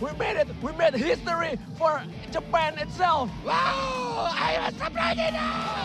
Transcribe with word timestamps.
We 0.00 0.10
made 0.12 0.36
it. 0.36 0.48
We 0.62 0.72
made 0.72 0.94
history 0.94 1.58
for 1.76 2.02
Japan 2.32 2.78
itself. 2.78 3.30
Wow! 3.44 4.30
I 4.32 4.54
am 4.58 4.72
surprised 4.74 5.18
ما 5.18 5.79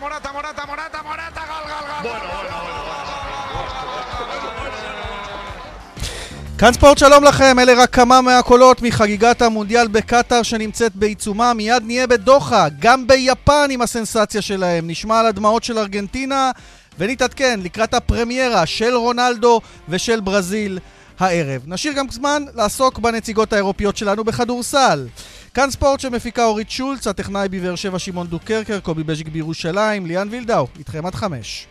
Morata, 0.00 0.32
Morata, 0.32 0.66
Morata, 0.66 1.02
Morata, 1.02 1.02
Morata, 1.02 1.42
gol, 1.50 1.64
gol, 1.70 1.84
gol. 1.88 2.02
Bueno, 2.02 2.26
bueno, 2.32 2.78
כאן 6.58 6.72
ספורט 6.72 6.98
שלום 6.98 7.24
לכם, 7.24 7.58
אלה 7.58 7.82
רק 7.82 7.94
כמה 7.94 8.20
מהקולות 8.20 8.82
מחגיגת 8.82 9.42
המונדיאל 9.42 9.88
בקטאר 9.88 10.42
שנמצאת 10.42 10.96
בעיצומה, 10.96 11.54
מיד 11.54 11.82
נהיה 11.86 12.06
בדוחה, 12.06 12.66
גם 12.78 13.06
ביפן 13.06 13.68
עם 13.70 13.82
הסנסציה 13.82 14.42
שלהם, 14.42 14.90
נשמע 14.90 15.20
על 15.20 15.26
הדמעות 15.26 15.64
של 15.64 15.78
ארגנטינה 15.78 16.50
ונתעדכן 16.98 17.60
לקראת 17.62 17.94
הפרמיירה 17.94 18.66
של 18.66 18.94
רונלדו 18.94 19.60
ושל 19.88 20.20
ברזיל 20.20 20.78
הערב. 21.18 21.62
נשאיר 21.66 21.92
גם 21.92 22.06
זמן 22.10 22.44
לעסוק 22.54 22.98
בנציגות 22.98 23.52
האירופיות 23.52 23.96
שלנו 23.96 24.24
בכדורסל. 24.24 25.06
כאן 25.54 25.70
ספורט 25.70 26.00
שמפיקה 26.00 26.44
אורית 26.44 26.70
שולץ, 26.70 27.06
הטכנאי 27.06 27.48
בבאר 27.48 27.74
שבע 27.74 27.98
שמעון 27.98 28.26
דוקרקר, 28.26 28.80
קובי 28.80 29.02
בז'יק 29.02 29.28
בירושלים, 29.28 30.06
ליאן 30.06 30.28
וילדאו, 30.30 30.66
איתכם 30.78 31.06
עד 31.06 31.14
חמש. 31.14 31.66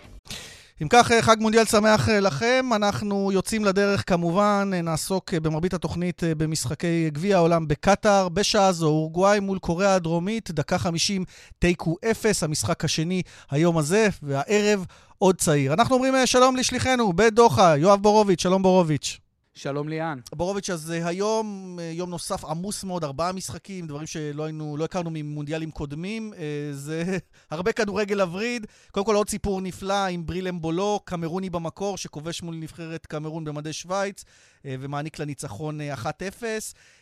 אם 0.82 0.88
כך, 0.90 1.12
חג 1.22 1.36
מונדיאל 1.40 1.66
שמח 1.66 2.10
לכם. 2.10 2.70
אנחנו 2.76 3.32
יוצאים 3.32 3.66
לדרך 3.66 4.04
כמובן, 4.10 4.72
נעסוק 4.84 5.34
במרבית 5.34 5.74
התוכנית 5.74 6.24
במשחקי 6.38 7.10
גביע 7.10 7.38
העולם 7.38 7.68
בקטאר. 7.68 8.30
בשעה 8.30 8.72
זו, 8.72 8.88
אורוגוואי 8.88 9.40
מול 9.40 9.60
קוריאה 9.60 9.96
הדרומית, 9.96 10.52
דקה 10.52 10.78
50, 10.78 11.26
תיקו 11.60 11.96
0, 12.12 12.44
המשחק 12.44 12.86
השני 12.86 13.22
היום 13.52 13.78
הזה, 13.78 14.10
והערב 14.24 14.86
עוד 15.18 15.36
צעיר. 15.36 15.74
אנחנו 15.74 15.96
אומרים 15.96 16.14
שלום 16.26 16.56
לשליחנו 16.56 17.14
בדוחה, 17.14 17.78
יואב 17.78 18.02
בורוביץ', 18.02 18.42
שלום 18.42 18.62
בורוביץ'. 18.62 19.27
שלום 19.58 19.90
ליאן. 19.90 20.20
בורוביץ', 20.36 20.70
אז 20.70 20.90
היום 20.90 21.80
יום 21.92 22.10
נוסף 22.10 22.46
עמוס 22.46 22.84
מאוד, 22.84 23.04
ארבעה 23.04 23.32
משחקים, 23.32 23.88
דברים 23.88 24.08
שלא 24.08 24.44
היינו, 24.44 24.78
לא 24.78 24.86
הכרנו 24.86 25.10
ממונדיאלים 25.14 25.72
קודמים. 25.72 26.34
זה 26.72 27.18
הרבה 27.52 27.72
כדורגל 27.72 28.22
הווריד. 28.22 28.66
קודם 28.92 29.06
כל 29.06 29.16
עוד 29.16 29.30
סיפור 29.30 29.62
נפלא 29.62 30.06
עם 30.06 30.26
ברילם 30.26 30.62
בולו, 30.62 31.00
קמרוני 31.06 31.50
במקור, 31.50 31.98
שכובש 31.98 32.44
מול 32.44 32.56
נבחרת 32.56 33.06
קמרון 33.06 33.44
במדי 33.44 33.74
שווייץ, 33.74 34.24
ומעניק 34.66 35.20
לה 35.20 35.26
ניצחון 35.26 35.80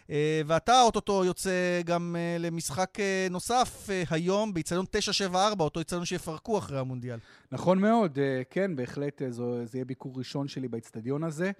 1-0. 0.09 0.11
ואתה 0.45 0.81
אוטוטו 0.81 1.25
יוצא 1.25 1.81
גם 1.85 2.15
למשחק 2.39 2.97
נוסף 3.29 3.89
היום, 4.09 4.53
באיצטדיון 4.53 4.85
974, 4.91 5.63
אותו 5.63 5.79
איצטדיון 5.79 6.05
שיפרקו 6.05 6.57
אחרי 6.57 6.79
המונדיאל. 6.79 7.19
נכון 7.51 7.79
מאוד, 7.79 8.19
כן, 8.49 8.75
בהחלט 8.75 9.21
זו, 9.29 9.65
זה 9.65 9.77
יהיה 9.77 9.85
ביקור 9.85 10.13
ראשון 10.17 10.47
שלי 10.47 10.67
באיצטדיון 10.67 11.23
הזה. 11.23 11.51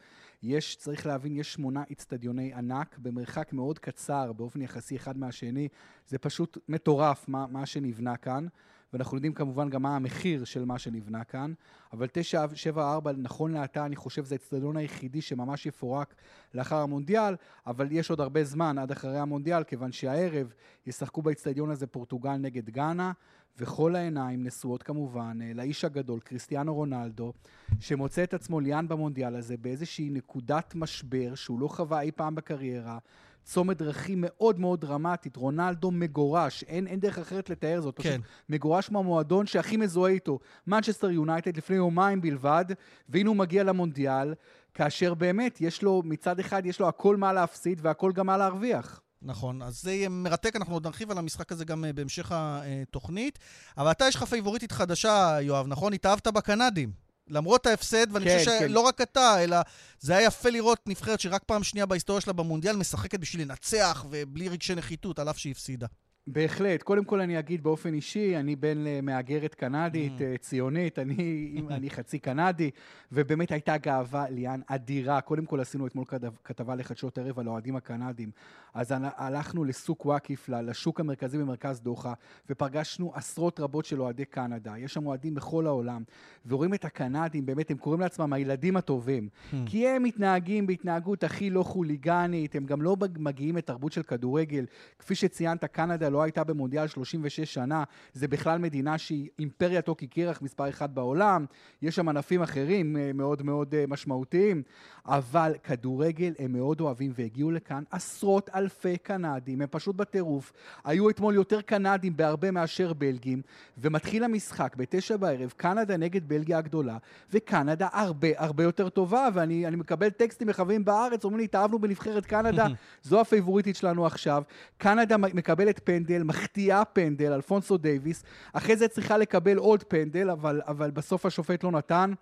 יש, 0.46 0.76
צריך 0.76 1.06
להבין, 1.06 1.36
יש 1.36 1.54
שמונה 1.54 1.84
איצטדיוני 1.90 2.54
ענק 2.54 2.98
במרחק 2.98 3.54
מאוד 3.54 3.80
קצר 3.80 4.34
באופן 4.34 4.62
יחסי 4.62 4.96
אחד 4.96 5.18
מהשני. 5.18 5.68
זה 6.08 6.18
פשוט 6.18 6.58
מטורף 6.70 7.30
מה, 7.30 7.48
מה 7.48 7.66
שנבנה 7.66 8.18
כאן. 8.18 8.48
ואנחנו 8.94 9.18
יודעים 9.18 9.34
כמובן 9.34 9.70
גם 9.70 9.82
מה 9.82 9.96
המחיר 9.96 10.44
של 10.44 10.66
מה 10.66 10.80
שנבנה 10.80 11.24
כאן, 11.24 11.54
אבל 11.94 12.08
974 12.12 13.12
נכון 13.18 13.52
לעתה, 13.52 13.86
אני 13.86 13.96
חושב, 13.96 14.26
זה 14.26 14.36
האצטדיון 14.36 14.78
היחידי 14.78 15.22
שממש 15.22 15.66
יפורק 15.66 16.16
לאחר 16.54 16.76
המונדיאל, 16.76 17.36
אבל 17.68 17.88
יש 17.92 18.10
עוד 18.10 18.20
הרבה 18.20 18.44
זמן 18.44 18.78
עד 18.78 18.92
אחרי 18.92 19.20
המונדיאל, 19.20 19.64
כיוון 19.64 19.92
שהערב 19.92 20.54
ישחקו 20.86 21.22
באצטדיון 21.22 21.70
הזה 21.72 21.88
פורטוגל 21.88 22.36
נגד 22.36 22.70
גאנה, 22.70 23.12
וכל 23.58 23.96
העיניים 23.96 24.44
נשואות 24.44 24.84
כמובן 24.84 25.40
לאיש 25.56 25.86
הגדול, 25.86 26.20
קריסטיאנו 26.20 26.76
רונלדו, 26.76 27.34
שמוצא 27.80 28.24
את 28.24 28.34
עצמו 28.34 28.60
ליאן 28.60 28.88
במונדיאל 28.88 29.36
הזה 29.36 29.58
באיזושהי 29.58 30.10
נקודת 30.10 30.76
משבר 30.76 31.36
שהוא 31.36 31.60
לא 31.60 31.68
חווה 31.68 32.02
אי 32.02 32.12
פעם 32.12 32.36
בקריירה, 32.36 32.98
צומת 33.44 33.78
דרכים 33.78 34.18
מאוד 34.22 34.60
מאוד 34.60 34.82
דרמטית, 34.82 35.36
רונלדו 35.36 35.92
מגורש, 35.92 36.64
אין, 36.64 36.88
אין 36.88 37.00
דרך 37.00 37.18
אחרת 37.18 37.50
לתאר 37.50 37.82
זאת, 37.82 37.96
כן. 37.98 38.02
פשוט 38.02 38.22
מגורש 38.50 38.92
מהמועדון 38.92 39.46
שהכי 39.46 39.78
מזוהה 39.78 40.12
איתו, 40.12 40.40
מנצ'סטר 40.68 41.12
יונייטד 41.12 41.58
לפני 41.58 41.76
יומיים 41.76 42.22
בלבד, 42.22 42.66
והנה 43.10 43.30
הוא 43.30 43.38
מגיע 43.38 43.64
למונדיאל, 43.64 44.34
כאשר 44.74 45.14
באמת 45.14 45.62
יש 45.62 45.84
לו, 45.84 46.02
מצד 46.06 46.40
אחד 46.40 46.66
יש 46.66 46.80
לו 46.80 46.88
הכל 46.88 47.18
מה 47.18 47.34
להפסיד 47.34 47.80
והכל 47.84 48.12
גם 48.12 48.26
מה 48.26 48.38
להרוויח. 48.38 49.02
נכון, 49.26 49.62
אז 49.62 49.82
זה 49.82 49.92
יהיה 49.92 50.10
מרתק, 50.10 50.56
אנחנו 50.56 50.74
עוד 50.74 50.88
נרחיב 50.88 51.12
על 51.12 51.18
המשחק 51.18 51.52
הזה 51.52 51.66
גם 51.66 51.86
בהמשך 51.96 52.32
התוכנית. 52.32 53.40
אבל 53.78 53.92
אתה, 53.92 54.06
יש 54.08 54.16
לך 54.16 54.24
פייבוריטית 54.24 54.72
חדשה, 54.72 55.38
יואב, 55.42 55.68
נכון? 55.68 55.94
התאהבת 55.94 56.28
בקנדים. 56.28 56.92
למרות 57.28 57.66
ההפסד, 57.66 58.08
ואני 58.12 58.26
כן, 58.26 58.38
חושב 58.38 58.52
כן. 58.60 58.68
שלא 58.68 58.80
רק 58.80 59.02
אתה, 59.02 59.44
אלא 59.44 59.58
זה 60.00 60.16
היה 60.16 60.28
יפה 60.28 60.50
לראות 60.50 60.80
נבחרת 60.88 61.20
שרק 61.20 61.44
פעם 61.46 61.64
שנייה 61.64 61.86
בהיסטוריה 61.86 62.22
שלה 62.22 62.34
במונדיאל 62.34 62.76
משחקת 62.76 63.20
בשביל 63.20 63.42
לנצח 63.42 64.06
ובלי 64.10 64.50
רגשי 64.50 64.76
נחיתות, 64.76 65.20
על 65.20 65.30
אף 65.30 65.38
שהיא 65.38 65.52
הפסידה. 65.52 65.88
בהחלט. 66.28 66.84
קודם 66.84 67.06
כל 67.06 67.22
אני 67.22 67.40
אגיד 67.40 67.64
באופן 67.64 67.94
אישי, 67.94 68.38
אני 68.38 68.56
בן 68.56 68.78
למהגרת 68.78 69.56
קנדית, 69.56 70.14
Mm. 70.20 70.38
ציונית, 70.42 71.00
אני, 71.00 71.62
אני 71.70 71.90
חצי 71.90 72.20
קנדי, 72.20 72.72
ובאמת 73.12 73.52
הייתה 73.52 73.78
גאווה, 73.78 74.30
ליאן, 74.30 74.60
אדירה. 74.68 75.22
קודם 75.22 75.46
כל 75.46 75.60
עשינו 75.60 75.88
אתמול 75.88 76.06
כתב, 76.08 76.32
כתבה 76.44 76.76
לחדשות 76.76 77.18
ערב 77.18 77.40
על 77.40 77.48
האוהדים 77.48 77.76
הקנדים. 77.76 78.32
אז 78.74 78.94
הלכנו 79.02 79.64
לסוק 79.64 80.06
וואקיף, 80.06 80.50
לשוק 80.50 81.00
המרכזי 81.00 81.38
במרכז 81.38 81.82
דוחה, 81.82 82.14
ופגשנו 82.50 83.12
עשרות 83.16 83.60
רבות 83.60 83.86
של 83.86 84.02
אוהדי 84.02 84.26
קנדה. 84.26 84.78
יש 84.78 84.94
שם 84.94 85.06
אוהדים 85.06 85.36
בכל 85.36 85.68
העולם, 85.68 86.04
ורואים 86.46 86.74
את 86.74 86.86
הקנדים, 86.86 87.46
באמת, 87.46 87.72
הם 87.72 87.78
קוראים 87.78 88.02
לעצמם 88.02 88.34
הילדים 88.34 88.78
הטובים. 88.78 89.30
Hmm. 89.52 89.56
כי 89.66 89.88
הם 89.88 90.04
מתנהגים 90.04 90.68
בהתנהגות 90.68 91.24
הכי 91.24 91.50
לא 91.50 91.64
חוליגנית, 91.64 92.56
הם 92.56 92.66
גם 92.66 92.82
לא 92.82 92.98
מגיעים 93.18 93.58
לתרבות 93.58 93.92
של 93.92 94.04
כדורגל. 94.04 94.66
כפי 95.00 95.16
שציינת, 95.16 95.66
קנדה 95.66 96.10
לא 96.16 96.24
הייתה 96.24 96.44
במונדיאל 96.44 96.88
36 96.88 97.54
שנה, 97.54 97.84
זה 98.14 98.28
בכלל 98.28 98.60
מדינה 98.60 98.98
שהיא 98.98 99.30
אימפריית 99.40 99.88
אוקי 99.88 100.08
קירח 100.08 100.42
מספר 100.42 100.70
אחד 100.70 100.96
בעולם, 100.96 101.46
יש 101.82 101.96
שם 101.96 102.10
ענפים 102.10 102.42
אחרים 102.42 102.98
אה, 102.98 103.12
מאוד 103.14 103.44
מאוד 103.44 103.76
אה, 103.76 103.84
משמעותיים, 103.88 104.64
אבל 105.06 105.54
כדורגל 105.64 106.34
הם 106.40 106.54
מאוד 106.54 106.82
אוהבים 106.82 107.12
והגיעו 107.16 107.52
לכאן 107.52 107.84
עשרות 107.92 108.50
אלפי 108.56 108.98
קנדים, 108.98 109.62
הם 109.62 109.68
פשוט 109.72 109.96
בטירוף. 109.96 110.54
היו 110.84 111.10
אתמול 111.10 111.36
יותר 111.36 111.62
קנדים 111.62 112.18
בהרבה 112.18 112.52
מאשר 112.52 112.94
בלגים, 112.94 113.42
ומתחיל 113.78 114.24
המשחק 114.24 114.76
בתשע 114.76 115.18
בערב, 115.18 115.54
קנדה 115.58 115.98
נגד 115.98 116.28
בלגיה 116.28 116.58
הגדולה, 116.58 116.98
וקנדה 117.32 117.88
הרבה 117.92 118.28
הרבה 118.38 118.64
יותר 118.64 118.90
טובה, 118.90 119.28
ואני 119.34 119.68
אני 119.68 119.76
מקבל 119.76 120.10
טקסטים 120.10 120.48
מחברים 120.48 120.86
בארץ, 120.86 121.24
אומרים 121.24 121.40
לי, 121.40 121.44
התאהבנו 121.44 121.80
בנבחרת 121.80 122.26
קנדה, 122.26 122.68
זו 123.04 123.22
הפייבוריטית 123.22 123.76
שלנו 123.76 124.06
עכשיו. 124.06 124.44
קנדה 124.78 125.18
מקבלת 125.18 125.80
פנדל, 125.84 126.05
מחטיאה 126.24 126.86
פנדל, 126.86 127.34
אלפונסו 127.34 127.78
דייוויס, 127.78 128.24
אחרי 128.54 128.76
זה 128.76 128.88
צריכה 128.88 129.18
לקבל 129.18 129.58
עוד 129.58 129.84
פנדל, 129.84 130.30
אבל, 130.30 130.62
אבל 130.68 130.92
בסוף 130.92 131.26
השופט 131.26 131.64
לא 131.64 131.72
נתן. 131.72 132.14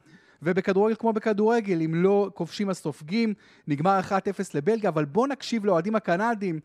ובכדורגל 0.46 0.96
כמו 0.96 1.14
בכדורגל, 1.14 1.82
אם 1.82 1.96
לא 1.96 2.30
כובשים 2.34 2.70
אז 2.70 2.78
סופגים, 2.78 3.34
נגמר 3.68 4.00
1-0 4.10 4.12
לבלגיה, 4.54 4.90
אבל 4.90 5.06
בואו 5.06 5.28
נקשיב 5.28 5.66
לאוהדים 5.66 5.96
הקנדים 5.96 6.60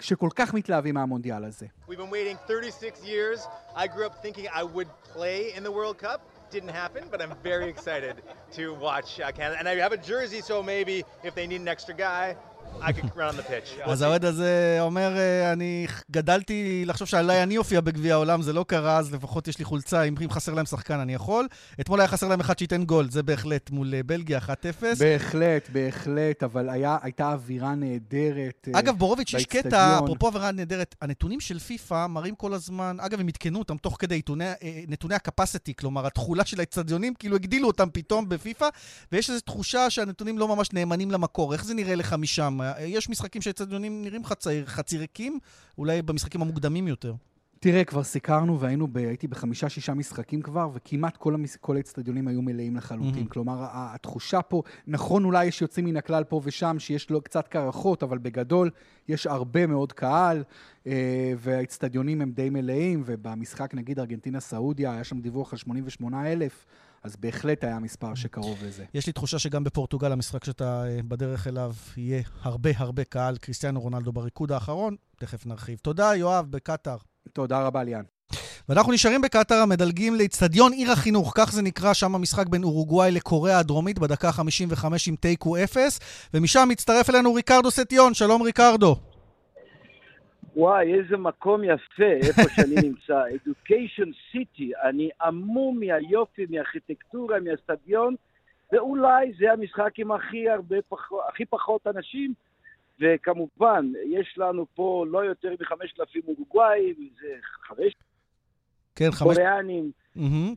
שכל 0.00 0.28
כך 0.34 0.54
מתלהבים 0.54 0.94
מהמונדיאל 0.94 1.44
הזה. 1.44 1.66
We've 1.88 1.92
been 1.92 2.10
waiting 2.10 2.36
36 2.46 3.04
years. 3.04 3.40
I 3.76 3.86
grew 3.86 4.06
up 4.06 4.22
thinking 4.22 4.46
I 4.48 4.62
would 4.62 4.88
play 5.14 5.52
in 5.56 5.62
the 5.62 5.72
World 5.72 5.98
Cup. 5.98 6.20
Didn't 6.50 6.74
happen, 6.82 7.04
but 7.10 7.22
I'm 7.22 7.34
very 7.42 7.68
excited 7.74 8.14
to 8.56 8.74
watch 8.86 9.20
uh, 9.20 9.30
Canada. 9.38 9.56
And 9.60 9.68
I 9.68 9.74
have 9.86 9.92
a 9.92 10.02
jersey, 10.12 10.40
so 10.40 10.62
maybe 10.62 10.96
if 11.28 11.32
they 11.34 11.46
need 11.46 11.60
an 11.60 11.68
extra 11.76 11.94
guy, 11.94 12.36
I 12.82 12.92
could 12.92 13.16
run 13.16 13.28
on 13.28 13.36
the 13.36 13.42
pitch. 13.42 13.78
We'll 13.78 13.90
אז. 13.92 14.02
האוהד 14.02 14.24
הזה 14.24 14.78
אומר, 14.80 15.16
אה, 15.16 15.52
אני 15.52 15.86
גדלתי 16.10 16.84
לחשוב 16.86 17.08
שאולי 17.08 17.42
אני 17.42 17.58
אופיע 17.58 17.80
בגביע 17.80 18.14
העולם, 18.14 18.42
זה 18.42 18.52
לא 18.52 18.64
קרה, 18.68 18.98
אז 18.98 19.14
לפחות 19.14 19.48
יש 19.48 19.58
לי 19.58 19.64
חולצה, 19.64 20.02
אם 20.02 20.14
חסר 20.30 20.54
להם 20.54 20.66
שחקן 20.66 20.98
אני 20.98 21.14
יכול. 21.14 21.48
אתמול 21.80 22.00
היה 22.00 22.08
חסר 22.08 22.28
להם 22.28 22.40
אחד 22.40 22.58
שייתן 22.58 22.84
גול, 22.84 23.10
זה 23.10 23.22
בהחלט 23.22 23.70
מול 23.70 23.94
אה, 23.94 24.02
בלגיה 24.02 24.38
1-0. 24.38 24.50
בהחלט, 24.98 25.68
בהחלט, 25.72 26.42
אבל 26.42 26.70
היה, 26.70 26.98
הייתה 27.02 27.32
אווירה 27.32 27.74
נהדרת. 27.74 28.68
אה, 28.74 28.78
אגב, 28.78 28.96
בורוביץ', 28.98 29.34
יש 29.34 29.44
קטע. 29.44 29.98
אפרופו 29.98 30.26
עבירה 30.26 30.52
נהדרת, 30.52 30.94
הנתונים 31.00 31.40
של 31.40 31.58
פיפ"א 31.58 32.06
מראים 32.06 32.34
כל 32.34 32.54
הזמן, 32.54 32.96
אגב, 33.00 33.20
הם 33.20 33.28
עדכנו 33.28 33.58
אותם 33.58 33.76
תוך 33.76 33.96
כדי 33.98 34.14
עיתוני, 34.14 34.44
נתוני 34.88 35.14
הקפסיטי, 35.14 35.74
כלומר, 35.74 36.06
התכולה 36.06 36.44
של 36.44 36.60
האצטדיונים, 36.60 37.14
כאילו 37.14 37.36
הגדילו 37.36 37.66
אותם 37.66 37.88
פתאום 37.92 38.28
בפיפ"א, 38.28 38.68
ויש 39.12 39.30
איזו 39.30 39.40
תחושה 39.40 39.90
שהנתונים 39.90 40.38
לא 40.38 40.48
ממש 40.48 40.72
נאמנים 40.72 41.10
למקור. 41.10 41.52
איך 41.52 41.64
זה 41.64 41.74
נראה 41.74 41.94
לך 41.94 42.14
משם? 42.18 42.59
יש 42.80 43.08
משחקים 43.08 43.42
שהאצטדיונים 43.42 44.02
נראים 44.02 44.24
חצי, 44.24 44.66
חצי 44.66 44.98
ריקים, 44.98 45.38
אולי 45.78 46.02
במשחקים 46.02 46.42
המוקדמים 46.42 46.88
יותר. 46.88 47.14
תראה, 47.62 47.84
כבר 47.84 48.02
סיקרנו 48.02 48.60
והיינו, 48.60 48.88
ב, 48.88 48.96
הייתי 48.96 49.26
בחמישה-שישה 49.26 49.94
משחקים 49.94 50.42
כבר, 50.42 50.68
וכמעט 50.74 51.16
כל, 51.16 51.34
המס, 51.34 51.56
כל 51.56 51.76
האצטדיונים 51.76 52.28
היו 52.28 52.42
מלאים 52.42 52.76
לחלוטין. 52.76 53.14
מהמם. 53.14 53.26
כלומר, 53.26 53.66
התחושה 53.72 54.42
פה, 54.42 54.62
נכון, 54.86 55.24
אולי 55.24 55.44
יש 55.44 55.62
יוצאים 55.62 55.84
מן 55.84 55.96
הכלל 55.96 56.24
פה 56.24 56.40
ושם, 56.44 56.76
שיש 56.78 57.10
לו 57.10 57.20
קצת 57.20 57.48
קרחות, 57.48 58.02
אבל 58.02 58.18
בגדול 58.18 58.70
יש 59.08 59.26
הרבה 59.26 59.66
מאוד 59.66 59.92
קהל, 59.92 60.44
אה, 60.86 61.32
והאצטדיונים 61.38 62.20
הם 62.20 62.30
די 62.30 62.50
מלאים, 62.50 63.02
ובמשחק, 63.06 63.74
נגיד, 63.74 63.98
ארגנטינה-סעודיה, 63.98 64.92
היה 64.92 65.04
שם 65.04 65.20
דיווח 65.20 65.52
על 65.52 65.58
88 65.58 66.32
אלף, 66.32 66.66
אז 67.02 67.16
בהחלט 67.16 67.64
היה 67.64 67.78
מספר 67.78 68.14
שקרוב 68.14 68.58
לזה. 68.64 68.84
יש 68.94 69.06
לי 69.06 69.12
תחושה 69.12 69.38
שגם 69.38 69.64
בפורטוגל, 69.64 70.12
המשחק 70.12 70.44
שאתה 70.44 70.84
אה, 70.86 71.00
בדרך 71.08 71.46
אליו, 71.46 71.72
יהיה 71.96 72.22
הרבה 72.42 72.70
הרבה 72.76 73.04
קהל. 73.04 73.36
קריסטיאנו 73.36 73.80
רונלדו 73.80 74.12
בריקוד 74.12 74.52
האחרון, 74.52 74.96
תכף 75.18 75.46
נרחיב. 75.46 75.78
תודה, 75.78 76.12
יואב, 76.16 76.46
בקטאר. 76.50 76.96
תודה 77.32 77.66
רבה, 77.66 77.82
ליאן. 77.84 78.02
ואנחנו 78.68 78.92
נשארים 78.92 79.20
בקטאר, 79.20 79.56
המדלגים 79.56 80.14
לאיצטדיון 80.14 80.72
עיר 80.72 80.92
החינוך, 80.92 81.32
כך 81.34 81.52
זה 81.52 81.62
נקרא, 81.62 81.92
שם 81.92 82.14
המשחק 82.14 82.46
בין 82.46 82.64
אורוגוואי 82.64 83.10
לקוריאה 83.10 83.58
הדרומית 83.58 83.98
בדקה 83.98 84.28
ה-55 84.28 84.84
עם 85.06 85.16
תיקו 85.16 85.64
0, 85.64 85.98
ומשם 86.34 86.68
מצטרף 86.70 87.10
אלינו 87.10 87.34
ריקרדו 87.34 87.70
סטיון, 87.70 88.14
שלום 88.14 88.42
ריקרדו. 88.42 88.96
וואי, 90.56 90.94
איזה 90.94 91.16
מקום 91.16 91.64
יפה, 91.64 92.12
איפה 92.26 92.42
שאני 92.56 92.74
נמצא. 92.88 93.22
Education 93.46 94.34
City, 94.34 94.88
אני 94.88 95.10
המום 95.20 95.80
מהיופי, 95.80 96.46
מהארכיטקטורה, 96.50 97.40
מהסטדיון, 97.40 98.14
ואולי 98.72 99.32
זה 99.38 99.52
המשחק 99.52 99.98
עם 99.98 100.12
הכי 100.12 100.48
הרבה 100.48 100.76
הכי 101.28 101.44
פחות 101.44 101.86
אנשים, 101.86 102.34
וכמובן, 103.00 103.92
יש 104.06 104.34
לנו 104.38 104.66
פה 104.74 105.04
לא 105.08 105.24
יותר 105.24 105.54
מחמשת 105.60 106.00
אלפים 106.00 106.22
אורוגוואים, 106.28 106.94
זה 107.20 107.28
חמש 107.42 107.94
כן, 108.96 109.10
חמש... 109.10 109.36
קוריאנים. 109.36 109.90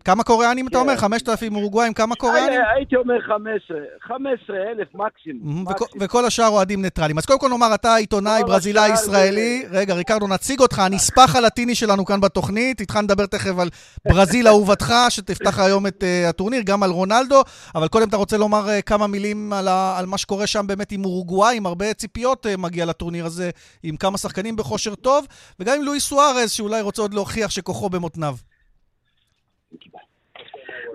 כמה 0.06 0.24
קוריאנים 0.24 0.68
אתה 0.68 0.78
כן. 0.78 0.82
אומר? 0.82 0.98
5,000 0.98 1.56
אורוגוואים, 1.56 1.94
כמה 1.94 2.16
קוריאנים? 2.16 2.60
אה, 2.60 2.72
הייתי 2.76 2.96
אומר 2.96 3.22
15, 3.22 3.78
15 4.08 4.56
אלף 4.58 4.88
מקסימום. 4.94 5.66
וכל 6.00 6.26
השאר 6.26 6.48
אוהדים 6.48 6.82
ניטרלים. 6.82 7.18
אז 7.18 7.26
קודם 7.26 7.40
כל 7.40 7.50
נאמר, 7.50 7.76
אתה 7.76 7.96
עיתונאי 7.96 8.42
כל 8.42 8.48
ברזילאי 8.48 8.92
השאר 8.92 9.04
ישראלי. 9.04 9.66
רגע, 9.72 9.94
ריקרדו, 9.94 10.28
נציג 10.28 10.60
אותך, 10.60 10.80
הנספח 10.80 11.36
הלטיני 11.36 11.76
שלנו 11.76 12.06
כאן 12.06 12.22
בתוכנית. 12.22 12.80
איתך 12.82 12.96
נדבר 12.96 13.26
תכף 13.26 13.60
על 13.60 13.70
ברזיל 14.08 14.48
אהובתך, 14.48 14.94
שתפתח 15.10 15.60
היום 15.60 15.88
את 15.88 16.04
אה, 16.04 16.30
הטורניר, 16.30 16.62
גם 16.66 16.84
על 16.84 16.90
רונלדו. 16.90 17.42
אבל 17.76 17.88
קודם 17.88 18.10
אתה 18.10 18.18
רוצה 18.18 18.38
לומר 18.38 18.70
אה, 18.70 18.82
כמה 18.82 19.08
מילים 19.08 19.54
על, 19.54 20.06
מה 20.06 20.18
שקורה 20.18 20.48
שם 20.48 20.68
באמת 20.68 20.92
עם 20.92 21.06
אורוגוואי, 21.06 21.58
עם 21.58 21.66
הרבה 21.66 21.94
ציפיות 21.94 22.46
אה, 22.46 22.58
מגיע 22.58 22.86
לטורניר 22.86 23.26
הזה, 23.26 23.50
עם 23.84 23.98
כמה 23.98 24.18
שחקנים 24.18 24.56
בכושר 24.56 24.96
טוב, 24.96 25.26
וגם 25.60 25.78
עם 25.78 25.84
לואי 25.84 26.00
סוארז, 26.00 26.52
שאולי 26.52 26.82
רוצה 26.82 27.02
עוד 27.02 27.14
להוכיח 27.14 27.52
שכוחו 27.52 27.90
במותניו. 27.90 28.36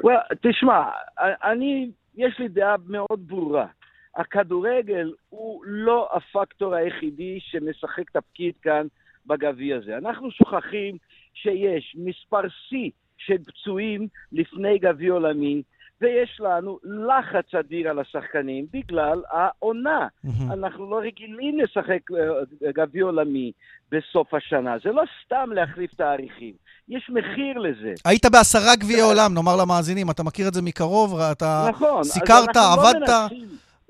Well, 0.05 0.35
תשמע, 0.43 0.91
אני, 1.19 1.91
יש 2.17 2.39
לי 2.39 2.49
דעה 2.49 2.77
מאוד 2.87 3.29
ברורה. 3.29 3.67
הכדורגל 4.17 5.13
הוא 5.29 5.65
לא 5.67 6.09
הפקטור 6.13 6.75
היחידי 6.75 7.39
שמשחק 7.41 8.11
תפקיד 8.11 8.55
כאן 8.63 8.87
בגביע 9.27 9.77
הזה. 9.77 9.99
אנחנו 9.99 10.31
שוכחים 10.31 10.97
שיש 11.35 11.97
מספר 11.99 12.49
שיא 12.49 12.91
של 13.19 13.39
פצועים 13.39 14.09
לפני 14.33 14.79
גביע 14.79 15.13
עולמי, 15.13 15.63
ויש 16.01 16.41
לנו 16.41 16.79
לחץ 16.85 17.55
אדיר 17.55 17.91
על 17.91 17.99
השחקנים 17.99 18.67
בגלל 18.73 19.23
העונה. 19.31 20.07
מהמם. 20.25 20.53
אנחנו 20.53 20.91
לא 20.91 20.99
רגילים 20.99 21.59
לשחק 21.59 21.99
אה, 22.67 22.71
גביע 22.73 23.05
עולמי 23.05 23.53
בסוף 23.93 24.35
השנה. 24.35 24.77
זה 24.85 24.93
לא 24.93 25.03
סתם 25.25 25.51
להחליף 25.53 25.95
תאריכים. 25.95 26.55
יש 26.89 27.11
מחיר 27.11 27.59
לזה. 27.59 27.95
היית 28.05 28.27
בעשרה 28.33 28.77
גביעי 28.77 29.01
עולם, 29.01 29.35
נאמר 29.35 29.57
למאזינים, 29.63 30.11
אתה 30.11 30.23
מכיר 30.23 30.49
את 30.49 30.55
זה 30.55 30.63
מקרוב, 30.63 31.21
אתה 31.33 31.67
נכון. 31.71 32.05
סיקרת, 32.05 32.57
לא 32.57 32.61
עבדת, 32.73 33.09
מנסים- 33.09 33.49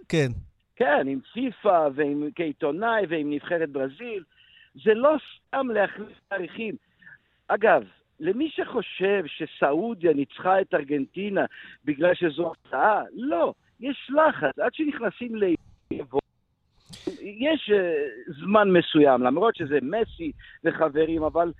כן. 0.08 0.28
כן, 0.76 1.06
עם 1.08 1.18
פיפ"א 1.32 1.88
ועם 1.94 2.28
כעיתונאי 2.34 3.06
ועם 3.08 3.30
נבחרת 3.30 3.70
ברזיל. 3.70 4.22
זה 4.84 4.94
לא 4.94 5.16
סתם 5.48 5.66
להחליף 5.74 6.18
תאריכים. 6.28 6.74
אגב, 7.48 7.82
למי 8.20 8.50
שחושב 8.50 9.24
שסעודיה 9.26 10.12
ניצחה 10.12 10.60
את 10.60 10.74
ארגנטינה 10.74 11.44
בגלל 11.84 12.14
שזו 12.14 12.52
הפתעה, 12.52 13.02
לא. 13.12 13.52
יש 13.80 14.10
לחץ. 14.10 14.58
עד 14.58 14.74
שנכנסים 14.74 15.36
ל... 15.36 15.44
יש 17.22 17.70
uh, 17.70 18.32
זמן 18.40 18.70
מסוים, 18.70 19.22
למרות 19.22 19.56
שזה 19.56 19.78
מסי 19.82 20.32
וחברים, 20.64 21.22
אבל 21.22 21.52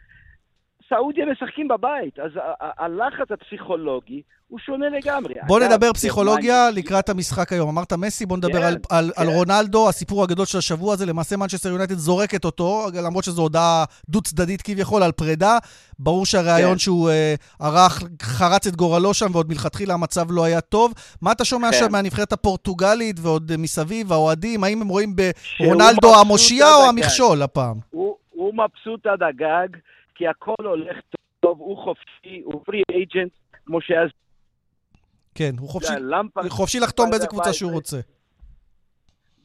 סעודיה 0.89 1.27
משחקים 1.27 1.69
בבית, 1.69 2.19
אז 2.19 2.31
הלחץ 2.61 3.31
הפסיכולוגי 3.31 4.23
הוא 4.49 4.59
שונה 4.59 4.87
לגמרי. 4.89 5.35
בוא 5.47 5.59
אגב, 5.59 5.73
נדבר 5.73 5.93
פסיכולוגיה 5.93 6.55
גרמניה- 6.55 6.71
לקראת 6.71 7.09
המשחק 7.09 7.53
היום. 7.53 7.69
אמרת 7.69 7.93
מסי, 7.93 8.27
בוא 8.27 8.37
נדבר 8.37 8.61
כן, 8.61 8.67
על, 8.67 8.77
על, 8.91 9.11
על 9.17 9.27
כן. 9.27 9.33
רונלדו, 9.33 9.89
הסיפור 9.89 10.23
הגדול 10.23 10.47
של 10.47 10.59
השבוע 10.59 10.95
הזה. 10.95 11.07
למעשה 11.07 11.37
מנצ'סטר 11.37 11.69
יונייטד 11.69 11.95
זורקת 11.95 12.45
אותו, 12.45 12.87
למרות 13.07 13.25
שזו 13.25 13.43
הודעה 13.43 13.85
דו-צדדית 14.09 14.63
כביכול 14.63 15.03
על 15.03 15.13
פרידה. 15.13 15.59
ברור 15.99 16.27
שהריאיון 16.27 16.73
כן. 16.73 16.79
שהוא 16.79 17.11
אה, 17.11 17.35
ערך 17.61 18.03
חרץ 18.23 18.67
את 18.67 18.77
גורלו 18.77 19.15
שם, 19.15 19.27
ועוד 19.33 19.49
מלכתחילה 19.49 19.95
המצב 19.95 20.27
לא 20.31 20.45
היה 20.45 20.61
טוב. 20.61 20.93
מה 21.23 21.33
אתה 21.33 21.45
שומע 21.45 21.69
כן. 21.73 21.79
שם 21.79 21.93
מהנבחרת 21.93 22.33
הפורטוגלית 22.33 23.17
ועוד 23.23 23.51
אה, 23.51 23.57
מסביב, 23.57 24.13
האוהדים? 24.13 24.65
האם 24.65 24.83
הם 24.83 24.89
רואים 24.89 25.17
ברונלדו 25.61 26.21
המושיע 26.21 26.67
או. 26.75 26.89
המכשול 26.89 27.43
הפעם? 27.43 27.77
הוא, 27.91 28.17
הוא 28.31 28.53
מבסוט 28.55 29.07
עד 29.07 29.23
הגג, 29.23 29.69
כי 30.19 30.29
הכל 30.29 30.65
הולך 30.65 30.97
טוב, 31.41 31.59
הוא 31.59 31.77
חופשי, 31.77 32.43
הוא 32.45 32.65
פרי 32.65 32.83
אייג'נט, 32.91 33.33
כמו 33.67 33.81
שאז 33.81 34.09
כן, 35.35 35.51
הוא 35.59 35.69
חופשי, 35.69 35.93
למפרד... 36.01 36.49
חופשי 36.49 36.81
לחתום 36.81 37.11
באיזה 37.11 37.27
קבוצה 37.27 37.53
שהוא 37.53 37.73
רוצה. 37.73 37.97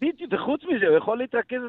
בדיוק, 0.02 0.34
וחוץ 0.34 0.62
מזה, 0.64 0.88
הוא 0.88 0.98
יכול 0.98 1.18
להתרכז 1.18 1.62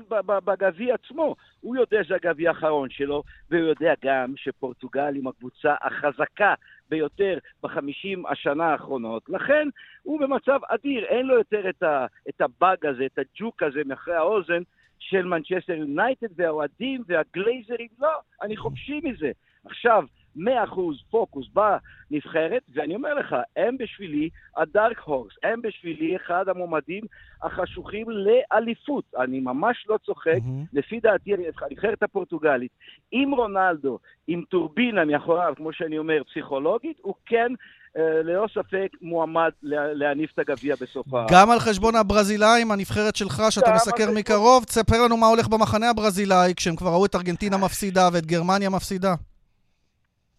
בגביע 0.44 0.94
עצמו. 0.94 1.36
הוא 1.60 1.76
יודע 1.76 2.04
שזה 2.04 2.14
הגביע 2.14 2.50
האחרון 2.50 2.90
שלו, 2.90 3.22
והוא 3.50 3.68
יודע 3.68 3.92
גם 4.04 4.34
שפורטוגל 4.36 5.16
עם 5.16 5.26
הקבוצה 5.26 5.74
החזקה 5.82 6.54
ביותר 6.88 7.38
בחמישים 7.62 8.26
השנה 8.26 8.64
האחרונות. 8.64 9.22
לכן, 9.28 9.68
הוא 10.02 10.20
במצב 10.20 10.58
אדיר, 10.68 11.04
אין 11.04 11.26
לו 11.26 11.38
יותר 11.38 11.68
את, 11.68 11.82
ה- 11.82 12.06
את 12.28 12.40
הבאג 12.40 12.86
הזה, 12.86 13.06
את 13.06 13.18
הג'וק 13.18 13.62
הזה 13.62 13.80
מאחורי 13.86 14.16
האוזן 14.16 14.62
של 15.08 15.24
מנצ'סטר 15.24 15.72
יונייטד 15.72 16.26
והאוהדים 16.36 17.02
והגלייזרים. 17.06 17.88
לא, 17.98 18.12
אני 18.42 18.56
חופשי 18.56 19.00
מזה. 19.04 19.30
עכשיו, 19.64 20.04
מאה 20.36 20.64
אחוז 20.64 21.02
פוקוס 21.10 21.46
בנבחרת, 21.48 22.62
ואני 22.74 22.94
אומר 22.94 23.14
לך, 23.14 23.36
הם 23.56 23.78
בשבילי 23.78 24.28
הדארק 24.56 24.98
הורס, 24.98 25.32
הם 25.42 25.62
בשבילי 25.62 26.16
אחד 26.16 26.48
המועמדים 26.48 27.04
החשוכים 27.42 28.06
לאליפות. 28.10 29.04
אני 29.18 29.40
ממש 29.40 29.86
לא 29.88 29.98
צוחק, 30.06 30.38
מהמם. 30.44 30.64
לפי 30.72 31.00
דעתי, 31.00 31.34
הנבחרת 31.34 32.02
הפורטוגלית, 32.02 32.72
עם 33.12 33.34
רונלדו, 33.34 33.98
עם 34.26 34.44
טורבינה 34.48 35.04
מאחוריו, 35.04 35.54
כמו 35.56 35.72
שאני 35.72 35.98
אומר, 35.98 36.22
פסיכולוגית, 36.24 36.98
הוא 37.02 37.14
כן, 37.26 37.52
ללא 37.96 38.46
ספק, 38.54 38.88
מועמד 39.02 39.50
לה- 39.62 39.92
להניף 39.92 40.30
את 40.34 40.38
הגביע 40.38 40.74
בסוף 40.80 41.14
ה... 41.14 41.26
גם 41.30 41.50
על 41.50 41.58
חשבון 41.58 41.96
הברזילאים, 41.96 42.70
הנבחרת 42.72 43.16
שלך, 43.16 43.42
שאתה 43.50 43.72
מסקר 43.74 44.10
מקרוב, 44.14 44.64
תספר 44.64 45.02
לנו 45.04 45.16
מה 45.16 45.26
הולך 45.26 45.48
במחנה 45.48 45.90
הברזילאי, 45.90 46.54
כשהם 46.56 46.76
כבר 46.76 46.90
ראו 46.90 47.06
את 47.06 47.14
ארגנטינה 47.14 47.56
מפסידה 47.56 48.08
ואת 48.12 48.26
גרמניה 48.26 48.70
מפסידה. 48.70 49.14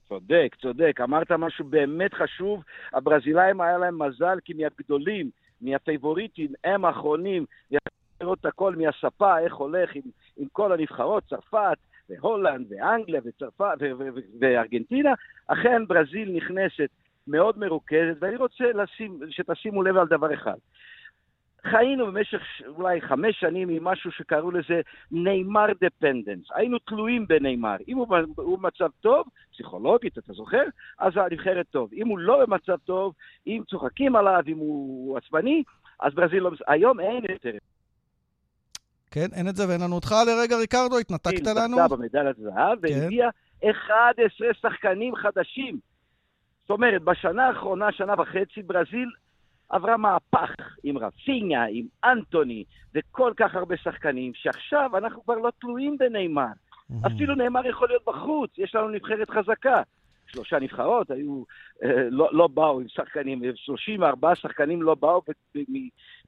צודק, 0.10 0.56
צודק. 0.62 1.00
אמרת 1.04 1.32
משהו 1.32 1.66
באמת 1.66 2.14
חשוב. 2.14 2.64
הברזילאים 2.94 3.62
היה 3.62 3.78
להם 3.78 4.02
מזל, 4.02 4.38
כי 4.46 4.54
מהגדולים, 4.54 5.30
מהפייבוריטים, 5.62 6.48
הם 6.64 6.86
האחרונים, 6.86 7.46
לראות 8.22 8.38
את 8.42 8.46
הכל 8.46 8.76
מהספה, 8.76 9.40
איך 9.40 9.54
הולך 9.54 9.90
עם, 9.96 10.02
עם 10.38 10.48
כל 10.52 10.72
הנבחרות, 10.72 11.24
צרפת, 11.30 11.78
והולנד, 12.10 12.66
ואנגליה, 12.70 13.22
וצרפת, 13.26 13.78
וארגנטינה. 14.42 15.14
אכן, 15.48 15.82
ברזיל 15.88 16.32
נכנסת 16.38 16.90
מאוד 17.28 17.58
מרוכזת, 17.58 18.18
ואני 18.20 18.36
רוצה 18.36 18.64
לשים, 18.74 19.20
שתשימו 19.30 19.84
לב 19.84 19.98
על 19.98 20.08
דבר 20.08 20.34
אחד. 20.34 20.58
חיינו 21.72 22.08
במשך 22.08 22.42
אולי 22.68 23.02
חמש 23.02 23.40
שנים 23.40 23.70
עם 23.70 23.84
משהו 23.84 24.12
שקראו 24.12 24.52
לזה 24.52 24.82
ניימאר 25.12 25.66
dependence. 25.82 26.46
היינו 26.56 26.80
תלויים 26.80 27.28
בניימאר. 27.28 27.76
אם 27.88 27.98
הוא, 27.98 28.08
הוא 28.36 28.60
במצב 28.60 28.90
טוב, 29.02 29.28
פסיכולוגית, 29.54 30.18
אתה 30.18 30.34
זוכר? 30.34 30.64
אז 31.00 31.14
הנבחרת 31.16 31.66
טוב. 31.72 31.90
אם 31.94 32.08
הוא 32.08 32.20
לא 32.20 32.46
במצב 32.46 32.78
טוב, 32.86 33.14
אם 33.48 33.62
צוחקים 33.70 34.16
עליו, 34.16 34.42
אם 34.48 34.58
הוא 34.58 35.18
עצבני, 35.18 35.64
אז 36.00 36.14
ברזיל 36.14 36.44
לא... 36.44 36.52
היום 36.68 37.00
אין 37.00 37.24
יותר. 37.30 37.58
כן, 39.12 39.28
אין 39.34 39.48
את 39.50 39.56
זה 39.56 39.70
ואין 39.70 39.82
לנו 39.82 39.96
אותך 39.96 40.12
לרגע, 40.28 40.58
ריקרדו, 40.58 41.00
התנתקת 41.00 41.48
היא 41.48 41.56
לנו. 41.56 41.78
זכתה 41.78 41.96
במדליית 41.96 42.38
זהב 42.38 42.88
כן. 42.88 43.02
והביאה 43.02 43.30
11 43.72 44.48
שחקנים 44.62 45.16
חדשים. 45.16 45.80
זאת 46.66 46.72
אומרת, 46.72 47.02
בשנה 47.02 47.48
האחרונה, 47.48 47.92
שנה 47.92 48.14
וחצי, 48.18 48.62
ברזיל 48.62 49.10
עברה 49.70 49.98
מהפך 49.98 50.52
עם 50.84 50.98
רפיניה, 50.98 51.66
עם 51.70 51.86
אנטוני, 52.04 52.64
וכל 52.96 53.34
כך 53.38 53.56
הרבה 53.56 53.78
שחקנים, 53.78 54.32
שעכשיו 54.36 54.98
אנחנו 54.98 55.24
כבר 55.24 55.36
לא 55.36 55.52
תלויים 55.62 55.98
בנאמר. 55.98 56.54
אפילו 57.08 57.36
נאמר 57.36 57.66
יכול 57.66 57.88
להיות 57.88 58.04
בחוץ, 58.08 58.52
יש 58.58 58.76
לנו 58.76 58.90
נבחרת 58.90 59.30
חזקה. 59.30 59.82
שלושה 60.28 60.60
נבחרות 60.60 61.12
היו, 61.12 61.44
אה, 61.84 61.90
לא, 62.10 62.30
לא 62.32 62.48
באו 62.48 62.80
עם 62.80 62.88
שחקנים, 62.88 63.42
34 63.56 64.36
שחקנים 64.36 64.82
לא 64.82 64.96
באו 64.96 65.22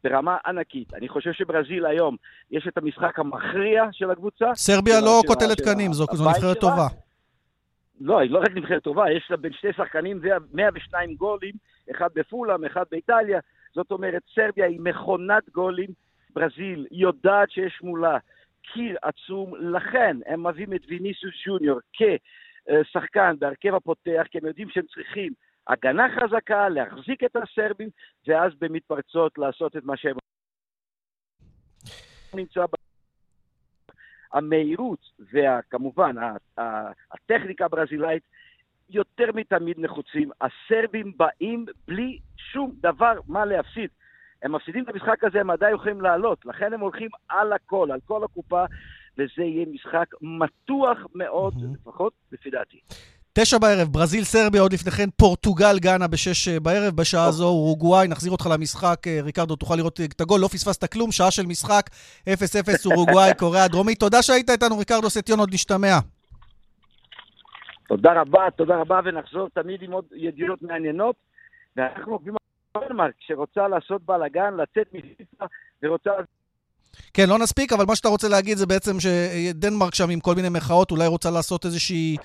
ברמה 0.04 0.38
ענקית. 0.46 0.94
אני 0.94 1.10
חושב 1.10 1.34
שברזיל 1.34 1.86
היום, 1.86 2.16
יש 2.52 2.68
את 2.68 2.78
המשחק 2.78 3.20
המכריע 3.20 3.84
של 3.92 4.12
הקבוצה. 4.12 4.46
סרביה 4.56 5.02
לא 5.02 5.22
קוטלת 5.28 5.62
קנים, 5.62 5.94
זו 5.94 6.06
זו 6.14 6.30
נבחרת. 6.30 6.60
טובה. 6.60 6.88
לא, 8.02 8.20
היא 8.20 8.32
לא 8.32 8.40
רק 8.40 8.52
נבחרת 8.56 8.84
טובה, 8.84 9.12
יש 9.12 9.28
לה 9.30 9.38
בין 9.38 9.54
שני 9.54 9.74
שחקנים 9.74 10.20
זה 10.20 10.30
102 10.54 11.16
גולים, 11.16 11.54
אחד 11.92 12.10
בפולאם, 12.14 12.66
אחד 12.66 12.84
באיטליה. 12.92 13.40
זאת 13.74 13.92
אומרת, 13.92 14.22
סרביה 14.36 14.66
היא 14.66 14.80
מכונת 14.80 15.50
גולים, 15.50 15.90
ברזיל 16.34 16.88
יודעת 16.92 17.52
שיש 17.52 17.80
מולה 17.84 18.18
קיר 18.74 18.98
עצום, 19.02 19.54
לכן 19.56 20.18
הם 20.26 20.48
מביאים 20.48 20.74
את 20.74 20.82
ויניסיוס 20.88 21.34
ג'וניור 21.46 21.80
כשחקן 21.94 23.36
בהרכב 23.40 23.74
הפותח, 23.74 24.24
כי 24.32 24.38
הם 24.38 24.46
יודעים 24.46 24.70
שהם 24.70 24.86
צריכים 24.94 25.34
הגנה 25.68 26.08
חזקה, 26.16 26.70
להחזיק 26.70 27.24
את 27.24 27.36
הסרבים, 27.36 27.90
ואז 28.28 28.52
במתפרצות 28.60 29.38
לעשות 29.38 29.78
את 29.78 29.84
מה 29.84 29.98
שהם 29.98 30.16
נמצא. 32.34 32.66
המהירות 34.34 35.00
וכמובן 35.34 36.16
הטכניקה 37.12 37.66
הברזילאית 37.66 38.24
יותר 38.90 39.26
מתמיד 39.34 39.80
נחוצים. 39.80 40.30
הסרבים 40.42 41.14
באים 41.18 41.66
בלי 41.88 42.20
שום 42.38 42.72
דבר 42.82 43.14
מה 43.28 43.46
להפסיד. 43.46 43.90
הם 44.44 44.56
מפסידים 44.56 44.84
את 44.84 44.90
המשחק 44.90 45.24
הזה, 45.24 45.42
הם 45.42 45.50
עדיין 45.50 45.76
יכולים 45.76 46.02
לעלות. 46.02 46.46
לכן 46.46 46.74
הם 46.74 46.80
הולכים 46.80 47.10
על 47.30 47.54
הכל, 47.54 47.92
על 47.92 48.00
כל 48.06 48.24
הקופה, 48.24 48.66
וזה 49.18 49.44
יהיה 49.44 49.66
משחק 49.66 50.06
מתוח 50.22 50.98
מאוד, 51.16 51.54
לפחות 51.74 52.14
לפי 52.32 52.50
דעתי. 52.50 52.80
תשע 53.40 53.58
בערב, 53.58 53.88
ברזיל, 53.88 54.24
סרביה, 54.24 54.62
עוד 54.62 54.74
לפני 54.74 54.92
כן 54.92 55.10
פורטוגל, 55.10 55.80
גאנה 55.80 56.08
בשש 56.08 56.48
אה, 56.48 56.60
בערב. 56.60 56.96
בשעה 56.96 57.32
זו 57.32 57.46
אורוגוואי, 57.46 58.08
נחזיר 58.08 58.32
אותך 58.32 58.50
למשחק. 58.52 59.08
אה, 59.08 59.20
ריקרדו, 59.24 59.56
תוכל 59.56 59.76
לראות 59.76 60.00
אה, 60.00 60.06
את 60.06 60.22
הגול, 60.22 60.40
לא 60.40 60.48
פספסת 60.48 60.92
כלום, 60.94 61.12
שעה 61.12 61.32
של 61.32 61.46
משחק, 61.46 61.90
0-0 62.26 62.30
אורוגוואי, 62.86 63.34
קוריאה 63.40 63.64
הדרומית. 63.64 64.00
תודה 64.00 64.22
שהיית 64.22 64.50
איתנו, 64.50 64.78
ריקרדו 64.78 65.10
סטיון, 65.10 65.40
עוד 65.40 65.54
נשתמע. 65.54 65.98
תודה 67.88 68.22
רבה, 68.22 68.52
תודה 68.56 68.76
רבה, 68.76 69.00
ונחזור 69.06 69.50
תמיד 69.54 69.82
עם 69.82 69.92
עוד 69.92 70.06
ידיעות 70.16 70.62
מעניינות. 70.62 71.16
ואנחנו 71.76 72.14
עוקבים 72.14 72.36
אחרי 72.74 72.88
דנמרק, 72.90 73.14
שרוצה 73.20 73.68
לעשות 73.68 74.02
בלאגן, 74.06 74.54
לצאת 74.54 74.88
מפיפ"א, 74.94 75.46
ורוצה... 75.84 76.12
כן, 77.14 77.30
לא 77.30 77.40
נספיק, 77.40 77.74
אבל 77.74 77.86
מה 77.88 77.96
שאתה 77.96 78.08
רוצה 78.08 78.28
להגיד 78.30 78.58
זה 78.58 78.66
בעצם 78.66 78.98
שדנמרק 79.00 79.96
שם 79.96 80.10
עם 80.10 80.20
כל 80.20 80.36
מיני 80.36 80.50
מחאות, 80.50 80.92
אולי 80.92 81.08
רוצה 81.08 81.32
לעשות 81.32 81.66
איזושהי, 81.66 82.18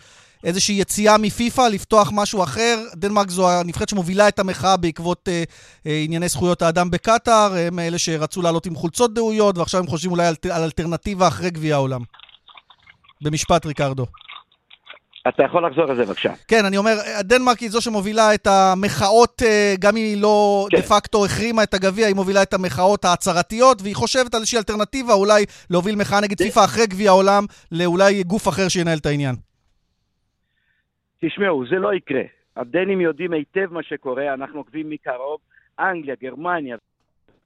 איזושהי 0.44 0.74
יציאה 0.74 1.18
מפיפ"א, 1.18 1.68
לפתוח 1.68 2.10
משהו 2.14 2.42
אחר. 2.42 2.78
דנמרק 2.94 3.30
זו 3.30 3.50
הנבחרת 3.50 3.88
שמובילה 3.88 4.28
את 4.28 4.38
המחאה 4.38 4.76
בעקבות 4.76 5.28
אה, 5.28 5.42
אה, 5.86 6.02
ענייני 6.04 6.28
זכויות 6.28 6.62
האדם 6.62 6.90
בקטאר. 6.90 7.54
הם 7.56 7.78
אלה 7.78 7.98
שרצו 7.98 8.42
לעלות 8.42 8.66
עם 8.66 8.74
חולצות 8.74 9.14
דהויות, 9.14 9.58
ועכשיו 9.58 9.80
הם 9.80 9.86
חושבים 9.86 10.12
אולי 10.12 10.26
על, 10.26 10.34
על 10.50 10.62
אלטרנטיבה 10.62 11.28
אחרי 11.28 11.50
גביע 11.50 11.74
העולם. 11.74 12.00
במשפט, 13.22 13.66
ריקרדו. 13.66 14.06
אתה 15.28 15.42
יכול 15.42 15.66
לחזור 15.66 15.90
על 15.90 15.96
זה 15.96 16.04
בבקשה. 16.04 16.32
כן, 16.48 16.64
אני 16.64 16.76
אומר, 16.76 16.98
דנמרק 17.20 17.58
היא 17.58 17.70
זו 17.70 17.80
שמובילה 17.80 18.34
את 18.34 18.46
המחאות, 18.46 19.42
אה, 19.46 19.74
גם 19.78 19.96
אם 19.96 20.02
היא 20.02 20.16
לא 20.16 20.66
כן. 20.70 20.76
דה 20.76 20.82
פקטו 20.82 21.24
החרימה 21.24 21.62
את 21.62 21.74
הגביע, 21.74 22.06
היא 22.06 22.14
מובילה 22.14 22.42
את 22.42 22.54
המחאות 22.54 23.04
ההצהרתיות, 23.04 23.82
והיא 23.82 23.96
חושבת 23.96 24.34
על 24.34 24.40
איזושהי 24.40 24.58
אלטרנטיבה, 24.58 25.14
אולי 25.14 25.44
להוביל 25.70 25.96
מחאה 25.96 26.20
נגד. 26.20 26.38
פיפ"א 26.38 26.64
אחרי 26.64 26.86
גביע 26.86 27.10
העולם, 27.10 27.46
לאולי 27.72 28.22
גוף 28.22 28.48
אחר 28.48 28.68
שינהל 28.68 28.98
את 28.98 29.06
העניין. 29.06 29.51
תשמעו, 31.24 31.66
זה 31.66 31.76
לא 31.76 31.94
יקרה. 31.94 32.22
הדנים 32.56 33.00
יודעים 33.00 33.32
היטב 33.32 33.72
מה 33.72 33.82
שקורה, 33.82 34.34
אנחנו 34.34 34.58
עוקבים 34.58 34.90
מקרוב. 34.90 35.40
אנגליה, 35.78 36.14
גרמניה, 36.20 36.76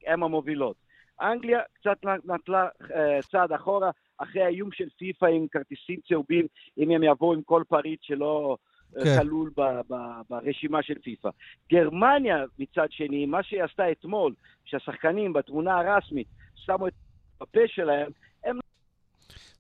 הם 0.07 0.23
המובילות. 0.23 0.77
אנגליה 1.21 1.61
קצת 1.75 1.99
נטלה 2.25 2.69
אה, 2.95 3.23
צעד 3.23 3.53
אחורה, 3.53 3.91
אחרי 4.19 4.43
האיום 4.43 4.73
של 4.73 4.89
פיפ"א 4.99 5.27
עם 5.27 5.47
כרטיסים 5.49 6.01
צהובים, 6.09 6.47
אם 6.79 6.91
הם 6.91 7.03
יבואו 7.03 7.35
עם 7.35 7.43
כל 7.43 7.63
פריט 7.69 8.03
שלא 8.03 8.57
אה, 8.99 9.05
כן. 9.05 9.21
כלול 9.21 9.51
ב- 9.57 9.81
ב- 9.93 10.21
ברשימה 10.31 10.83
של 10.83 10.99
פיפ"א. 10.99 11.31
גרמניה, 11.73 12.45
מצד 12.59 12.87
שני, 12.91 13.27
מה 13.27 13.43
שהיא 13.43 13.63
עשתה 13.63 13.91
אתמול, 13.91 14.35
שהשחקנים 14.65 15.33
בתמונה 15.33 15.79
הרשמית 15.79 16.27
שמו 16.55 16.89
את 16.89 16.93
הפה 17.41 17.61
שלהם, 17.67 18.11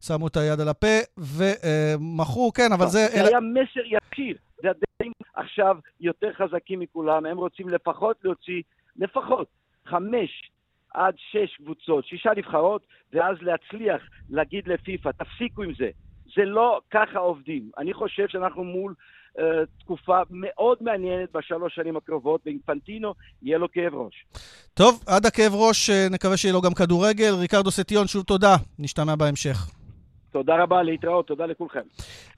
שמו 0.06 0.26
את 0.26 0.36
היד 0.36 0.60
על 0.60 0.68
הפה 0.68 0.96
ומחו, 1.18 2.52
כן, 2.52 2.72
אבל 2.72 2.86
זה... 2.86 3.06
זה 3.06 3.24
היה 3.24 3.40
מסר 3.40 3.80
ישיר. 3.80 4.36
והדנים 4.62 5.12
עכשיו 5.34 5.76
יותר 6.00 6.32
חזקים 6.32 6.80
מכולם, 6.80 7.26
הם 7.26 7.36
רוצים 7.36 7.68
לפחות 7.68 8.16
להוציא, 8.24 8.62
לפחות, 8.96 9.48
חמש 9.86 10.50
עד 10.94 11.14
שש 11.16 11.56
קבוצות, 11.56 12.06
שישה 12.06 12.30
נבחרות, 12.36 12.82
ואז 13.12 13.36
להצליח 13.40 14.02
להגיד 14.30 14.68
לפיפ"א, 14.68 15.10
תפסיקו 15.12 15.62
עם 15.62 15.72
זה. 15.78 15.90
זה 16.36 16.44
לא 16.44 16.80
ככה 16.90 17.18
עובדים. 17.18 17.70
אני 17.78 17.94
חושב 17.94 18.28
שאנחנו 18.28 18.64
מול 18.64 18.94
uh, 19.38 19.40
תקופה 19.80 20.18
מאוד 20.30 20.78
מעניינת 20.80 21.32
בשלוש 21.32 21.74
שנים 21.74 21.96
הקרובות, 21.96 22.40
ואינפנטינו 22.46 23.14
יהיה 23.42 23.58
לו 23.58 23.72
כאב 23.72 23.94
ראש. 23.94 24.24
טוב, 24.74 25.04
עד 25.06 25.26
הכאב 25.26 25.52
ראש, 25.54 25.90
אה, 25.90 26.06
נקווה 26.10 26.36
שיהיה 26.36 26.54
לו 26.54 26.60
גם 26.60 26.74
כדורגל. 26.74 27.34
ריקרדו 27.40 27.70
סטיון, 27.70 28.06
שוב 28.06 28.24
תודה, 28.24 28.56
נשתמע 28.78 29.14
בהמשך. 29.14 29.75
תודה 30.36 30.62
רבה, 30.62 30.82
להתראות, 30.82 31.26
תודה 31.26 31.46
לכולכם. 31.46 31.80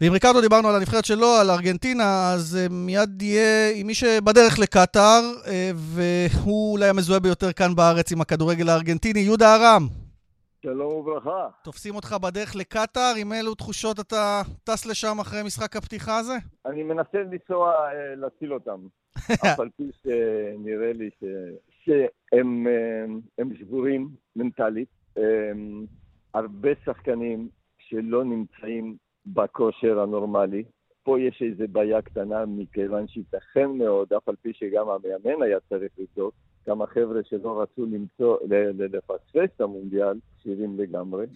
ועם 0.00 0.12
ריקרדו 0.12 0.40
דיברנו 0.40 0.68
על 0.68 0.76
הנבחרת 0.76 1.04
שלו, 1.04 1.26
על 1.40 1.50
ארגנטינה, 1.50 2.32
אז 2.34 2.58
uh, 2.58 2.72
מיד 2.72 3.22
יהיה 3.22 3.72
עם 3.74 3.86
מי 3.86 3.94
שבדרך 3.94 4.58
לקטאר, 4.58 5.20
uh, 5.44 5.48
והוא 5.74 6.72
אולי 6.72 6.88
המזוהה 6.88 7.20
ביותר 7.20 7.52
כאן 7.52 7.74
בארץ 7.74 8.12
עם 8.12 8.20
הכדורגל 8.20 8.68
הארגנטיני, 8.68 9.20
יהודה 9.20 9.54
ארם. 9.54 9.86
שלום 10.62 10.94
וברכה. 10.94 11.48
תופסים 11.64 11.94
אותך 11.94 12.16
בדרך 12.22 12.56
לקטאר, 12.56 13.12
עם 13.20 13.32
אילו 13.32 13.54
תחושות 13.54 14.00
אתה 14.00 14.42
טס 14.64 14.86
לשם 14.86 15.18
אחרי 15.20 15.42
משחק 15.42 15.76
הפתיחה 15.76 16.18
הזה? 16.18 16.36
אני 16.66 16.82
מנסה 16.82 17.18
לנסוע 17.18 17.72
אה, 17.72 18.14
להציל 18.16 18.54
אותם. 18.54 18.80
אף 19.44 19.60
על 19.60 19.68
פי 19.76 19.90
שנראה 20.02 20.92
לי 20.92 21.10
ש... 21.20 21.24
שהם 21.84 22.66
אה, 22.66 23.14
הם 23.38 23.56
שבורים 23.58 24.08
מנטלית. 24.36 24.88
אה, 25.18 25.22
הרבה 26.34 26.68
שחקנים 26.84 27.48
שלא 27.88 28.24
נמצאים 28.24 28.96
בכושר 29.26 30.00
הנורמלי. 30.00 30.64
פה 31.02 31.20
יש 31.20 31.42
איזו 31.42 31.64
בעיה 31.72 32.02
קטנה, 32.02 32.46
מכיוון 32.46 33.08
שייתכן 33.08 33.70
מאוד, 33.70 34.12
אף 34.12 34.28
על 34.28 34.36
פי 34.42 34.52
שגם 34.52 34.86
המאמן 34.88 35.42
היה 35.42 35.58
צריך 35.68 35.92
לבדוק, 35.98 36.34
כמה 36.64 36.86
חבר'ה 36.86 37.20
שלא 37.24 37.62
רצו 37.62 37.86
למצוא, 37.86 38.36
לפספס 38.78 39.54
את 39.56 39.60
המונדיאל, 39.60 40.18
כשירים 40.38 40.80
לגמרי, 40.80 41.26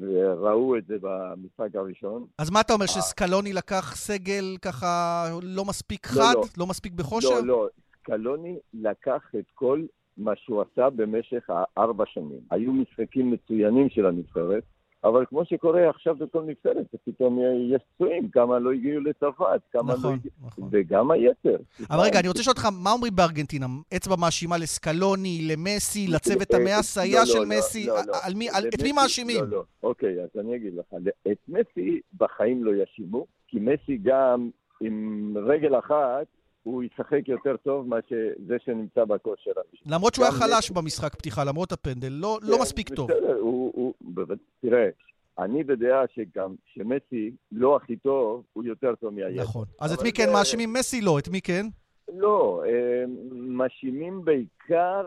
וראו 0.00 0.76
את 0.76 0.86
זה 0.86 0.96
במשחק 1.00 1.74
הראשון. 1.74 2.26
אז 2.38 2.50
מה 2.50 2.60
אתה 2.60 2.72
אומר, 2.72 2.86
שסקלוני 2.86 3.52
לקח 3.52 3.96
סגל 3.96 4.56
ככה 4.62 5.24
לא 5.42 5.64
מספיק 5.64 6.06
לא, 6.06 6.12
חד? 6.12 6.34
לא. 6.34 6.42
לא 6.58 6.66
מספיק 6.66 6.92
בכושר? 6.92 7.40
לא, 7.40 7.46
לא, 7.46 7.68
סקלוני 8.00 8.58
לקח 8.74 9.22
את 9.38 9.44
כל 9.54 9.82
מה 10.16 10.32
שהוא 10.36 10.62
עשה 10.62 10.90
במשך 10.90 11.44
הארבע 11.48 12.04
שנים. 12.06 12.40
היו 12.50 12.72
משחקים 12.72 13.30
מצוינים 13.30 13.88
של 13.88 14.06
הנבחרת, 14.06 14.62
אבל 15.04 15.26
כמו 15.26 15.44
שקורה 15.44 15.90
עכשיו 15.90 16.14
בכל 16.14 16.42
נבחרת, 16.42 16.86
פתאום 17.04 17.38
יש 17.74 17.82
פצועים, 17.94 18.28
כמה 18.28 18.58
לא 18.58 18.72
הגיעו 18.72 19.00
לצרפת, 19.00 19.60
כמה 19.72 19.92
לא 19.92 19.98
נכון, 19.98 20.14
הגיעו... 20.14 20.34
נכון. 20.46 20.68
וגם 20.72 21.10
היתר. 21.10 21.56
אבל 21.90 22.00
רגע, 22.00 22.20
אני 22.20 22.28
רוצה 22.28 22.40
לשאול 22.40 22.54
אותך, 22.56 22.68
מה 22.72 22.92
אומרים 22.92 23.16
בארגנטינה? 23.16 23.66
אצבע 23.96 24.16
מאשימה 24.16 24.58
לסקלוני, 24.58 25.48
למסי, 25.50 26.06
לצוות 26.14 26.54
אה, 26.54 26.58
לא, 26.58 27.02
היה 27.02 27.20
לא, 27.20 27.26
של 27.26 27.38
לא, 27.38 27.44
מסי? 27.48 27.86
לא, 27.86 27.94
לא. 27.94 28.12
את 28.74 28.82
מי 28.82 28.92
מאשימים? 28.92 29.44
לא, 29.44 29.50
לא. 29.50 29.64
אוקיי, 29.82 30.22
אז 30.22 30.28
אני 30.40 30.56
אגיד 30.56 30.74
לך. 30.74 30.94
את 31.32 31.38
מסי 31.48 32.00
בחיים 32.16 32.64
לא 32.64 32.70
יאשימו, 32.74 33.26
כי 33.48 33.58
מסי 33.60 33.98
גם 34.02 34.50
עם 34.80 35.34
רגל 35.46 35.78
אחת 35.78 36.26
הוא 36.62 36.82
ישחק 36.82 37.28
יותר 37.28 37.56
טוב 37.56 37.88
מאשר 37.88 38.16
זה 38.46 38.56
שנמצא 38.64 39.04
בכושר. 39.04 39.50
למרות 39.86 40.14
שהוא 40.14 40.24
היה 40.24 40.32
חלש 40.34 40.70
במשחק 40.70 41.14
פתיחה, 41.14 41.44
למרות 41.44 41.72
הפנדל, 41.72 42.08
לא, 42.12 42.38
לא 42.42 42.56
כן, 42.56 42.62
מספיק 42.62 42.94
טוב. 42.94 43.10
בסדר, 43.12 43.36
הוא, 43.40 43.72
הוא, 43.74 43.94
תראה, 44.60 44.88
אני 45.38 45.64
בדעה 45.64 46.04
שגם 46.14 46.54
שמסי 46.74 47.30
לא 47.52 47.76
הכי 47.76 47.96
טוב, 47.96 48.42
הוא 48.52 48.64
יותר 48.64 48.94
טוב 48.94 49.14
מהיתר. 49.14 49.42
נכון. 49.42 49.64
אז 49.80 49.92
את 49.92 50.02
מי 50.02 50.12
כן 50.12 50.26
זה- 50.26 50.32
מאשימים? 50.32 50.72
מסי 50.72 51.00
לא, 51.00 51.18
את 51.18 51.28
מי 51.28 51.40
כן? 51.40 51.66
לא, 52.14 52.62
מאשימים 53.32 54.24
בעיקר, 54.24 55.02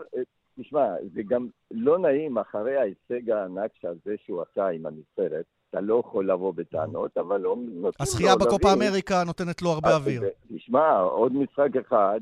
תשמע, 0.60 0.86
זה 1.14 1.22
גם 1.28 1.48
לא 1.70 1.98
נעים 1.98 2.38
אחרי 2.38 2.76
ההישג 2.76 3.30
הענק 3.30 3.70
הזה 3.84 4.14
שהוא 4.24 4.42
עשה 4.42 4.68
עם 4.68 4.86
הנבחרת, 4.86 5.44
אתה 5.74 5.82
לא 5.82 6.02
יכול 6.06 6.30
לבוא 6.30 6.52
בטענות, 6.54 7.18
אבל 7.18 7.40
לא 7.40 7.56
נותנים 7.56 7.92
הזכייה 8.00 8.32
לו 8.32 8.38
בקופה 8.38 8.68
להבין. 8.68 8.88
אמריקה 8.88 9.24
נותנת 9.26 9.62
לו 9.62 9.70
הרבה 9.70 9.96
אוויר. 9.96 10.22
תשמע, 10.56 10.98
עוד 10.98 11.32
משחק 11.36 11.76
אחד, 11.76 12.20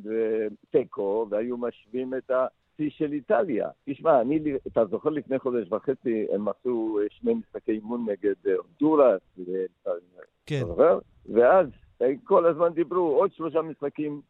תיקו, 0.71 1.26
והיו 1.30 1.56
משווים 1.56 2.14
את 2.14 2.30
השיא 2.30 2.90
של 2.90 3.12
איטליה. 3.12 3.68
תשמע, 3.85 4.21
אני, 4.21 4.40
אתה 4.66 4.85
זוכר 4.85 5.09
לפני 5.09 5.38
חודש 5.38 5.73
וחצי, 5.73 6.26
הם 6.35 6.49
עשו 6.49 6.99
אה, 7.02 7.06
שני 7.11 7.35
משחקי 7.35 7.73
אימון 7.73 8.06
נגד 8.11 8.35
אה, 8.47 8.52
הונדורס, 8.54 9.21
כן. 10.47 10.62
ואז 11.32 11.66
אה, 12.02 12.12
כל 12.25 12.47
הזמן 12.47 12.73
דיברו, 12.73 13.16
עוד 13.16 13.32
שלושה 13.32 13.62
משחקים 13.62 14.21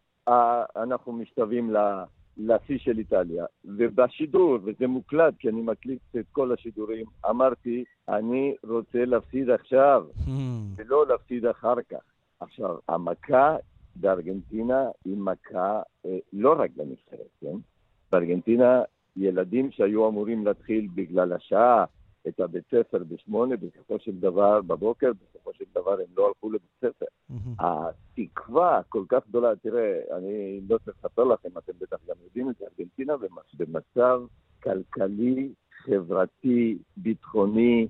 אנחנו 0.77 1.13
משתווים 1.13 1.71
ל- 1.71 2.03
לשיא 2.37 2.79
של 2.79 2.99
איטליה. 2.99 3.45
ובשידור, 3.65 4.59
וזה 4.65 4.87
מוקלט, 4.87 5.35
כי 5.39 5.49
אני 5.49 5.63
מקליט 5.63 6.01
את 6.17 6.25
כל 6.33 6.53
השידורים, 6.53 7.07
אמרתי, 7.31 7.85
אני 8.09 8.55
רוצה 8.65 9.05
להפסיד 9.05 9.51
עכשיו. 9.51 10.05
Hmm. 10.27 10.31
ולא 10.77 11.07
להפסיד 11.07 11.47
אחר 11.47 11.75
כך. 11.91 12.03
עכשיו, 12.41 12.77
המכה 12.89 13.57
בארגנטינה 13.97 14.89
היא 15.05 15.17
מכה 15.17 15.83
אה, 16.07 16.19
לא 16.33 16.55
רק 16.59 16.71
לנבחרת, 16.77 17.29
כן? 17.41 17.57
בארגנטינה 18.13 18.83
ילדים 19.17 19.71
שהיו 19.71 20.09
אמורים 20.09 20.47
להתחיל 20.47 20.89
בגלל 20.95 21.33
השעה 21.33 21.85
את 22.29 22.41
הבית 22.41 22.65
ספר 22.71 22.99
בשמונה, 23.09 23.57
בסופו 23.57 23.99
של 23.99 24.21
דבר 24.21 24.63
בבוקר, 24.63 25.11
בסופו 25.13 25.53
של 25.55 25.65
דבר 25.75 25.93
הם 25.93 26.07
לא 26.17 26.27
הלכו 26.29 26.51
לבית 26.51 26.71
ספר. 26.81 27.07
Hmm. 27.31 27.35
התקווה 27.59 28.81
כל 28.89 29.05
כך 29.09 29.29
גדולה, 29.29 29.57
תראה, 29.57 30.01
אני 30.17 30.61
לא 30.69 30.79
צריך 30.85 30.97
לספר 31.05 31.25
לכם, 31.25 31.49
אתם 31.59 31.73
בטח 31.81 31.97
גם 32.09 32.15
יודעים 32.25 32.51
את 32.51 32.55
זה, 32.59 32.65
ארגנטינה 32.65 33.15
במצב 33.59 34.23
כלכלי, 34.63 35.53
חברתי, 35.85 36.79
ביטחוני, 36.97 37.87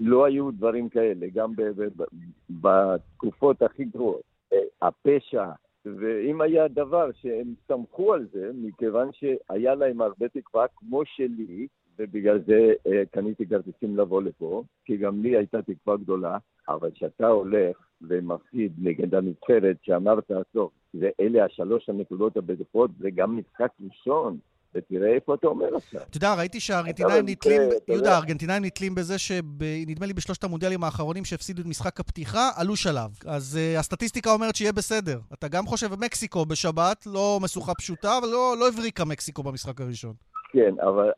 לא 0.00 0.24
היו 0.24 0.50
דברים 0.50 0.88
כאלה, 0.88 1.26
גם 1.34 1.56
ב- 1.56 1.62
ב- 1.62 2.02
ב- 2.02 2.04
בתקופות 2.50 3.62
הכי 3.62 3.84
גרועות. 3.84 4.22
אה, 4.52 4.58
הפשע, 4.82 5.50
ואם 5.84 6.40
היה 6.40 6.68
דבר 6.68 7.10
שהם 7.12 7.54
סמכו 7.68 8.14
על 8.14 8.26
זה, 8.32 8.50
מכיוון 8.54 9.10
שהיה 9.12 9.74
להם 9.74 10.00
הרבה 10.00 10.28
תקווה, 10.28 10.66
כמו 10.76 11.02
שלי, 11.04 11.66
ובגלל 11.98 12.42
זה 12.46 12.72
אה, 12.86 13.02
קניתי 13.10 13.46
כרטיסים 13.46 13.96
לבוא 13.96 14.22
לפה, 14.22 14.62
כי 14.84 14.96
גם 14.96 15.22
לי 15.22 15.36
הייתה 15.36 15.62
תקווה 15.62 15.96
גדולה, 15.96 16.38
אבל 16.68 16.90
כשאתה 16.90 17.26
הולך 17.26 17.76
ומפסיד 18.02 18.72
נגד 18.78 19.14
הנבחרת 19.14 19.76
שאמרת, 19.82 20.30
טוב, 20.52 20.70
ואלה 20.94 21.44
השלוש 21.44 21.88
הנקודות 21.88 22.36
הבטוחות, 22.36 22.90
זה 22.98 23.10
גם 23.10 23.36
משחק 23.36 23.70
ראשון, 23.80 24.38
ותראה 24.74 25.14
איפה 25.14 25.34
אתה 25.34 25.46
אומר 25.46 25.76
עכשיו. 25.76 26.00
אתה 26.10 26.16
יודע, 26.16 26.34
ראיתי 26.34 26.60
שהארגנטינאים 26.60 27.24
נתלים, 27.26 27.60
אתה 27.76 27.92
יהודה. 27.92 28.14
הארגנטינאים 28.14 28.64
נתלים 28.64 28.94
בזה 28.94 29.18
שנדמה 29.18 30.06
לי 30.06 30.12
בשלושת 30.12 30.44
המונדיאלים 30.44 30.84
האחרונים 30.84 31.24
שהפסידו 31.24 31.62
את 31.62 31.66
משחק 31.66 32.00
הפתיחה, 32.00 32.50
עלו 32.56 32.76
שלב. 32.76 33.10
אז 33.26 33.58
uh, 33.58 33.78
הסטטיסטיקה 33.78 34.32
אומרת 34.32 34.56
שיהיה 34.56 34.72
בסדר. 34.72 35.20
אתה 35.32 35.48
גם 35.48 35.66
חושב, 35.66 36.04
מקסיקו 36.04 36.46
בשבת, 36.46 37.06
לא 37.06 37.38
משוכה 37.42 37.74
פשוטה, 37.74 38.18
אבל 38.18 38.28
לא, 38.28 38.56
לא 38.58 38.68
הבריקה 38.68 39.04
מקסיקו 39.04 39.42
במשחק 39.42 39.80
הראשון. 39.80 40.14
כן, 40.48 40.74
אבל 40.80 41.10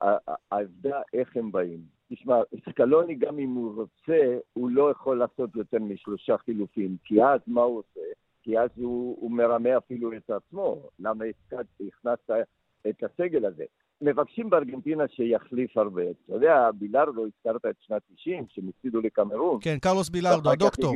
העובדה 0.50 1.00
איך 1.12 1.36
הם 1.36 1.52
באים. 1.52 1.80
תשמע, 2.12 2.40
סקלוני 2.68 3.14
גם 3.14 3.38
אם 3.38 3.54
הוא 3.54 3.74
רוצה, 3.74 4.38
הוא 4.52 4.70
לא 4.70 4.90
יכול 4.90 5.18
לעשות 5.18 5.56
יותר 5.56 5.78
משלושה 5.78 6.38
חילופים, 6.38 6.96
כי 7.04 7.22
אז 7.22 7.40
מה 7.46 7.62
הוא 7.62 7.78
עושה? 7.78 8.00
כי 8.42 8.58
אז 8.58 8.70
הוא, 8.76 9.16
הוא 9.20 9.30
מרמה 9.30 9.76
אפילו 9.76 10.12
את 10.12 10.30
עצמו. 10.30 10.76
למה 10.98 11.24
הכנסת- 11.24 12.46
את 12.88 13.02
הסגל 13.02 13.44
הזה? 13.44 13.64
מבקשים 14.02 14.50
בארגנטינה 14.50 15.08
שיחליף 15.08 15.76
הרבה. 15.76 16.02
אתה 16.02 16.34
יודע, 16.34 16.70
בילארדו, 16.78 17.26
הזכרת 17.26 17.66
את 17.66 17.74
שנת 17.80 18.02
90, 18.16 18.44
שהם 18.48 18.68
הפסידו 18.68 19.00
לקמרון. 19.00 19.58
כן, 19.62 19.78
קרלוס 19.78 20.08
בילארדו, 20.08 20.50
הדוקטור. 20.50 20.94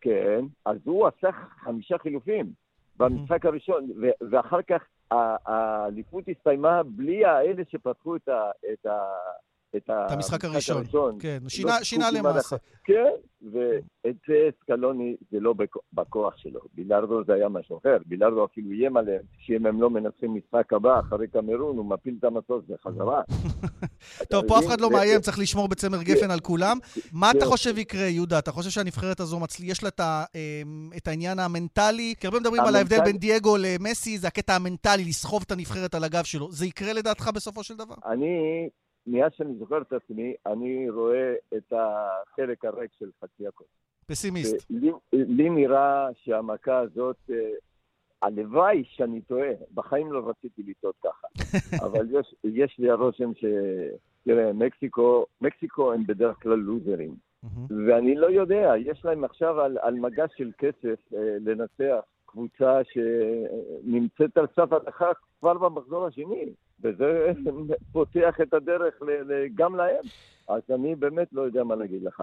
כן, 0.00 0.44
אז 0.64 0.76
הוא 0.84 1.06
עשה 1.06 1.32
חמישה 1.64 1.98
חילופים 1.98 2.63
במשחק 2.96 3.46
הראשון, 3.46 3.90
ואחר 4.30 4.62
כך 4.62 4.82
האליפות 5.10 6.24
הסתיימה 6.28 6.82
בלי 6.82 7.24
האלה 7.24 7.62
שפתחו 7.70 8.16
את 8.16 8.28
ה... 8.86 8.98
את 9.76 9.90
המשחק 10.10 10.44
הראשון. 10.44 10.84
כן, 11.20 11.38
שינה- 11.48 11.76
לא 11.78 11.84
שינה 11.84 12.10
למעשה. 12.10 12.56
כן, 12.84 13.10
ואת 13.52 14.14
זה 14.28 14.34
סקלוני 14.62 15.16
זה 15.32 15.40
לא 15.40 15.52
בכ- 15.52 15.76
בכוח 15.92 16.34
שלו. 16.36 16.60
בילארדו 16.74 17.24
זה 17.26 17.32
היה 17.34 17.48
משהו 17.48 17.78
אחר. 17.78 17.96
בילארדו 18.06 18.44
אפילו 18.44 18.70
איים 18.70 18.96
עליהם 18.96 19.22
שאם 19.38 19.66
הם 19.66 19.80
לא 19.82 19.90
מנצחים 19.90 20.34
משחק 20.34 20.72
הבא 20.72 21.00
אחרי 21.00 21.28
קמרון, 21.28 21.76
הוא 21.76 21.84
מפיל 21.86 22.14
את 22.18 22.24
המטוס 22.24 22.64
בחזרה. 22.68 23.22
טוב, 24.30 24.44
פה 24.48 24.58
אף? 24.58 24.64
אחד 24.66 24.80
לא 24.80 24.90
מאיים, 24.90 25.20
צריך 25.20 25.38
לשמור 25.38 25.68
בצמר 25.68 26.02
גפן 26.02 26.30
על 26.30 26.40
כולם. 26.40 26.78
מה 27.12 27.30
אתה. 27.30 27.46
חושב 27.46 27.78
יקרה, 27.78 28.02
יהודה? 28.04 28.38
אתה 28.38 28.52
חושב 28.52 28.70
שהנבחרת 28.70 29.20
הזו, 29.20 29.40
יש 29.62 29.82
לה 29.82 29.88
את 29.88 30.00
אמ, 30.00 30.90
את 30.96 31.08
העניין 31.08 31.38
המנטלי? 31.38 32.14
כי 32.20 32.26
הרבה 32.26 32.40
מדברים 32.40 32.62
על 32.62 32.76
ההבדל 32.76 33.00
בין 33.04 33.18
דייגו 33.18 33.56
למסי, 33.60 34.18
זה 34.18 34.26
הקטע 34.28 34.54
המנטלי, 34.56 35.04
לסחוב 35.04 35.42
את 35.46 35.52
הנבחרת 35.52 35.94
על 35.94 36.04
הגב 36.04 36.24
שלו. 36.24 36.52
זה 36.52 36.66
יקרה 36.66 36.92
לדעתך 36.92 37.30
בסופו 37.34 37.62
של 37.62 37.76
דבר? 37.76 37.94
אני, 38.06 38.28
מאז 39.06 39.32
שאני 39.36 39.54
זוכר 39.58 39.82
את 39.82 39.92
עצמי, 39.92 40.34
אני 40.46 40.90
רואה 40.90 41.34
את 41.56 41.72
החלק 41.72 42.64
הריק 42.64 42.90
של 42.98 43.10
חצי 43.20 43.46
הכוס. 43.46 43.66
פסימיסט. 44.06 44.70
לי, 44.70 44.90
לי 45.12 45.50
נראה 45.50 46.08
שהמכה 46.14 46.78
הזאת, 46.78 47.16
אה, 47.30 47.36
הלוואי 48.22 48.84
שאני 48.86 49.20
טועה, 49.20 49.48
בחיים 49.74 50.12
לא 50.12 50.28
רציתי 50.28 50.62
לטעות 50.62 50.94
ככה. 51.04 51.26
אבל 51.86 52.06
יש, 52.10 52.34
יש 52.44 52.76
לי 52.78 52.90
הרושם 52.90 53.34
ש... 53.34 53.44
תראה, 54.24 54.52
מקסיקו, 54.52 55.26
מקסיקו 55.40 55.92
הם 55.92 56.06
בדרך 56.06 56.42
כלל 56.42 56.58
לוזרים. 56.58 57.14
ואני 57.86 58.14
לא 58.14 58.26
יודע, 58.26 58.72
יש 58.78 59.04
להם 59.04 59.24
עכשיו 59.24 59.60
על, 59.60 59.78
על 59.80 59.94
מגש 59.94 60.30
של 60.36 60.50
כסף 60.58 61.12
אה, 61.14 61.36
לנצח 61.40 62.00
קבוצה 62.26 62.80
שנמצאת 62.84 64.36
על 64.36 64.46
סף 64.56 64.72
הדחה 64.72 65.10
כבר 65.40 65.58
במחזור 65.58 66.06
השני, 66.06 66.52
וזה 66.84 67.32
פותח 67.92 68.34
את 68.42 68.54
הדרך 68.54 68.94
גם 69.54 69.76
להם. 69.76 70.04
אז 70.48 70.62
אני 70.74 70.94
באמת 70.94 71.28
לא 71.32 71.42
יודע 71.42 71.64
מה 71.64 71.74
להגיד 71.74 72.02
לך. 72.02 72.22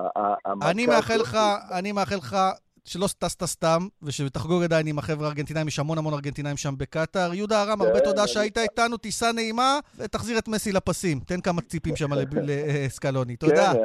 אני 0.70 0.86
מאחל 0.86 1.16
לך, 1.16 1.38
אני 1.80 1.92
מאחל 1.92 2.16
לך 2.16 2.38
שלא 2.86 3.08
טסת 3.20 3.46
סתם, 3.46 3.88
ושתחגוג 4.04 4.64
עדיין 4.64 4.88
עם 4.88 5.00
החבר'ה 5.00 5.28
הארגנטינאים, 5.28 5.68
יש 5.68 5.80
המון 5.80 5.98
המון 5.98 6.14
ארגנטינאים 6.14 6.58
שם 6.58 6.74
בקטאר. 6.78 7.34
יהודה 7.34 7.64
ארם, 7.64 7.82
הרבה 7.82 8.00
כן, 8.00 8.06
תודה 8.06 8.28
שהיית 8.28 8.58
איתנו, 8.58 8.98
טיסה 8.98 9.32
נעימה, 9.32 9.80
ותחזיר 9.98 10.38
את 10.38 10.48
מסי 10.48 10.72
לפסים. 10.72 11.20
תן 11.20 11.42
כמה 11.42 11.62
ציפים 11.62 11.96
שם 11.96 12.10
לסקלוני. 12.34 13.36
תודה. 13.46 13.74
כן, 13.74 13.80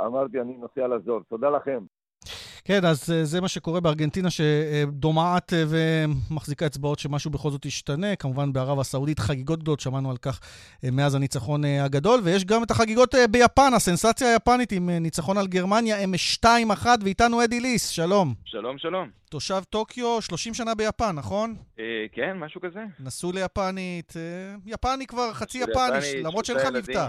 אה, 0.00 0.06
אמרתי, 0.06 0.40
אני 0.40 0.56
נוסע 0.56 0.88
לזור. 0.88 1.20
תודה 1.28 1.50
לכם. 1.50 1.78
כן, 2.66 2.84
אז 2.84 3.12
אה, 3.12 3.24
זה 3.24 3.40
מה 3.40 3.48
שקורה 3.48 3.80
בארגנטינה, 3.80 4.28
שדומעת 4.30 5.52
אה, 5.52 5.64
ומחזיקה 5.68 6.66
אצבעות 6.66 6.98
שמשהו 6.98 7.30
בכל 7.30 7.50
זאת 7.50 7.66
ישתנה. 7.66 8.16
כמובן 8.16 8.52
בערב 8.52 8.80
הסעודית 8.80 9.18
חגיגות 9.18 9.62
גדולות, 9.62 9.80
שמענו 9.80 10.10
על 10.10 10.16
כך 10.16 10.40
אה, 10.84 10.90
מאז 10.92 11.14
הניצחון 11.14 11.64
הגדול. 11.64 12.20
ויש 12.24 12.44
גם 12.44 12.62
את 12.62 12.70
החגיגות 12.70 13.14
ביפן, 13.30 13.70
הסנסציה 13.76 14.32
היפנית 14.32 14.72
עם 14.72 14.90
ניצחון 14.90 15.38
על 15.38 15.46
גרמניה, 15.46 16.04
M2-1, 16.04 16.86
ואיתנו 17.02 17.44
אדי 17.44 17.60
ליס, 17.60 17.88
שלום. 17.88 18.34
שלום, 18.44 18.78
שלום. 18.78 19.08
תושב 19.30 19.62
טוקיו, 19.70 20.22
30 20.22 20.54
שנה 20.54 20.74
ביפן, 20.74 21.12
נכון? 21.14 21.56
אה, 21.78 21.84
כן, 22.12 22.38
משהו 22.38 22.60
כזה. 22.60 22.84
נסעו 23.00 23.32
ליפנית, 23.32 24.12
אה, 24.16 24.56
יפני 24.66 25.06
כבר 25.06 25.32
חצי 25.32 25.58
יפני, 25.58 26.22
למרות 26.22 26.44
שאין 26.44 26.58
לך 26.58 26.66
מבטא. 26.74 27.08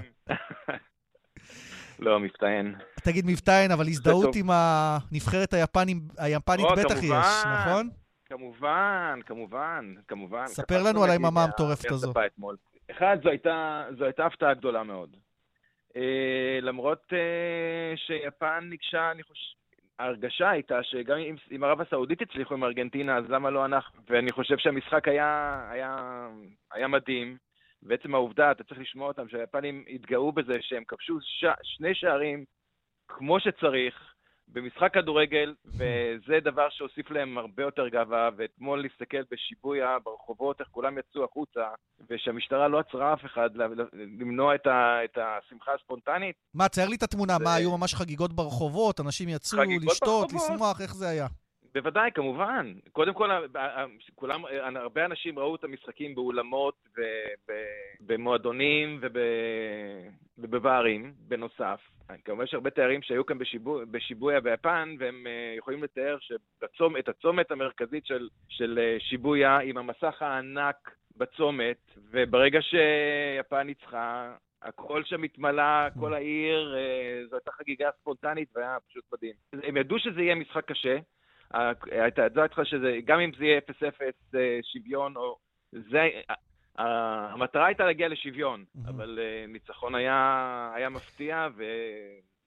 לא, 2.00 2.20
מבטא 2.20 2.46
אין. 2.46 2.76
תגיד 3.04 3.26
מבטא 3.28 3.62
אין, 3.62 3.72
אבל 3.72 3.88
הזדהות. 3.88 4.36
עם 4.36 4.50
הנבחרת 4.52 5.54
היפנים, 5.54 6.02
היפנית 6.18 6.66
או, 6.66 6.76
בטח 6.76 6.96
יש, 7.04 7.10
כמובן. 7.44 7.60
נכון? 7.68 7.90
כמובן, 8.26 9.20
כמובן, 9.26 9.94
כמובן. 10.08 10.48
ספר 10.48 10.84
לנו 10.84 11.04
על 11.04 11.10
היממה 11.10 11.32
מה- 11.32 11.44
המטורפת 11.44 11.92
הזו. 11.92 12.14
אחד, 12.92 13.18
זו 13.24 13.30
הייתה, 13.30 13.84
זו 13.98 14.04
הייתה 14.06 14.26
הפתעה 14.26 14.54
גדולה 14.54 14.84
מאוד. 14.84 15.10
אה, 15.96 16.60
למרות 16.62 17.04
אה, 17.14 17.98
שיפן 17.98 18.68
ניגשה, 18.70 19.12
אני 19.12 19.24
חושב... 19.24 19.56
ההרגשה 20.00 20.50
הייתה 20.50 20.80
שגם 20.84 21.18
אם, 21.18 21.36
אם 21.56 21.64
ערב 21.64 21.82
הסעודית 21.82 22.22
הצליחו 22.22 22.54
עם 22.54 22.64
ארגנטינה, 22.64 23.18
אז 23.18 23.24
למה 23.30 23.50
לא 23.50 23.66
אנחנו? 23.66 24.02
ואני 24.10 24.32
חושב 24.32 24.58
שהמשחק 24.58 25.08
היה, 25.08 25.60
היה, 25.72 25.98
היה 26.74 26.88
מדהים. 26.88 27.38
ועצם 27.84 28.16
העובדה, 28.16 28.52
אתה 28.52 28.64
צריך 28.64 28.80
לשמוע 28.80 29.08
אותם, 29.08 29.30
שהיפנים 29.30 29.86
התגאו 29.88 30.32
בזה 30.32 30.54
שהם 30.62 30.84
כבשו 30.88 31.18
ש... 31.22 31.46
שני 31.64 31.96
שערים 31.96 32.46
כמו 33.08 33.40
שצריך, 33.40 34.16
במשחק 34.48 34.94
כדורגל, 34.94 35.54
וזה 35.66 36.40
דבר 36.44 36.68
שהוסיף 36.70 37.12
להם 37.12 37.38
הרבה 37.38 37.64
יותר 37.64 37.88
גאווה, 37.88 38.30
ואתמול 38.38 38.82
להסתכל 38.82 39.22
בשיבויה, 39.32 39.98
ברחובות, 40.04 40.60
איך 40.60 40.68
כולם 40.72 40.98
יצאו 40.98 41.24
החוצה, 41.24 41.62
ושהמשטרה 42.10 42.68
לא 42.68 42.80
עצרה 42.80 43.14
אף 43.14 43.26
אחד 43.26 43.50
למנוע 43.94 44.56
את, 44.56 44.68
ה, 44.68 45.04
את 45.04 45.18
השמחה 45.18 45.72
הספונטנית. 45.74 46.36
מה, 46.54 46.70
צייר 46.70 46.90
לי 46.90 46.96
את 46.96 47.04
התמונה, 47.04 47.34
מה, 47.44 47.54
היו 47.56 47.78
ממש 47.78 47.96
חגיגות 47.96 48.34
ברחובות, 48.34 49.00
אנשים 49.00 49.30
יצאו 49.30 49.60
לשתות, 49.82 50.34
לשמוח, 50.34 50.82
איך 50.82 50.96
זה 50.96 51.10
היה? 51.10 51.28
בוודאי, 51.76 52.12
כמובן. 52.12 52.74
קודם 52.92 53.14
כל, 53.14 53.30
כולם, 54.16 54.44
הרבה 54.76 55.06
אנשים 55.06 55.40
ראו 55.40 55.56
את 55.56 55.64
המשחקים 55.64 56.16
באולמות, 56.16 56.90
במועדונים 58.02 59.02
ובברים, 60.38 61.14
בנוסף. 61.28 61.82
כמובן 62.26 62.44
יש 62.44 62.54
הרבה 62.54 62.70
תיירים 62.70 63.02
שהיו 63.02 63.26
כאן 63.26 63.38
בשיבו, 63.38 63.80
בשיבויה 63.92 64.42
ביפן, 64.42 64.96
והם 65.00 65.28
uh, 65.28 65.58
יכולים 65.58 65.84
לתאר 65.84 66.18
שאת 66.20 67.10
הצומת 67.10 67.52
המרכזית 67.52 68.06
של, 68.06 68.30
של 68.50 68.80
uh, 68.80 69.04
שיבויה, 69.04 69.58
עם 69.58 69.78
המסך 69.78 70.22
הענק 70.22 70.96
בצומת, 71.18 71.92
וברגע 72.12 72.60
שיפן 72.62 73.62
ניצחה, 73.62 74.36
הכל 74.62 75.04
שם 75.04 75.24
התמלא, 75.24 75.90
כל 76.00 76.14
העיר, 76.14 76.76
uh, 76.76 77.30
זו 77.30 77.36
הייתה 77.36 77.52
חגיגה 77.52 77.90
ספונטנית 78.02 78.50
והיה 78.56 78.78
פשוט 78.90 79.04
מדהים. 79.14 79.34
הם 79.64 79.78
ידעו 79.78 80.00
שזה 80.00 80.22
יהיה 80.22 80.36
משחק 80.36 80.66
קשה, 80.66 80.98
הייתה 81.92 82.22
ידעה 82.26 82.46
לך 82.46 82.62
שזה, 82.64 82.98
גם 83.06 83.20
אם 83.20 83.32
זה 83.38 83.46
יהיה 83.46 83.60
0-0 84.32 84.36
שוויון, 84.74 85.16
או... 85.16 85.38
זה, 85.72 86.10
המטרה 86.78 87.66
הייתה 87.66 87.86
להגיע 87.86 88.08
לשוויון, 88.08 88.64
mm-hmm. 88.64 88.90
אבל 88.90 89.20
uh, 89.20 89.52
ניצחון 89.52 89.96
היה, 89.96 90.72
היה 90.76 90.90
מפתיע, 90.90 91.48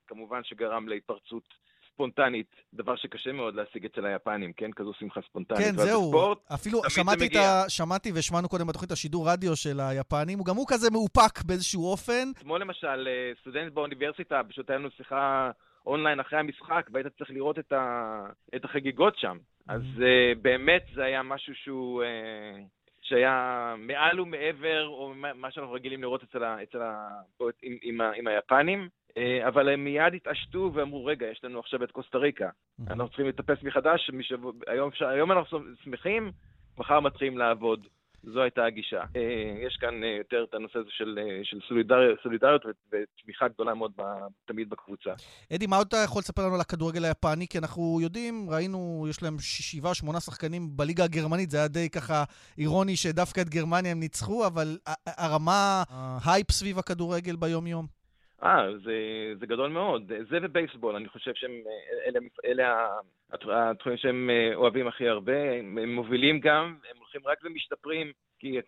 וכמובן 0.04 0.40
שגרם 0.44 0.88
להתפרצות 0.88 1.42
ספונטנית, 1.98 2.46
דבר 2.74 2.96
שקשה 2.96 3.32
מאוד 3.32 3.54
להשיג 3.54 3.84
אצל 3.84 4.06
היפנים, 4.06 4.52
כן? 4.52 4.70
כזו 4.72 4.92
שמחה 4.98 5.20
ספונטנית. 5.30 5.60
כן, 5.60 5.76
זהו. 5.76 6.02
בספורט, 6.02 6.38
אפילו 6.54 6.80
שמעתי, 6.88 7.26
את 7.26 7.36
ה... 7.36 7.68
שמעתי 7.68 8.12
והשמענו 8.12 8.48
קודם 8.48 8.66
בתוכנית 8.66 8.92
השידור 8.92 9.28
רדיו 9.28 9.56
של 9.56 9.80
היפנים, 9.80 10.38
גם 10.42 10.56
הוא 10.56 10.66
כזה 10.68 10.90
מאופק 10.90 11.42
באיזשהו 11.44 11.90
אופן. 11.90 12.30
אתמול 12.38 12.60
למשל, 12.60 13.08
אה, 13.08 13.32
סטודנט 13.40 13.72
באוניברסיטה, 13.72 14.40
פשוט 14.48 14.70
היה 14.70 14.78
לנו 14.78 14.90
שיחה 14.90 15.50
אונליין 15.88 16.20
אחרי 16.20 16.38
המשחק, 16.38 16.88
והיית 16.92 17.06
צריך 17.18 17.30
לראות 17.30 17.58
את, 17.58 17.72
ה... 17.72 18.20
את 18.56 18.64
החגיגות 18.64 19.18
שם. 19.18 19.38
אז 19.68 19.82
uh, 19.96 20.38
באמת 20.42 20.86
זה 20.94 21.04
היה 21.04 21.22
משהו 21.22 21.54
שהוא... 21.54 22.02
Uh, 22.02 22.06
שהיה 23.08 23.74
מעל 23.78 24.20
ומעבר, 24.20 24.86
או 24.86 25.12
מה 25.34 25.50
שאנחנו 25.50 25.72
רגילים 25.72 26.02
לראות 26.02 26.22
אצל 26.22 26.44
ה, 26.44 26.62
אצל 26.62 26.82
ה, 26.82 27.08
עם, 27.62 27.76
עם, 27.82 28.00
עם 28.00 28.26
היפנים, 28.26 28.88
אה, 29.16 29.48
אבל 29.48 29.68
הם 29.68 29.84
מיד 29.84 30.14
התעשתו 30.14 30.70
ואמרו, 30.74 31.04
רגע, 31.04 31.26
יש 31.26 31.44
לנו 31.44 31.58
עכשיו 31.58 31.84
את 31.84 31.90
קוסטה 31.90 32.18
ריקה, 32.18 32.48
אנחנו 32.86 33.08
צריכים 33.08 33.26
לטפס 33.26 33.62
מחדש, 33.62 34.10
היום, 34.66 34.90
היום 35.00 35.32
אנחנו 35.32 35.60
שמחים, 35.84 36.32
מחר 36.78 37.00
מתחילים 37.00 37.38
לעבוד. 37.38 37.86
זו 38.22 38.42
הייתה 38.42 38.64
הגישה. 38.64 39.00
אה, 39.16 39.54
יש 39.66 39.76
כאן 39.76 40.04
אה, 40.04 40.16
יותר 40.18 40.44
את 40.48 40.54
הנושא 40.54 40.78
הזה 40.78 40.88
של, 40.90 41.18
אה, 41.22 41.40
של 41.42 41.58
סולידריות, 41.68 42.18
סולידריות 42.22 42.66
ותמיכה 42.66 43.48
גדולה 43.48 43.74
מאוד 43.74 43.92
תמיד 44.44 44.70
בקבוצה. 44.70 45.10
אדי, 45.54 45.66
מה 45.66 45.76
אתה 45.82 45.96
יכול 46.04 46.20
לספר 46.20 46.42
לנו 46.42 46.54
על 46.54 46.60
הכדורגל 46.60 47.04
היפני? 47.04 47.46
כי 47.48 47.58
אנחנו 47.58 47.98
יודעים, 48.02 48.46
ראינו, 48.50 49.06
יש 49.10 49.22
להם 49.22 49.36
שבעה, 49.38 49.94
שמונה 49.94 50.20
שחקנים 50.20 50.76
בליגה 50.76 51.04
הגרמנית, 51.04 51.50
זה 51.50 51.58
היה 51.58 51.68
די 51.68 51.90
ככה 51.90 52.24
אירוני 52.58 52.96
שדווקא 52.96 53.40
את 53.40 53.48
גרמניה 53.48 53.92
הם 53.92 54.00
ניצחו, 54.00 54.46
אבל 54.46 54.78
הרמה, 55.06 55.82
ההייפ 56.24 56.50
סביב 56.50 56.78
הכדורגל 56.78 57.36
ביום-יום. 57.36 57.86
אה, 58.42 58.78
זה, 58.84 58.94
זה 59.40 59.46
גדול 59.46 59.70
מאוד. 59.70 60.12
זה 60.30 60.38
ובייסבול, 60.42 60.96
אני 60.96 61.08
חושב 61.08 61.32
שהם, 61.34 61.52
אלה, 62.06 62.20
אלה 62.44 62.88
התחומים 63.32 63.98
שהם 63.98 64.30
אוהבים 64.54 64.88
הכי 64.88 65.08
הרבה. 65.08 65.52
הם 65.52 65.94
מובילים 65.94 66.40
גם, 66.40 66.76
הם 66.90 66.96
הולכים 67.18 67.30
רק 67.30 67.52
ומשתפרים, 67.52 68.12
כי 68.38 68.60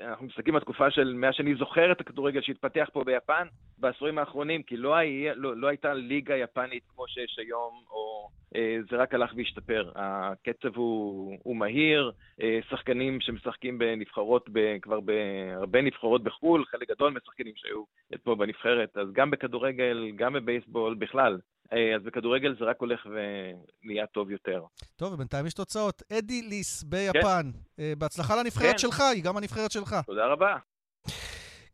אנחנו 0.00 0.26
מסתכלים 0.26 0.54
על 0.54 0.60
תקופה 0.60 0.90
של 0.90 1.14
מאז 1.14 1.34
שאני 1.34 1.54
זוכר 1.54 1.92
את 1.92 2.00
הכדורגל 2.00 2.40
שהתפתח 2.40 2.88
פה 2.92 3.04
ביפן 3.04 3.46
בעשורים 3.78 4.18
האחרונים, 4.18 4.62
כי 4.62 4.76
לא, 4.76 4.94
היה, 4.94 5.34
לא, 5.34 5.56
לא 5.56 5.68
הייתה 5.68 5.94
ליגה 5.94 6.36
יפנית 6.36 6.82
כמו 6.94 7.08
שיש 7.08 7.38
היום, 7.38 7.84
או 7.90 8.28
אה, 8.56 8.78
זה 8.90 8.96
רק 8.96 9.14
הלך 9.14 9.32
והשתפר. 9.36 9.92
הקצב 9.94 10.76
הוא, 10.76 11.38
הוא 11.42 11.56
מהיר, 11.56 12.12
אה, 12.42 12.58
שחקנים 12.70 13.20
שמשחקים 13.20 13.78
בנבחרות, 13.78 14.48
ב, 14.52 14.78
כבר 14.82 15.00
בהרבה 15.00 15.82
נבחרות 15.82 16.24
בחו"ל, 16.24 16.64
חלק 16.64 16.88
גדול 16.90 17.12
מהשחקנים 17.12 17.52
שהיו 17.56 17.84
פה 18.22 18.34
בנבחרת, 18.34 18.96
אז 18.96 19.12
גם 19.12 19.30
בכדורגל, 19.30 20.10
גם 20.16 20.32
בבייסבול, 20.32 20.94
בכלל. 20.94 21.38
אה, 21.72 21.96
אז 21.96 22.02
בכדורגל 22.02 22.56
זה 22.58 22.64
רק 22.64 22.76
הולך 22.80 23.06
ונהיה 23.06 24.06
טוב 24.06 24.30
יותר. 24.30 24.62
טוב, 24.96 25.12
ובינתיים 25.12 25.46
יש 25.46 25.54
תוצאות. 25.54 26.02
אדי 26.12 26.42
ליס 26.42 26.82
ביפן, 26.82 27.50
כן. 27.76 27.82
בהצלחה 27.98 28.36
לנבחרת 28.36 28.72
כן. 28.72 28.78
שלך, 28.78 29.00
היא 29.00 29.22
גם 29.22 29.36
הנבחרת 29.36 29.70
שלך. 29.70 29.96
תודה 30.06 30.26
רבה. 30.26 30.56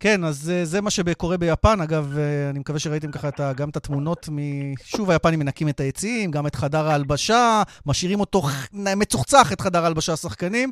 כן, 0.00 0.24
אז 0.24 0.52
זה 0.62 0.80
מה 0.80 0.90
שקורה 0.90 1.36
ביפן. 1.36 1.80
אגב, 1.80 2.18
אני 2.50 2.58
מקווה 2.58 2.78
שראיתם 2.78 3.10
ככה 3.12 3.28
את, 3.28 3.40
גם 3.56 3.68
את 3.68 3.76
התמונות 3.76 4.28
מ... 4.32 4.38
שוב, 4.84 5.10
היפנים 5.10 5.38
מנקים 5.38 5.68
את 5.68 5.80
היציעים, 5.80 6.30
גם 6.30 6.46
את 6.46 6.54
חדר 6.54 6.86
ההלבשה, 6.86 7.62
משאירים 7.86 8.20
אותו 8.20 8.42
מצוחצח, 8.72 9.52
את 9.52 9.60
חדר 9.60 9.82
ההלבשה 9.82 10.12
השחקנים. 10.12 10.70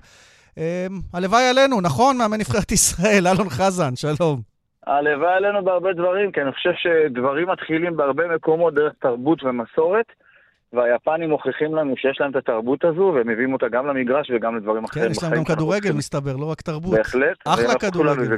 הלוואי 1.13 1.49
עלינו, 1.49 1.81
נכון, 1.81 2.17
מאמן 2.17 2.39
נבחרת 2.41 2.73
ישראל, 2.73 3.27
אלון 3.27 3.51
חזן, 3.51 3.97
שלום. 3.97 4.54
הלוואי 4.87 5.33
עלינו 5.35 5.65
בהרבה 5.65 5.93
דברים, 5.93 6.33
כי 6.33 6.43
אני 6.43 6.53
חושב 6.53 6.73
שדברים 6.77 7.49
מתחילים 7.49 7.97
בהרבה 7.97 8.29
מקומות 8.29 8.75
דרך 8.75 8.93
תרבות 9.01 9.43
ומסורת. 9.45 10.07
והיפנים 10.75 11.31
מוכיחים 11.31 11.75
לנו 11.75 11.97
שיש 11.97 12.21
להם 12.21 12.31
את 12.31 12.37
התרבות 12.37 12.85
הזו, 12.85 13.13
והם 13.15 13.29
מביאים 13.29 13.53
אותה 13.53 13.69
גם 13.69 13.87
למגרש 13.87 14.31
וגם 14.35 14.57
לדברים 14.57 14.85
אחרים. 14.85 15.05
כן, 15.05 15.11
יש 15.11 15.23
להם 15.23 15.35
גם 15.35 15.45
כדורגל, 15.45 15.93
מסתבר, 15.93 16.37
לא 16.37 16.51
רק 16.51 16.61
תרבות. 16.61 16.95
בהחלט. 16.95 17.37
אחלה 17.45 17.75
כדורגל. 17.75 18.37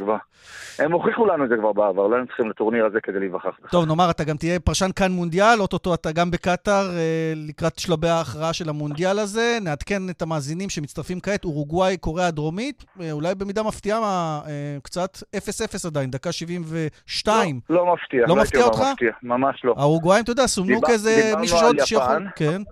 הם 0.78 0.92
הוכיחו 0.92 1.26
לנו 1.26 1.44
את 1.44 1.48
זה 1.48 1.56
כבר 1.56 1.72
בעבר, 1.72 2.06
לא 2.06 2.14
היינו 2.14 2.26
צריכים 2.26 2.50
לטורניר 2.50 2.86
הזה 2.86 3.00
כדי 3.00 3.18
להיווכח 3.18 3.56
טוב, 3.70 3.86
נאמר, 3.86 4.10
אתה 4.10 4.24
גם 4.24 4.36
תהיה 4.36 4.60
פרשן 4.60 4.90
כאן 4.96 5.12
מונדיאל, 5.12 5.60
אוטוטו 5.60 5.94
אתה 5.94 6.12
גם 6.12 6.30
בקטאר, 6.30 6.90
אה, 6.96 7.32
לקראת 7.36 7.78
שלבי 7.78 8.08
ההכרעה 8.08 8.52
של 8.52 8.68
המונדיאל 8.68 9.18
הזה. 9.18 9.58
נעדכן 9.62 10.02
את 10.10 10.22
המאזינים 10.22 10.70
שמצטרפים 10.70 11.20
כעת, 11.20 11.44
אורוגוואי, 11.44 11.96
קוריאה 11.96 12.26
הדרומית, 12.26 12.84
אה, 13.00 13.12
אולי 13.12 13.34
במידה 13.34 13.62
מפתיעה 13.62 13.98
אה, 14.46 14.76
קצת 14.82 15.16
0-0 15.36 15.86
עדיין, 15.86 16.10
דקה 16.10 16.32
72. 16.32 17.60
לא, 17.70 17.76
לא 17.76 17.94
מפתיע. 17.94 18.24
לא 18.28 18.36
מפתיע 18.36 18.64
אותך? 18.64 18.80
ממש 19.22 19.64
לא. 19.64 19.74
האורוגוואים, 19.78 20.24
אתה 20.24 20.30
יודע, 20.30 20.46
סומנו 20.46 20.80
כאיזה 20.82 21.32
מישהו 21.40 21.58
שעוד 21.58 21.76
שיכול... 21.84 22.25
כן. 22.36 22.62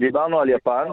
דיברנו 0.00 0.40
על 0.40 0.48
יפן, 0.48 0.84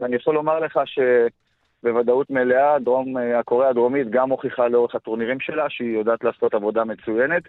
ואני 0.00 0.16
יכול 0.16 0.34
לומר 0.34 0.58
לך 0.60 0.80
שבוודאות 0.84 2.30
מלאה, 2.30 2.78
דרום, 2.78 3.16
הקוריאה 3.16 3.70
הדרומית 3.70 4.10
גם 4.10 4.30
הוכיחה 4.30 4.68
לאורך 4.68 4.94
הטורנירים 4.94 5.40
שלה 5.40 5.64
שהיא 5.68 5.98
יודעת 5.98 6.24
לעשות 6.24 6.54
עבודה 6.54 6.84
מצוינת. 6.84 7.42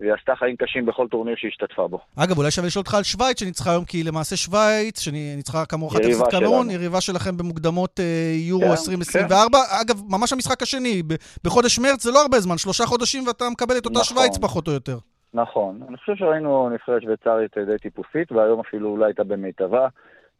והיא 0.00 0.12
עשתה 0.12 0.32
חיים 0.36 0.56
קשים 0.56 0.86
בכל 0.86 1.08
טורניר 1.08 1.34
שהיא 1.38 1.48
השתתפה 1.48 1.88
בו. 1.88 2.00
אגב, 2.16 2.38
אולי 2.38 2.50
שווה 2.50 2.66
לשאול 2.66 2.80
אותך 2.80 2.94
על 2.94 3.02
שווייץ 3.02 3.40
שניצחה 3.40 3.70
היום, 3.70 3.84
כי 3.84 4.02
למעשה 4.02 4.36
שווייץ, 4.36 5.00
שניצחה 5.00 5.66
כאמור 5.66 5.90
אחת 5.90 6.00
אפס 6.00 6.22
קמרון, 6.30 6.70
יריבה 6.70 7.00
שלכם 7.00 7.36
במוקדמות 7.36 8.00
אה, 8.00 8.32
יורו 8.48 8.64
כן, 8.64 8.70
2024. 8.70 9.58
כן. 9.58 9.76
אגב, 9.80 10.02
ממש 10.08 10.32
המשחק 10.32 10.62
השני, 10.62 11.02
בחודש 11.44 11.78
מרץ 11.78 12.02
זה 12.02 12.10
לא 12.10 12.22
הרבה 12.22 12.40
זמן, 12.40 12.58
שלושה 12.58 12.86
חודשים 12.86 13.26
ואתה 13.26 13.44
מקבל 13.50 13.78
את 13.78 13.86
אותה 13.86 13.98
נכון. 13.98 14.04
שווייץ 14.04 14.38
פחות 14.38 14.68
או 14.68 14.72
יותר. 14.72 14.98
נכון. 15.34 15.80
אני 15.88 15.96
חושב 15.96 16.16
שראינו 16.16 16.70
נבחרת 16.70 17.02
שוויצרית 17.02 17.58
די 17.58 17.78
טיפוסית, 17.78 18.32
והיום 18.32 18.60
אפילו 18.60 18.90
אולי 18.90 19.04
הייתה 19.04 19.24
במיטבה. 19.24 19.88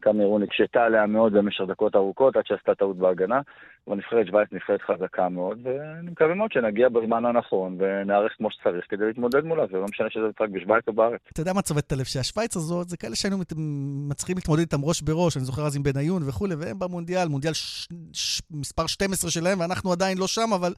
קמרון 0.01 0.43
הקשתה 0.43 0.83
עליה 0.83 1.05
מאוד 1.05 1.33
במשך 1.33 1.63
דקות 1.67 1.95
ארוכות 1.95 2.35
עד 2.35 2.43
שעשתה 2.45 2.75
טעות 2.75 2.97
בהגנה, 2.97 3.41
אבל 3.87 3.95
נבחרת 3.95 4.27
שווייץ 4.27 4.49
נבחרת 4.51 4.81
חזקה 4.81 5.29
מאוד, 5.29 5.57
ואני 5.63 6.11
מקווה 6.11 6.35
מאוד 6.35 6.51
שנגיע 6.51 6.89
בזמן 6.89 7.25
הנכון 7.25 7.77
ונערך 7.79 8.31
כמו 8.37 8.51
שצריך 8.51 8.85
כדי 8.89 9.05
להתמודד 9.05 9.43
מולה, 9.43 9.63
זה 9.71 9.77
לא 9.77 9.85
משנה 9.91 10.09
שזה 10.09 10.27
משחק 10.27 10.49
בשווייץ 10.51 10.87
או 10.87 10.93
בארץ. 10.93 11.21
אתה 11.33 11.41
יודע 11.41 11.53
מה 11.53 11.61
צובט 11.61 11.87
את 11.87 11.91
הלב? 11.91 12.03
שהשווייץ 12.03 12.55
הזאת 12.55 12.89
זה 12.89 12.97
כאלה 12.97 13.15
שהיינו 13.15 13.37
מצליחים 14.09 14.35
להתמודד 14.35 14.61
איתם 14.61 14.83
ראש 14.83 15.01
בראש, 15.01 15.37
אני 15.37 15.45
זוכר 15.45 15.65
אז 15.65 15.75
עם 15.75 15.83
בניון 15.83 16.21
וכולי, 16.27 16.55
והם 16.55 16.79
במונדיאל, 16.79 17.27
מונדיאל. 17.27 17.53
מספר 18.51 18.87
12 18.87 19.31
שלהם, 19.31 19.59
ואנחנו 19.59 19.91
עדיין 19.91 20.17
לא 20.17 20.27
שם, 20.27 20.49
אבל 20.55 20.73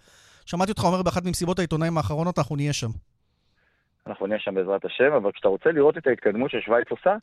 שמעתי 0.45 0.71
אותך 0.71 0.84
אומר 0.84 1.02
באחת 1.04 1.26
ממסיבות 1.26 1.60
העיתונאים 1.60 1.97
האחרונות, 1.97 2.39
אנחנו 2.39 2.56
נהיה 2.56 2.74
שם. 2.74 2.89
אנחנו 4.08 4.28
נהיה 4.28 4.40
שם 4.40 4.56
בעזרת 4.56 4.86
השם, 4.86 5.14
אבל 5.14 5.32
כשאתה 5.32 5.48
רוצה 5.48 5.72
לראות 5.72 5.98
את 5.98 6.08
ההתקדמות 6.08 6.52
ששווייץ 6.52 6.92
עושה, 6.92 7.16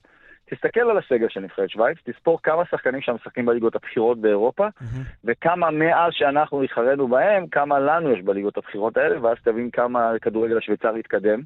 תסתכל 0.51 0.81
על 0.81 0.99
הסגל 0.99 1.29
של 1.29 1.41
נבחרת 1.41 1.71
שווייץ, 1.71 1.99
תספור 2.05 2.39
כמה 2.43 2.63
שחקנים 2.71 3.01
שם 3.01 3.15
משחקים 3.15 3.47
בליגות 3.47 3.75
הבכירות 3.75 4.21
באירופה, 4.21 4.67
mm-hmm. 4.67 4.99
וכמה 5.25 5.71
מאז 5.71 6.13
שאנחנו 6.13 6.63
התחרנו 6.63 7.09
בהם, 7.09 7.47
כמה 7.47 7.79
לנו 7.79 8.13
יש 8.13 8.23
בליגות 8.23 8.57
הבכירות 8.57 8.97
האלה, 8.97 9.23
ואז 9.23 9.37
תבין 9.45 9.71
כמה 9.71 10.11
הכדורגל 10.11 10.59
השוויצרי 10.59 11.01
התקדם. 11.01 11.41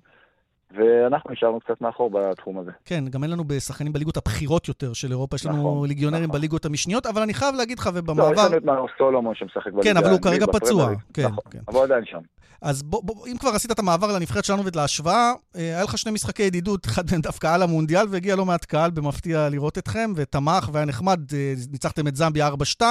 ואנחנו 0.75 1.31
נשארנו 1.33 1.61
קצת 1.61 1.81
מאחור 1.81 2.11
בתחום 2.11 2.59
הזה. 2.59 2.71
כן, 2.85 3.05
גם 3.11 3.23
אין 3.23 3.31
לנו 3.31 3.45
בשחקנים 3.45 3.93
בליגות 3.93 4.17
הבכירות 4.17 4.69
יותר 4.69 4.93
של 4.93 5.11
אירופה, 5.11 5.37
יש 5.37 5.47
לנו 5.47 5.57
נכון, 5.57 5.89
ליגיונרים 5.89 6.25
נכון. 6.25 6.39
בליגות 6.39 6.65
המשניות, 6.65 7.07
אבל 7.07 7.23
אני 7.23 7.35
חייב 7.35 7.55
להגיד 7.55 7.79
לך, 7.79 7.87
לא, 7.87 7.93
יש 7.93 7.99
ובמעבר... 7.99 8.49
לנו 8.49 8.57
את 8.57 8.65
מנור 8.65 8.89
סולומון 8.99 9.35
שמשחק 9.35 9.73
בליגה. 9.73 9.83
כן, 9.83 9.97
אבל 9.97 10.11
הוא 10.11 10.21
כרגע 10.21 10.47
פצוע. 10.47 10.89
כן, 11.15 11.23
נכון, 11.23 11.45
כן. 11.51 11.59
אבל 11.69 11.83
עדיין 11.83 12.05
שם. 12.05 12.21
אז 12.63 12.83
בוא, 12.83 13.03
בוא, 13.05 13.27
אם 13.27 13.37
כבר 13.39 13.51
עשית 13.51 13.71
את 13.71 13.79
המעבר 13.79 14.13
לנבחרת 14.13 14.45
שלנו 14.45 14.63
ולהשוואה, 14.65 15.33
אה, 15.57 15.61
היה 15.61 15.83
לך 15.83 15.99
שני 15.99 16.13
משחקי 16.13 16.43
ידידות, 16.43 16.87
אחד 16.87 17.03
מהם 17.11 17.21
דווקא 17.21 17.55
על 17.55 17.63
המונדיאל, 17.63 18.07
והגיע 18.11 18.37
לא 18.37 18.45
מעט 18.45 18.65
קהל 18.65 18.91
במפתיע 18.91 19.49
לראות 19.49 19.79
אתכם, 19.79 20.13
ותמך 20.17 20.69
והיה 20.73 20.87
נחמד, 20.87 21.21
אה, 21.35 21.55
ניצחתם 21.73 22.09
את 22.09 22.17
זמביה 22.17 22.49
4-2, 22.49 22.83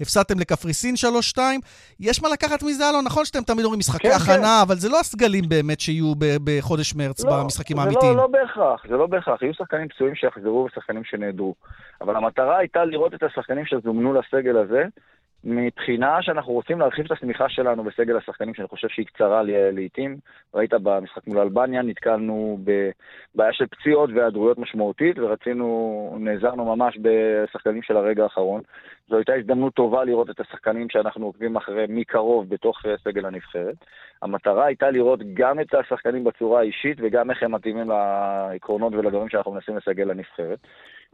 הפסדתם 0.00 0.38
לקפריסין 0.38 0.94
3-2. 1.36 1.38
יש 2.00 2.22
מה 2.22 2.28
לקחת 2.28 2.62
מזה, 2.62 2.88
אלון? 2.90 3.04
נכון 3.04 3.24
שאתם 3.24 3.42
תמיד 3.42 3.64
אומרים 3.64 3.78
משחקי 3.78 4.08
כן, 4.08 4.14
הכנה, 4.14 4.62
אבל 4.62 4.78
זה 4.78 4.88
לא 4.88 5.00
הסגלים 5.00 5.48
באמת 5.48 5.80
שיהיו 5.80 6.12
בחודש 6.18 6.94
מרץ 6.94 7.13
לא, 7.24 7.42
במשחקים 7.42 7.76
זה 7.76 7.82
האמיתיים. 7.82 8.16
לא, 8.16 8.22
לא 8.22 8.26
בהכרח, 8.26 8.86
זה 8.88 8.96
לא 8.96 9.06
בהכרח. 9.06 9.42
יהיו 9.42 9.54
שחקנים 9.54 9.88
פצועים 9.88 10.14
שיחזרו 10.14 10.68
ושחקנים 10.70 11.04
שנעדרו. 11.04 11.54
אבל 12.00 12.16
המטרה 12.16 12.58
הייתה 12.58 12.84
לראות 12.84 13.14
את 13.14 13.22
השחקנים 13.22 13.66
שזומנו 13.66 14.14
לסגל 14.14 14.56
הזה, 14.56 14.84
מבחינה 15.44 16.22
שאנחנו 16.22 16.52
רוצים 16.52 16.80
להרחיב 16.80 17.04
את 17.04 17.12
השמיכה 17.12 17.48
שלנו 17.48 17.84
בסגל 17.84 18.16
השחקנים, 18.16 18.54
שאני 18.54 18.68
חושב 18.68 18.88
שהיא 18.88 19.06
קצרה 19.06 19.42
לעיתים. 19.72 20.16
ראית 20.54 20.74
במשחק 20.74 21.26
מול 21.26 21.38
אלבניה, 21.38 21.82
נתקלנו 21.82 22.58
בבעיה 22.64 23.52
של 23.52 23.66
פציעות 23.66 24.10
והיעדרויות 24.14 24.58
משמעותית, 24.58 25.18
ורצינו, 25.18 26.16
נעזרנו 26.20 26.76
ממש 26.76 26.98
בשחקנים 27.02 27.82
של 27.82 27.96
הרגע 27.96 28.22
האחרון. 28.22 28.60
זו 29.08 29.16
הייתה 29.16 29.34
הזדמנות 29.34 29.74
טובה 29.74 30.04
לראות 30.04 30.30
את 30.30 30.40
השחקנים 30.40 30.88
שאנחנו 30.90 31.26
עוקבים 31.26 31.56
אחריהם 31.56 31.96
מקרוב 31.96 32.48
בתוך 32.48 32.86
אה, 32.86 32.94
סגל 33.04 33.26
הנבחרת. 33.26 33.76
המטרה 34.22 34.66
הייתה 34.66 34.90
לראות 34.90 35.20
גם 35.34 35.60
את 35.60 35.74
השחקנים 35.74 36.24
בצורה 36.24 36.60
האישית 36.60 36.98
וגם 37.00 37.30
איך 37.30 37.42
הם 37.42 37.52
מתאימים 37.54 37.88
לעקרונות 37.88 38.92
ולדברים 38.92 39.28
שאנחנו 39.28 39.52
מנסים 39.52 39.76
לסגל 39.76 40.04
לנבחרת. 40.04 40.58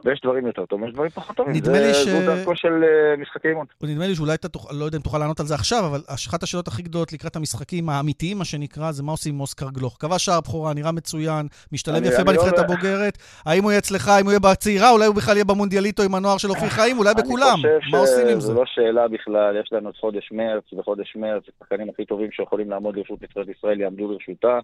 ויש 0.05 0.21
דברים 0.23 0.47
יותר 0.47 0.65
טובים, 0.65 0.87
יש 0.87 0.93
דברים 0.93 1.09
פחות 1.09 1.35
טובים. 1.35 1.53
נדמה 1.55 1.73
זה- 1.73 1.87
לי 1.87 1.93
ש- 1.93 2.07
זו 2.07 2.19
דרכו 2.25 2.55
של 2.55 2.83
אה, 2.83 3.17
משחקי 3.21 3.47
אימון. 3.47 3.65
נדמה 3.83 4.07
לי 4.07 4.15
שאולי 4.15 4.33
אתה 4.33 4.49
תוכל, 4.49 4.73
לא 4.75 4.85
יודע 4.85 4.97
אם 4.97 5.03
תוכל 5.03 5.17
לענות 5.17 5.39
על 5.39 5.45
זה 5.45 5.55
עכשיו, 5.55 5.85
אבל 5.85 5.99
אחת 6.27 6.43
השאלות 6.43 6.67
הכי 6.67 6.81
גדולות 6.81 7.13
לקראת 7.13 7.35
המשחקים 7.35 7.89
האמיתיים, 7.89 8.37
מה 8.37 8.45
שנקרא, 8.45 8.91
זה 8.91 9.03
מה 9.03 9.11
עושים 9.11 9.33
עם 9.35 9.41
אוסקר 9.41 9.69
גלוך. 9.69 9.97
כבש 9.99 10.25
שער 10.25 10.39
בכורה, 10.41 10.73
נראה 10.73 10.91
מצוין, 10.91 11.47
משתלב 11.71 11.95
אני- 11.95 12.07
יפה 12.07 12.15
אני 12.17 12.23
בנבחרת 12.25 12.53
לא- 12.57 12.63
הבוגרת. 12.63 13.17
האם 13.45 13.63
הוא 13.63 13.71
יהיה 13.71 13.79
אצלך, 13.79 14.07
האם 14.07 14.25
הוא 14.25 14.31
יהיה 14.31 14.39
בצעירה, 14.39 14.91
אולי 14.91 15.05
הוא 15.05 15.15
בכלל 15.15 15.35
יהיה 15.35 15.45
במונדיאליטו 15.45 16.03
עם 16.03 16.15
הנוער 16.15 16.37
של 16.37 16.49
אופיר 16.49 16.69
חיים, 16.69 16.97
אולי 16.97 17.13
בכולם. 17.13 17.57
מה 17.91 17.97
עושים 17.97 18.17
עם 18.19 18.35
חושב 18.35 18.39
זה? 18.39 18.41
שזו 18.41 18.53
לא 18.53 18.63
שאלה 18.65 19.07
בכלל, 19.07 19.57
יש 19.63 19.69
לנו 19.71 19.89
את 19.89 19.95
חודש 19.97 20.29
מרץ, 20.31 20.63
בחודש 20.77 21.15
מרץ 21.15 21.43
השחקנים 21.57 21.89
הכי 21.89 22.05
טובים 22.05 22.31
שיכולים 22.31 22.69
לעמוד 22.69 22.95
לרשות 22.97 23.21
נבחרת 23.21 23.47
ישראל 23.57 23.81
יעמדו 23.81 24.11
לרשותה, 24.11 24.59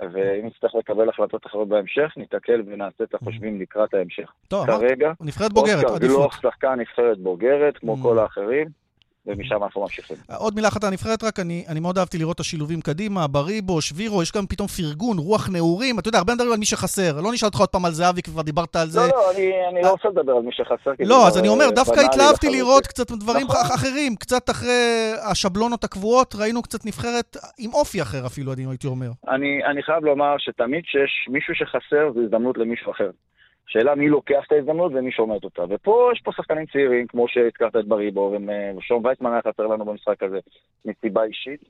ואם 0.00 0.46
נצטרך 0.46 0.74
לקבל 0.74 1.08
החלטות 1.08 1.46
אחרות 1.46 1.68
בהמשך, 1.68 2.12
ניתקל 2.16 2.62
ונעשה 2.66 3.04
את 3.04 3.14
החושבים 3.14 3.60
לקראת 3.60 3.94
ההמשך. 3.94 4.32
טוב, 4.48 4.70
אמרת, 4.70 4.80
כרגע, 4.80 5.12
נבחרת 5.20 5.52
בוגרת, 5.52 5.74
אוסקר 5.84 5.94
עדיפות. 5.94 6.16
גלוך 6.18 6.34
שחקן 6.42 6.80
נבחרת 6.80 7.18
בוגרת, 7.18 7.78
כמו 7.78 7.94
Mm. 7.94 8.02
כל 8.02 8.18
האחרים, 8.18 8.68
ומשם 9.26 9.62
אנחנו 9.64 9.80
ממשיכים. 9.82 10.16
עוד 10.36 10.54
מילה 10.54 10.68
אחת 10.68 10.84
על 10.84 10.88
הנבחרת, 10.90 11.24
רק 11.24 11.40
אני, 11.40 11.64
אני 11.68 11.80
מאוד 11.80 11.98
אהבתי 11.98 12.18
לראות 12.18 12.34
את 12.34 12.40
השילובים 12.40 12.80
קדימה, 12.80 13.26
בריבו, 13.26 13.80
שבירו, 13.80 14.22
יש 14.22 14.32
גם 14.32 14.46
פתאום 14.46 14.68
פרגון, 14.68 15.18
רוח 15.18 15.48
נעורים. 15.48 15.98
אתה 15.98 16.08
יודע, 16.08 16.18
הרבה 16.18 16.34
מדברים 16.34 16.52
על 16.52 16.58
מי 16.58 16.64
שחסר. 16.66 17.20
לא 17.20 17.32
נשאל 17.32 17.46
אותך 17.48 17.58
עוד 17.60 17.68
פעם 17.68 17.84
על 17.84 17.92
זהבי, 17.92 18.22
כבר 18.22 18.42
דיברת 18.42 18.76
על 18.76 18.88
זה. 18.90 19.00
לא, 19.00 19.06
לא, 19.06 19.30
אני 19.30 19.50
אני 19.72 19.82
לא 19.82 19.90
רוצה 19.90 20.08
לדבר 20.08 20.32
על 20.32 20.42
מי 20.42 20.50
שחסר. 20.52 20.90
לא, 21.00 21.26
אז 21.28 21.38
אני 21.38 21.48
אומר, 21.48 21.70
דווקא 21.70 22.00
התלהבתי. 22.00 22.50
לראות 22.50 22.86
קצת 22.86 23.10
דברים 23.12 23.46
נכון. 23.46 23.60
אח- 23.60 23.74
אחרים, 23.74 24.16
קצת 24.16 24.50
אחרי 24.50 25.12
השבלונות 25.30 25.84
הקבועות, 25.84 26.34
ראינו 26.34 26.62
קצת 26.62 26.86
נבחרת 26.86 27.36
עם 27.58 27.74
אופי 27.74 28.02
אחר 28.02 28.26
אפילו, 28.26 28.52
אני 28.52 28.66
הייתי 28.68 28.86
אומר. 28.86 29.08
אני, 29.28 29.64
אני 29.70 29.82
חייב 29.82 30.04
לומר 30.04 30.34
שתמיד 30.38 30.82
כשיש 30.84 31.28
מישהו 31.30 31.54
שחסר, 31.54 32.12
זו 32.14 32.20
הזדמנות 32.24 32.58
למישהו 32.58 32.92
אחר. 32.92 33.10
שאלה 33.66 33.94
מי 33.94 34.08
לוקח 34.08 34.44
את 34.46 34.52
ההזדמנות 34.52 34.92
ומי 34.94 35.12
שומט 35.12 35.44
אותה. 35.44 35.62
ופה 35.68 36.10
יש 36.12 36.20
פה 36.20 36.32
שחקנים 36.32 36.66
צעירים, 36.66 37.06
כמו 37.06 37.28
שהזכרת 37.28 37.76
את 37.76 37.86
בריבו, 37.86 38.34
אה, 38.34 38.70
ושון 38.76 39.06
וייסמן 39.06 39.32
היה 39.32 39.42
חסר 39.42 39.66
לנו 39.66 39.84
במשחק 39.84 40.22
הזה 40.22 40.38
מסיבה 40.84 41.24
אישית. 41.24 41.60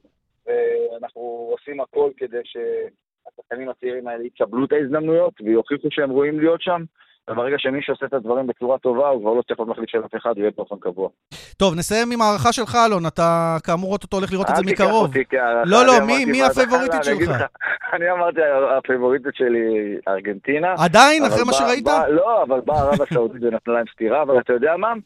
ואנחנו 0.47 1.49
עושים 1.51 1.81
הכל 1.81 2.11
כדי 2.17 2.41
שהשחקנים 2.45 3.69
הצעירים 3.69 4.09
האלה 4.09 4.25
יקבלו 4.25 4.65
את 4.65 4.73
ההזדמנויות 4.73 5.41
ויוכיחו 5.41 5.89
שהם 5.91 6.13
ראויים 6.13 6.41
להיות 6.41 6.63
שם. 6.63 6.83
וברגע 7.31 7.57
שמישהו 7.59 7.95
עושה 7.95 8.07
את 8.07 8.13
הדברים 8.15 8.47
בצורה 8.47 8.79
טובה, 8.79 9.09
הוא 9.09 9.21
כבר 9.23 9.33
לא 9.35 9.43
צריך 9.43 9.61
להיות 9.61 9.69
מחליף 9.69 9.91
של 9.91 9.99
אף 10.05 10.15
אחד, 10.17 10.31
הוא 10.31 10.39
יהיה 10.39 10.51
באופן 10.57 10.77
קבוע. 10.81 11.09
טוב, 11.57 11.75
נסיים 11.75 12.13
עם 12.13 12.23
הערכה 12.23 12.53
שלך, 12.53 12.77
אלון. 12.87 13.07
אתה 13.07 13.57
כאמור 13.65 13.93
אוטוטו 13.93 14.17
הולך 14.17 14.33
לראות 14.33 14.51
את 14.51 14.57
זה 14.57 14.63
מקרוב. 14.67 15.11
לא, 15.65 15.87
לא, 15.87 15.93
מי- 16.07 16.43
הפייבוריטית 16.43 17.05
שלך? 17.05 17.29
לך, 17.31 17.43
אני 17.95 18.11
אמרתי, 18.11 18.41
הפייבוריטית 18.79 19.35
שלי 19.35 19.97
ארגנטינה. 20.09 20.75
עדיין, 20.79 21.25
אחרי 21.25 21.45
מה 21.45 21.53
שראית? 21.53 21.85
לא, 22.11 22.43
אבל 22.43 22.61
באה 22.61 22.81
ערב 22.81 23.03
הסעודית 23.03 23.43
ונתנה 23.43 23.75
להם 23.75 23.85
סטירה, 23.95 24.23
אבל 24.23 24.39
אתה 24.39 24.53
יודע 24.53 24.77
מה? 24.77 24.93
אני 24.93 25.01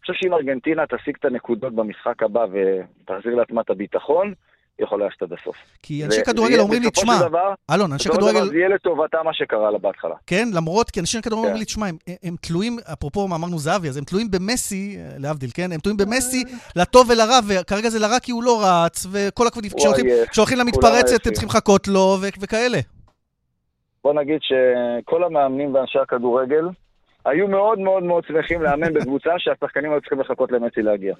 חושב 0.00 0.12
שאם 0.16 0.34
ארגנטינה 0.34 0.82
תשיג 0.86 1.16
את 1.20 1.24
הנקודות 1.24 1.74
במשחק 1.74 2.22
הבא 2.22 2.44
ותחזיר 2.52 3.34
לעצמה 3.34 3.60
את 3.60 3.70
הביטחון, 3.70 4.34
היא 4.78 4.84
יכולה 4.84 5.04
ללכת 5.04 5.22
עד 5.22 5.32
הסוף. 5.32 5.56
כי 5.82 6.04
אנשי 6.04 6.24
כדורגל 6.24 6.60
אומרים 6.60 6.82
לי, 6.82 6.90
תשמע, 6.90 7.12
אלון, 7.70 7.92
אנשי 7.92 8.08
כדורגל... 8.08 8.44
זה 8.44 8.56
יהיה 8.56 8.68
לטובתה 8.68 9.22
מה 9.24 9.34
שקרה 9.34 9.70
לה 9.70 9.78
בהתחלה. 9.78 10.14
כן, 10.26 10.48
למרות, 10.54 10.90
כי 10.90 11.00
אנשי 11.00 11.22
כדורגל 11.22 11.36
אומרים 11.36 11.54
כן. 11.54 11.58
לי, 11.58 11.64
תשמע, 11.64 11.86
הם, 12.22 12.34
תלויים, 12.40 12.76
אפרופו 12.92 13.28
מה 13.28 13.36
אמרנו 13.36 13.58
זהבי, 13.58 13.88
אז 13.88 13.96
הם 13.96 14.04
תלויים 14.04 14.30
במסי, 14.30 14.96
אה, 14.98 15.18
להבדיל, 15.18 15.50
כן? 15.54 15.72
הם 15.72 15.80
תלויים 15.80 15.96
במסי 15.96 16.44
לטוב 16.76 17.10
ולרע, 17.10 17.38
וכרגע 17.48 17.88
זה 17.88 17.98
לרע 17.98 18.20
כי 18.20 18.32
הוא 18.32 18.42
לא 18.42 18.62
רץ, 18.64 19.06
וכל 19.12 19.46
הכבוד, 19.46 19.64
כשהולכים, 19.76 20.06
כולם 20.34 20.60
למתפרצת. 20.60 21.26
הם 21.26 21.32
צריכים 21.32 21.48
לחכות 21.48 21.88
לו, 21.88 22.16
וכאלה. 22.40 22.78
בוא 24.04 24.14
נגיד 24.14 24.38
שכל 24.42 25.24
המאמנים 25.24 25.74
ואנשי 25.74 25.98
הכדורגל 25.98 26.64
היו 27.24 27.48
מאוד 27.48 27.78
מאוד 27.78 28.02
מאוד 28.02 28.24
שמחים 28.28 28.62
לאמן 28.62 28.94
בקבוצה 28.94 29.30
שהשחקנים 29.38 29.92
היו 29.92 30.00
צריכים 30.00 30.20
לחכות 30.20 30.52
למסי 30.52 30.82
להגיע. 30.82 31.14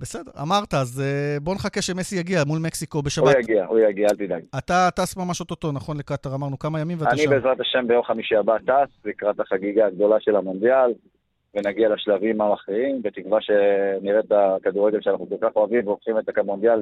בסדר, 0.00 0.30
אמרת, 0.42 0.74
אז 0.74 1.00
אה, 1.00 1.40
בוא 1.40 1.54
נחכה 1.54 1.82
שמסי 1.82 2.16
יגיע 2.16 2.44
מול 2.46 2.58
מקסיקו 2.58 2.98
הוא 2.98 3.04
בשבת. 3.04 3.36
יגיע, 3.38 3.66
הוא 3.66 3.78
יגיע, 3.78 4.06
אל 4.10 4.16
תדאג. 4.16 4.42
אתה 4.58 4.88
טס 4.96 5.16
ממש 5.16 5.40
אוטוטו, 5.40 5.72
נכון, 5.72 5.96
לקטאר, 5.96 6.34
אמרנו 6.34 6.58
כמה 6.58 6.80
ימים 6.80 6.98
ואתה 7.00 7.10
אני 7.10 7.22
שם. 7.22 7.30
בעזרת 7.30 7.60
השם 7.60 7.88
ביום 7.88 8.02
חמישי 8.02 8.36
הבא 8.36 8.58
טס 8.58 8.90
לקראת 9.04 9.40
החגיגה 9.40 9.86
הגדולה 9.86 10.16
של 10.20 10.36
המונדיאל, 10.36 10.92
ונגיע 11.54 11.88
לשלבים 11.88 12.40
המכריעים, 12.40 13.02
בתקווה 13.02 13.38
שנראה 13.40 14.20
את 14.20 14.32
הכדורגל 14.32 14.98
שאנחנו 15.00 15.28
כל 15.28 15.46
כך 15.48 15.56
אוהבים, 15.56 15.86
והופכים 15.86 16.18
את 16.18 16.38
המונדיאל 16.38 16.80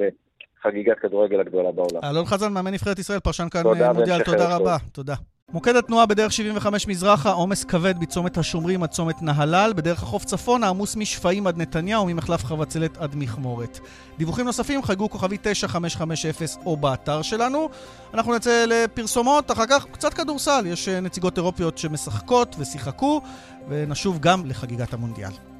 לחגיגת 0.58 0.98
כדורגל 0.98 1.40
הגדולה 1.40 1.72
בעולם. 1.72 2.00
אלון 2.10 2.24
חזן, 2.24 2.52
מאמן 2.52 2.72
נבחרת 2.74 2.98
ישראל, 2.98 3.20
פרשן 3.20 3.48
כאן 3.48 3.62
תודה, 3.62 3.86
אה, 3.86 3.92
מונדיאל, 3.92 4.22
תודה 4.22 4.56
רבה. 4.56 4.76
תודה. 4.92 5.14
מוקד 5.52 5.76
התנועה 5.76 6.06
בדרך 6.06 6.32
75 6.32 6.86
מזרחה, 6.86 7.30
עומס 7.30 7.64
כבד 7.64 7.98
בצומת 7.98 8.38
השומרים 8.38 8.82
עד 8.82 8.90
צומת 8.90 9.22
נהלל, 9.22 9.72
בדרך 9.76 10.02
החוף 10.02 10.24
צפונה, 10.24 10.68
עמוס 10.68 10.96
משפעים 10.96 11.46
עד 11.46 11.58
נתניה 11.58 12.00
וממחלף 12.00 12.44
חבצלת 12.44 12.96
עד 12.96 13.14
מכמורת. 13.16 13.78
דיווחים 14.18 14.44
נוספים 14.44 14.82
חייגו 14.82 15.10
כוכבי 15.10 15.36
9550 15.42 16.46
או 16.66 16.76
באתר 16.76 17.22
שלנו. 17.22 17.68
אנחנו 18.14 18.34
נצא 18.34 18.64
לפרסומות, 18.68 19.50
אחר 19.50 19.66
כך 19.66 19.86
קצת 19.92 20.14
כדורסל, 20.14 20.64
יש 20.66 20.88
אה, 20.88 21.00
נציגות 21.00 21.36
אירופיות 21.36 21.78
שמשחקות 21.78 22.56
ושיחקו, 22.58 23.20
ונשוב 23.68 24.18
גם 24.20 24.46
לחגיגת 24.46 24.94
המונדיאל. 24.94 25.55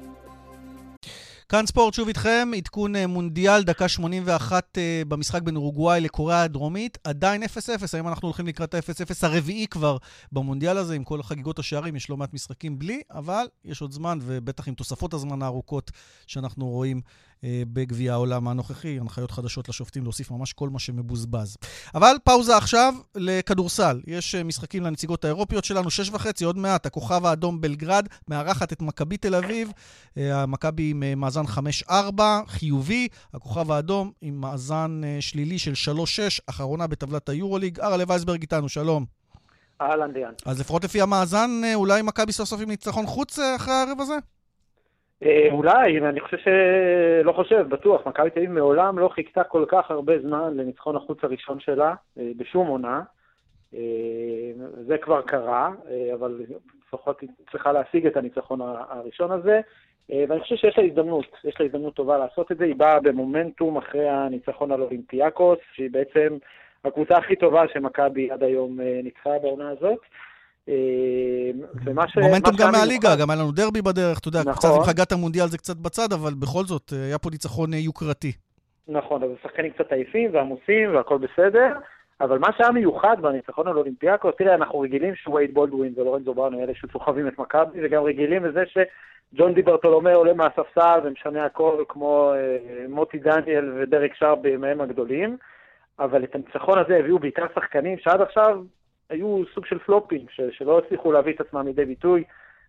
כאן 1.49 1.65
ספורט 1.65 1.93
שוב 1.93 2.07
איתכם, 2.07 2.51
עדכון 2.57 2.95
אה, 2.95 3.07
מונדיאל, 3.07 3.63
דקה 3.63 3.87
81 3.87 4.77
אה, 4.77 5.01
במשחק 5.07 5.41
בין 5.41 5.55
אורוגוואי 5.55 6.01
לקוריאה 6.01 6.43
הדרומית, 6.43 6.97
עדיין 7.03 7.43
0-0, 7.43 7.47
האם 7.93 8.07
אנחנו 8.07 8.27
הולכים 8.27 8.47
לקראת 8.47 8.73
ה-0-0 8.73 9.13
הרביעי 9.21 9.67
כבר 9.67 9.97
במונדיאל 10.31 10.77
הזה, 10.77 10.95
עם 10.95 11.03
כל 11.03 11.23
חגיגות 11.23 11.59
השערים, 11.59 11.95
יש 11.95 12.09
לא 12.09 12.17
מעט 12.17 12.33
משחקים 12.33 12.79
בלי, 12.79 13.01
אבל 13.11 13.45
יש 13.65 13.81
עוד 13.81 13.91
זמן, 13.91 14.19
ובטח 14.21 14.67
עם 14.67 14.73
תוספות 14.73 15.13
הזמן 15.13 15.41
הארוכות 15.41 15.91
שאנחנו 16.27 16.67
רואים 16.67 17.01
בגביע 17.43 18.13
העולם 18.13 18.47
הנוכחי, 18.47 18.99
הנחיות 18.99 19.31
חדשות 19.31 19.69
לשופטים 19.69 20.03
להוסיף 20.03 20.31
ממש 20.31 20.53
כל 20.53 20.69
מה 20.69 20.79
שמבוזבז. 20.79 21.57
אבל 21.95 22.15
פאוזה 22.23 22.57
עכשיו 22.57 22.93
לכדורסל. 23.15 24.01
יש 24.07 24.35
אה, 24.35 24.43
משחקים 24.43 24.83
לנציגות 24.83 25.25
האירופיות 25.25 25.65
שלנו, 25.65 25.89
שש 25.89 26.09
וחצי, 26.09 26.45
עוד 26.45 26.57
מעט, 26.57 26.85
הכוכב 26.85 27.25
האדום 27.25 27.61
בלגרד 27.61 28.07
מארחת 28.27 28.73
את 28.73 28.81
מכבי 28.81 29.17
תל 29.17 29.35
אביב, 29.35 29.71
אה, 30.17 30.41
המכבי 30.41 30.89
עם 30.89 31.03
אה, 31.03 31.15
מאזן 31.15 31.43
5-4, 31.87 32.21
חיובי, 32.47 33.07
הכוכב 33.33 33.71
האדום 33.71 34.11
עם 34.21 34.41
מאזן 34.41 35.01
אה, 35.03 35.17
שלילי 35.19 35.59
של 35.59 35.73
3-6, 35.73 35.95
אחרונה 36.47 36.87
בטבלת 36.87 37.29
היורוליג. 37.29 37.79
ארלה 37.79 38.03
וייסברג 38.07 38.41
איתנו, 38.41 38.69
שלום. 38.69 39.05
אהלן 39.81 40.13
דיאן. 40.13 40.31
אז 40.45 40.59
לפחות 40.59 40.83
לפי 40.83 41.01
המאזן, 41.01 41.61
אה, 41.63 41.75
אולי 41.75 42.01
מכבי 42.01 42.31
סוף 42.31 42.49
סוף 42.49 42.61
עם 42.61 42.69
ניצחון 42.69 43.05
חוץ 43.05 43.39
אה, 43.39 43.55
אחרי 43.55 43.73
הערב 43.73 44.01
הזה? 44.01 44.17
אה, 45.23 45.47
אולי, 45.51 45.99
אני 45.99 46.19
חושב 46.19 46.37
שלא 46.37 47.31
חושב, 47.31 47.65
בטוח. 47.69 48.07
מכבי 48.07 48.29
תל 48.29 48.39
אביב 48.39 48.51
מעולם 48.51 48.99
לא 48.99 49.07
חיכתה 49.07 49.43
כל 49.43 49.65
כך 49.67 49.91
הרבה 49.91 50.19
זמן 50.19 50.57
לניצחון 50.57 50.95
החוץ 50.95 51.23
הראשון 51.23 51.59
שלה, 51.59 51.93
אה, 52.19 52.31
בשום 52.37 52.67
עונה. 52.67 53.01
אה, 53.73 53.79
זה 54.87 54.97
כבר 54.97 55.21
קרה, 55.21 55.71
אבל 56.13 56.39
לפחות 56.87 57.21
היא 57.21 57.29
צריכה 57.51 57.71
להשיג 57.71 58.07
את 58.07 58.17
הניצחון 58.17 58.61
הראשון 58.61 59.31
הזה. 59.31 59.61
ואני 60.27 60.39
חושב 60.39 60.55
שיש 60.55 60.77
לה 60.77 60.83
הזדמנות, 60.83 61.25
יש 61.43 61.59
לה 61.59 61.65
הזדמנות 61.65 61.93
טובה 61.93 62.17
לעשות 62.17 62.51
את 62.51 62.57
זה. 62.57 62.65
היא 62.65 62.75
באה 62.75 62.99
במומנטום 62.99 63.77
אחרי 63.77 64.09
הניצחון 64.09 64.71
על 64.71 64.81
אולימפיאקוס, 64.81 65.59
שהיא 65.73 65.89
בעצם 65.91 66.37
הקבוצה 66.85 67.17
הכי 67.17 67.35
טובה 67.35 67.63
שמכבי 67.73 68.31
עד 68.31 68.43
היום 68.43 68.79
ניצחה 69.03 69.29
בעונה 69.41 69.69
הזאת. 69.69 69.99
אה, 70.69 71.51
ומה 71.85 72.07
ש... 72.07 72.17
מומנטום 72.17 72.53
גם 72.59 72.71
מהליגה, 72.71 73.15
גם 73.21 73.29
היה 73.29 73.39
לנו 73.39 73.51
דרבי 73.51 73.81
בדרך, 73.81 74.19
אתה 74.19 74.27
יודע, 74.27 74.39
נכון. 74.39 74.53
קצת 74.53 74.69
עם 74.75 74.83
חגת 74.83 75.11
המונדיאל 75.11 75.47
זה 75.47 75.57
קצת 75.57 75.77
בצד, 75.77 76.13
אבל 76.13 76.33
בכל 76.39 76.63
זאת, 76.63 76.93
אה, 76.93 77.05
היה 77.05 77.17
פה 77.17 77.29
ניצחון 77.29 77.73
אה, 77.73 77.77
יוקרתי. 77.79 78.31
נכון, 78.87 79.23
אז 79.23 79.29
השחקנים 79.39 79.71
קצת 79.71 79.91
עייפים 79.91 80.29
ועמוסים 80.33 80.95
והכל 80.95 81.17
בסדר, 81.17 81.73
אבל 82.21 82.39
מה 82.39 82.47
שהיה 82.57 82.71
מיוחד 82.71 83.17
בניצחון 83.21 83.67
על 83.67 83.77
אולימפיאקוס, 83.77 84.35
תראה, 84.37 84.55
אנחנו 84.55 84.79
רגילים 84.79 85.15
שווייד 85.15 85.53
בולדווין 85.53 85.93
ולורנזו 85.97 86.33
בראנו 86.33 86.63
אלה 86.63 86.73
שסוחבים 86.75 87.27
את 87.27 87.39
מכבי, 87.39 87.79
וגם 87.83 88.03
רגילים 88.03 88.45
לזה 88.45 88.63
שג'ון 88.65 89.53
די 89.53 89.61
ברטולומה 89.61 90.13
עולה 90.13 90.33
מהספסל 90.33 90.99
ומשנה 91.03 91.45
הכל 91.45 91.83
כמו 91.89 92.33
מוטי 92.89 93.19
דניאל 93.19 93.71
ודרק 93.75 94.11
שרפ 94.15 94.39
בימיהם 94.39 94.81
הגדולים, 94.81 95.37
אבל 95.99 96.23
את 96.23 96.35
הניצחון 96.35 96.79
הזה 96.79 96.97
הביאו 96.97 97.19
בעיקר 97.19 97.45
שחקנים 97.55 97.97
שעד 97.97 98.21
עכשיו 98.21 98.61
היו 99.09 99.43
סוג 99.53 99.65
של 99.65 99.79
פלופים, 99.79 100.25
ש- 100.29 100.41
שלא 100.51 100.79
הצליחו 100.79 101.11
להביא 101.11 101.33
את 101.33 101.41
עצמם 101.41 101.67
לידי 101.67 101.85
ביטוי, 101.85 102.23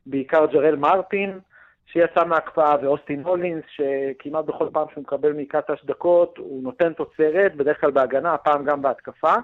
בעיקר 0.06 0.46
ג'רל 0.46 0.76
מרטין, 0.76 1.38
שיצא 1.86 2.24
מההקפאה, 2.24 2.76
ואוסטין 2.82 3.22
הולינס, 3.22 3.64
שכמעט 3.68 4.44
בכל 4.44 4.68
פעם 4.72 4.86
שהוא 4.92 5.02
מקבל 5.02 5.32
מקטש 5.32 5.84
דקות, 5.84 6.38
הוא 6.38 6.62
נותן 6.62 6.92
תוצרת, 6.92 7.56
בדרך 7.56 7.80
כלל 7.80 7.90
בהגנה, 7.90 8.34
הפעם 8.34 8.64
גם 8.64 8.82
בהתקפה. 8.82 9.34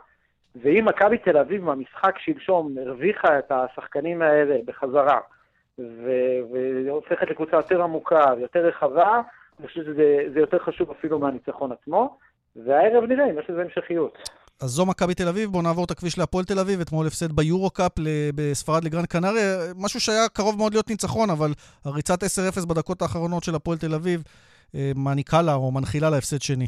ואם 0.63 0.85
מכבי 0.85 1.19
תל 1.19 1.37
אביב 1.37 1.65
מהמשחק 1.65 2.19
שלשום 2.19 2.79
הרוויחה 2.79 3.39
את 3.39 3.53
השחקנים 3.53 4.23
האלה 4.23 4.57
בחזרה, 4.65 5.21
והופכת 5.79 7.31
לקבוצה 7.31 7.57
יותר 7.57 7.83
עמוקה 7.83 8.25
ויותר 8.37 8.67
רחבה, 8.67 9.21
אני 9.59 9.69
חושב 9.69 9.85
שזה 9.85 10.19
זה 10.33 10.41
יותר 10.41 10.59
חשוב 10.59 10.91
אפילו 10.91 11.19
מהניצחון 11.19 11.73
עצמו. 11.73 12.19
והערב 12.57 13.05
נראה 13.05 13.31
אם 13.31 13.39
יש 13.39 13.51
לזה 13.51 13.63
המשכיות. 13.63 14.19
אז 14.65 14.71
זו 14.71 14.87
מכבי 14.87 15.15
תל 15.15 15.29
אביב, 15.29 15.51
בואו 15.51 15.63
נעבור 15.63 15.85
את 15.85 15.91
הכביש 15.91 16.19
להפועל 16.19 16.45
תל 16.45 16.59
אביב, 16.59 16.81
אתמול 16.81 17.07
הפסד 17.07 17.33
ביורו-קאפ 17.33 17.93
בספרד 18.35 18.85
לגרנד 18.85 19.07
קנריה, 19.07 19.49
משהו 19.85 20.01
שהיה 20.01 20.29
קרוב 20.37 20.59
מאוד 20.59 20.73
להיות 20.73 20.91
ניצחון, 20.91 21.31
אבל 21.31 21.51
הריצת 21.85 22.23
10-0 22.23 22.69
בדקות 22.69 23.03
האחרונות 23.03 23.45
של 23.45 23.55
הפועל 23.55 23.79
תל 23.79 23.95
אביב 23.95 24.21
אה, 24.75 24.93
מעניקה 24.97 25.43
לה 25.43 25.55
או 25.55 25.73
מנחילה 25.73 26.11
לה 26.11 26.17
הפסד 26.17 26.43
שני. 26.43 26.67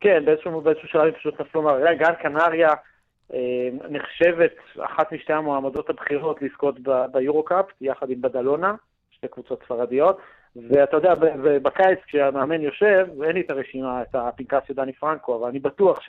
כן, 0.00 0.24
באיזשהו, 0.24 0.60
באיזשהו 0.60 0.88
שלב 0.88 1.02
הם 1.02 1.12
פשוט 1.12 1.40
נפלו 1.40 1.62
מהרגליים. 1.62 1.98
גרן 1.98 2.14
קנריה 2.22 2.72
אה, 3.34 3.68
נחשבת 3.90 4.54
אחת 4.80 5.12
משתי 5.12 5.32
המועמדות 5.32 5.90
הבכירות 5.90 6.42
לזכות 6.42 6.76
ביורו-קאפ, 7.12 7.66
יחד 7.80 8.10
עם 8.10 8.20
בדלונה, 8.20 8.74
שתי 9.10 9.28
קבוצות 9.28 9.62
ספרדיות. 9.64 10.18
ואתה 10.70 10.96
יודע, 10.96 11.14
בקיץ 11.62 11.98
כשהמאמן 12.06 12.60
יושב, 12.60 13.06
ואין 13.18 13.32
לי 13.32 13.40
את 13.40 13.50
הרשימה, 13.50 14.02
את 14.02 14.14
הפנקס 14.14 14.58
של 14.68 14.74
דני 14.74 14.92
פרנקו, 14.92 15.36
אבל 15.36 15.48
אני 15.48 15.58
בטוח 15.58 16.00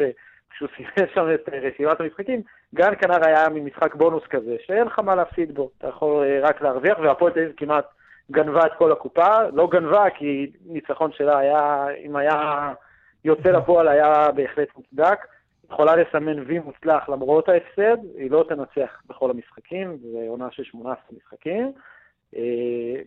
שכשהוא 0.52 0.70
סימן 0.76 1.10
שם 1.14 1.34
את 1.34 1.50
אה, 1.54 1.60
רשימת 1.60 2.00
המשחקים, 2.00 2.42
גרן 2.76 2.96
קנריה 2.96 3.28
היה 3.28 3.50
מין 3.50 3.66
משחק 3.66 3.96
בונוס 3.96 4.24
כזה, 4.30 4.56
שאין 4.66 4.88
לך 4.88 5.00
מה 5.00 5.16
להפסיד 5.16 5.56
בו, 5.56 5.70
אתה 5.78 5.88
יכול 5.88 6.24
אה, 6.24 6.40
רק 6.42 6.62
להרוויח, 6.62 7.00
והפועל 7.00 7.34
תל 7.34 7.40
אביב 7.40 7.54
כמעט 7.58 7.86
גנבה 8.32 8.66
את 8.66 8.74
כל 8.78 8.92
הקופה, 8.92 9.44
לא 9.54 9.68
גנבה 9.68 10.10
כי 10.10 10.52
ניצחון 10.66 11.12
שלה 11.12 11.38
היה, 11.38 11.86
אם 12.06 12.16
היה 12.16 12.74
יוצא 13.26 13.50
לפועל 13.50 13.88
היה 13.88 14.32
בהחלט 14.36 14.68
מוצדק. 14.78 15.26
יכולה 15.72 15.96
לסמן 15.96 16.40
וי 16.40 16.60
מוצלח 16.60 17.10
למרות 17.10 17.50
ההפסד, 17.50 17.98
היא 18.18 18.32
לא 18.32 18.46
תנצח 18.50 19.02
בכל 19.10 19.32
המשחקים, 19.32 19.98
זו 19.98 20.18
עונה 20.28 20.48
של 20.52 20.64
18 20.64 21.04
משחקים. 21.18 21.72
אה, 22.36 22.42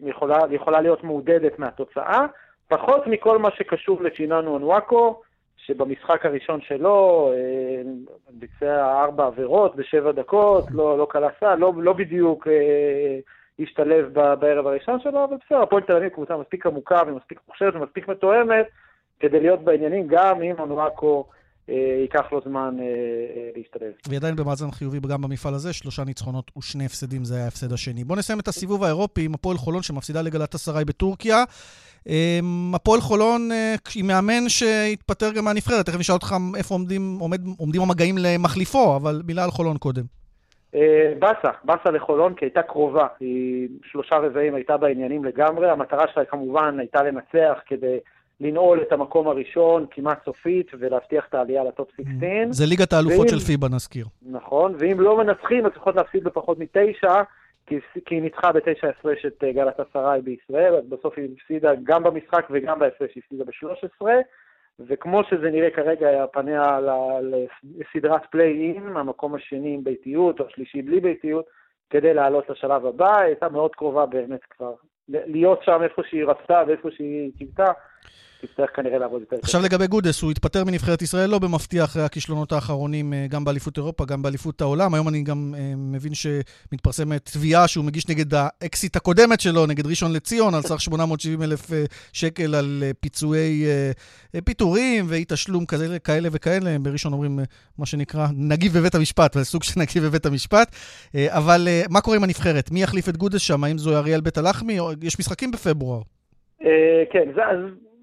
היא 0.00 0.10
יכולה, 0.10 0.36
היא 0.44 0.56
יכולה 0.56 0.80
להיות 0.80 1.04
מעודדת 1.04 1.58
מהתוצאה, 1.58 2.26
פחות 2.68 3.06
מכל 3.06 3.38
מה 3.38 3.50
שקשור 3.50 4.02
לצ'יננו 4.02 4.56
אנוואקו, 4.56 5.22
שבמשחק 5.66 6.26
הראשון 6.26 6.60
שלו 6.60 7.30
אה, 7.34 7.82
ביצע 8.30 9.02
ארבע 9.02 9.26
עבירות 9.26 9.76
בשבע 9.76 10.12
דקות, 10.12 10.70
לא, 10.70 10.98
לא 10.98 11.06
סל, 11.40 11.54
לא, 11.54 11.72
לא 11.76 11.92
בדיוק 11.92 12.48
אה, 12.48 13.18
השתלב 13.60 14.12
בערב 14.12 14.66
הראשון 14.66 15.00
שלו, 15.00 15.24
אבל 15.24 15.36
בסדר, 15.46 15.62
הפועל 15.62 15.82
תל 15.82 15.96
אביב 15.96 16.08
קבוצה 16.08 16.36
מספיק 16.36 16.66
עמוקה 16.66 17.02
ומספיק 17.06 17.40
מוכשרת 17.48 17.74
ומספיק 17.74 18.08
מתואמת, 18.08 18.66
כדי 19.20 19.40
להיות 19.40 19.60
בעניינים 19.60 20.06
גם 20.06 20.42
אם 20.42 20.54
אנוואקו 20.62 21.24
אה, 21.28 21.43
ייקח 21.68 22.32
לו 22.32 22.40
זמן 22.44 22.76
אה, 22.80 22.84
אה, 22.84 23.50
להשתלב. 23.56 23.92
והיא 24.08 24.18
עדיין 24.18 24.36
במאזן 24.36 24.70
חיובי 24.70 24.98
גם 25.00 25.22
במפעל 25.22 25.54
הזה, 25.54 25.72
שלושה 25.72 26.04
ניצחונות 26.04 26.50
ושני 26.58 26.86
הפסדים, 26.86 27.24
זה 27.24 27.34
היה 27.34 27.44
ההפסד 27.44 27.72
השני. 27.72 28.04
בואו 28.04 28.18
נסיים 28.18 28.40
את 28.40 28.48
הסיבוב 28.48 28.84
האירופי 28.84 29.24
עם 29.24 29.34
הפועל 29.34 29.56
חולון 29.56 29.82
שמפסידה 29.82 30.22
לגלת 30.22 30.54
אסריי 30.54 30.84
בטורקיה. 30.84 31.44
הפועל 32.74 33.00
חולון 33.00 33.52
אה, 33.52 33.74
עם 33.96 34.06
מאמן 34.06 34.48
שהתפטר 34.48 35.32
גם 35.36 35.44
מהנבחרת, 35.44 35.86
תכף 35.86 35.98
נשאל 35.98 36.14
אותך 36.14 36.34
איפה 36.56 36.74
עומדים, 36.74 37.16
עומד, 37.20 37.40
עומדים 37.58 37.82
המגעים 37.82 38.14
למחליפו, 38.18 38.96
אבל 38.96 39.22
מילה 39.26 39.44
על 39.44 39.50
חולון 39.50 39.76
קודם. 39.78 40.02
אה, 40.74 41.12
באסה, 41.18 41.50
באסה 41.64 41.90
לחולון, 41.90 42.34
כי 42.34 42.44
הייתה 42.44 42.62
קרובה. 42.62 43.06
היא 43.20 43.68
שלושה 43.84 44.16
רבעים 44.16 44.54
הייתה 44.54 44.76
בעניינים 44.76 45.24
לגמרי. 45.24 45.70
המטרה 45.70 46.04
שלה 46.14 46.24
כמובן 46.24 46.78
הייתה 46.78 47.02
לנצח 47.02 47.58
כדי 47.66 47.98
לנעול 48.40 48.82
את 48.82 48.92
המקום 48.92 49.28
הראשון 49.28 49.86
כמעט 49.90 50.24
סופית 50.24 50.66
ולהבטיח 50.78 51.26
את 51.28 51.34
העלייה 51.34 51.64
לטופ 51.64 51.90
16. 51.96 52.28
זה 52.50 52.66
ליגת 52.66 52.92
האלופות 52.92 53.18
ואם- 53.20 53.28
של 53.28 53.38
פיבה, 53.46 53.68
נזכיר. 53.68 54.06
נכון, 54.22 54.74
ואם 54.78 55.00
לא 55.00 55.18
מנצחים, 55.18 55.66
אז 55.66 55.72
צריכות 55.72 55.96
להפסיד 55.96 56.24
בפחות 56.24 56.58
מתשע, 56.58 57.22
כי, 57.66 57.78
כי 58.04 58.14
היא 58.14 58.22
ניצחה 58.22 58.52
בתשע 58.52 58.88
הפרש 58.88 59.26
את 59.26 59.44
אה, 59.44 59.52
גלת 59.52 59.80
אסריי 59.80 60.20
בישראל, 60.22 60.74
אז 60.74 60.84
בסוף 60.88 61.18
היא 61.18 61.28
הפסידה 61.36 61.72
גם 61.82 62.02
במשחק 62.02 62.46
וגם 62.50 62.78
בהפרש 62.78 63.10
היא 63.14 63.22
הפסידה 63.24 63.44
ב-13, 63.44 64.06
וכמו 64.80 65.24
שזה 65.24 65.50
נראה 65.50 65.70
כרגע, 65.70 66.26
פניה 66.32 66.78
לסדרת 67.62 68.22
פליי-אין, 68.30 68.96
המקום 68.96 69.34
השני 69.34 69.74
עם 69.74 69.84
ביתיות, 69.84 70.40
או 70.40 70.46
השלישי 70.46 70.82
בלי 70.82 71.00
ביתיות, 71.00 71.44
כדי 71.90 72.14
לעלות 72.14 72.50
לשלב 72.50 72.86
הבא, 72.86 73.16
היא 73.16 73.26
הייתה 73.26 73.48
מאוד 73.48 73.74
קרובה 73.74 74.06
באמת 74.06 74.40
כבר 74.50 74.74
להיות 75.08 75.62
שם 75.62 75.82
איפה 75.82 76.02
שהיא 76.08 76.24
רצתה 76.24 76.62
ואיפה 76.66 76.88
שהיא 76.96 77.30
קיוותה, 77.38 77.72
תצטרך 78.46 78.70
כנראה 78.76 78.98
לעבוד 78.98 79.20
יותר 79.20 79.36
עכשיו 79.42 79.62
לגבי 79.62 79.86
גודס, 79.86 80.22
הוא 80.22 80.30
התפטר 80.30 80.64
מנבחרת 80.64 81.02
ישראל 81.02 81.30
לא 81.30 81.38
במפתיע 81.38 81.84
אחרי 81.84 82.02
הכישלונות 82.02 82.52
האחרונים, 82.52 83.12
אה, 83.12 83.26
גם 83.30 83.44
באליפות 83.44 83.76
אירופה, 83.76 84.04
גם 84.04 84.22
באליפות 84.22 84.60
העולם. 84.60 84.94
היום 84.94 85.08
אני 85.08 85.22
גם 85.22 85.54
אה, 85.58 85.72
מבין 85.76 86.12
שמתפרסמת 86.14 87.30
תביעה 87.32 87.68
שהוא 87.68 87.84
מגיש 87.84 88.08
נגד 88.08 88.34
האקסית 88.34 88.96
הקודמת 88.96 89.40
שלו, 89.40 89.66
נגד 89.66 89.86
ראשון 89.86 90.12
לציון, 90.12 90.54
על 90.54 90.62
סך 90.62 90.80
870 90.80 91.42
אלף 91.42 91.72
אה, 91.72 91.84
שקל 92.12 92.54
על 92.54 92.82
פיצויי 93.00 93.64
פיטורים 94.44 95.04
ואי 95.08 95.24
תשלום 95.28 95.66
כאלה, 95.66 95.98
כאלה 95.98 96.28
וכאלה. 96.32 96.76
בראשון 96.82 97.12
אומרים 97.12 97.38
מה 97.78 97.86
שנקרא 97.86 98.26
נגיב 98.36 98.72
בבית 98.78 98.94
המשפט, 98.94 99.38
סוג 99.38 99.62
של 99.62 99.80
נגיב 99.80 100.04
בבית 100.04 100.26
המשפט. 100.26 100.76
אבל 101.28 101.68
מה 101.90 102.00
קורה 102.00 102.16
עם 102.16 102.24
הנבחרת? 102.24 102.70
מי 102.70 102.82
יחליף 102.82 103.08
את 103.08 103.16
גודס 103.16 103.40
שם? 103.40 103.64
האם 103.64 103.78
זה 103.78 103.96
אריאל 103.96 104.20
בית 104.20 104.38
הלחמי? 104.38 104.78
יש 105.02 105.18
משחקים 105.18 105.50
בפברואר. 105.50 106.00
כן, 107.10 107.32
זה, 107.34 107.46
אז 107.46 107.58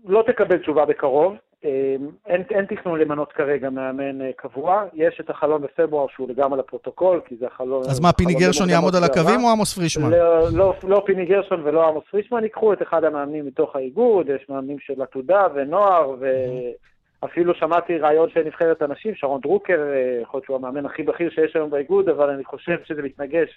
לא 0.06 0.24
תקבל 0.28 0.58
תשובה 0.58 0.86
בקרוב. 0.86 1.36
אה, 1.66 1.96
אין, 2.28 2.44
אין 2.50 2.66
תכנון 2.66 3.00
למנות 3.00 3.32
כרגע 3.32 3.70
מאמן 3.70 4.22
אה, 4.22 4.30
קבוע. 4.36 4.84
יש 4.94 5.20
את 5.20 5.30
החלון 5.30 5.62
בפברואר 5.62 6.08
שהוא 6.16 6.30
לגמרי 6.30 6.60
לפרוטוקול, 6.60 7.22
כי 7.26 7.36
זה 7.40 7.48
החלון... 7.48 7.82
אז 7.90 8.00
מה, 8.00 8.14
פיני 8.14 8.34
גרשון 8.34 8.70
יעמוד 8.70 8.96
על. 8.96 9.04
הקווים 9.04 9.44
או 9.44 9.50
עמוס 9.50 9.74
פרישמן? 9.74 10.10
לא, 10.10 10.52
לא, 10.54 10.74
לא 10.84 11.04
פיני 11.06 11.26
גרשון 11.26 11.62
ולא 11.64 11.88
עמוס 11.88 12.04
פרישמן, 12.12 12.44
ייקחו 12.44 12.74
את 12.74 12.82
אחד 12.82 13.04
המאמנים 13.04 13.46
מתוך 13.46 13.76
האיגוד, 13.76 14.30
יש 14.30 14.50
מאמנים 14.50 14.80
של 14.80 15.02
עתודה 15.02 15.48
ונוער, 15.56 16.16
ואפילו 17.24 17.54
שמעתי 17.56 17.98
רעיון 17.98 18.30
של 18.34 18.40
נבחרת 18.46 18.82
הנשים, 18.82 19.16
שרון 19.16 19.42
דרוקר, 19.42 19.74
אה, 19.94 20.22
יכול 20.22 20.38
להיות 20.38 20.46
שהוא 20.46 20.56
המאמן 20.58 20.86
הכי 20.86 21.04
בכיר 21.04 21.30
שיש 21.30 21.56
היום 21.56 21.70
באיגוד, 21.70 22.10
אבל 22.10 22.30
אני 22.30 22.44
חושב 22.44 22.78
שזה 22.86 23.02
מתנגש 23.02 23.50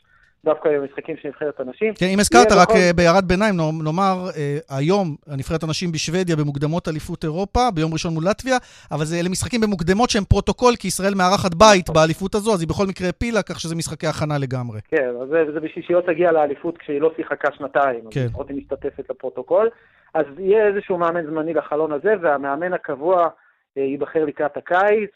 דווקא 0.44 0.68
במשחקים 0.78 1.16
של 1.22 1.28
נבחרת 1.28 1.60
הנשים. 1.60 1.94
כן, 1.94 2.06
אם 2.06 2.18
הזכרת, 2.20 2.52
רק 2.52 2.68
בכל- 2.68 2.78
אה, 2.78 2.90
בהערת 2.96 3.24
ביניים, 3.24 3.54
נאמר- 3.84 4.28
אה, 4.36 4.58
היום 4.78 5.16
הנבחרת 5.26 5.62
הנשים 5.62 5.92
בשוודיה 5.92 6.36
במוקדמות 6.36 6.88
אליפות 6.88 7.24
אירופה, 7.24 7.60
ביום 7.74 7.92
ראשון 7.92 8.14
מול 8.14 8.24
לטביה, 8.30 8.56
אבל 8.92 9.04
זה- 9.04 9.16
אלה 9.20 9.28
משחקים 9.28 9.60
במוקדמות 9.60 10.10
שהם 10.10 10.24
פרוטוקול, 10.24 10.76
כי 10.76 10.88
ישראל 10.88 11.14
מארחת 11.14 11.54
בית 11.54 11.90
באליפות 11.90 12.34
הזו, 12.34 12.52
אז 12.54 12.60
היא 12.60 12.68
בכל 12.68 12.86
מקרה 12.86 13.06
העפילה, 13.06 13.42
כך 13.42 13.60
שזה 13.60 13.74
משחקי 13.76 14.06
הכנה 14.06 14.38
לגמרי. 14.38 14.80
כן, 14.88 15.10
אז 15.22 15.28
זה, 15.28 15.44
זה 15.54 15.60
בשביל 15.60 15.84
שהיא 15.84 15.96
לא 15.96 16.02
תגיע 16.06 16.32
לאליפות 16.32 16.78
כשהיא 16.78 17.00
לא 17.00 17.12
שיחקה 17.16 17.48
שנתיים, 17.58 18.00
כן. 18.10 18.20
אז 18.20 18.26
לפחות 18.26 18.48
היא 18.50 18.56
משתתפת 18.58 19.10
לפרוטוקול. 19.10 19.68
אז 20.14 20.24
יהיה 20.38 20.66
איזשהו 20.66 20.98
מאמן 20.98 21.26
זמני 21.26 21.54
לחלון 21.54 21.92
הזה, 21.92 22.14
והמאמן 22.22 22.72
הקבוע 22.72 23.28
ייבחר 23.76 24.24
לקראת 24.24 24.56
הקיץ, 24.56 25.10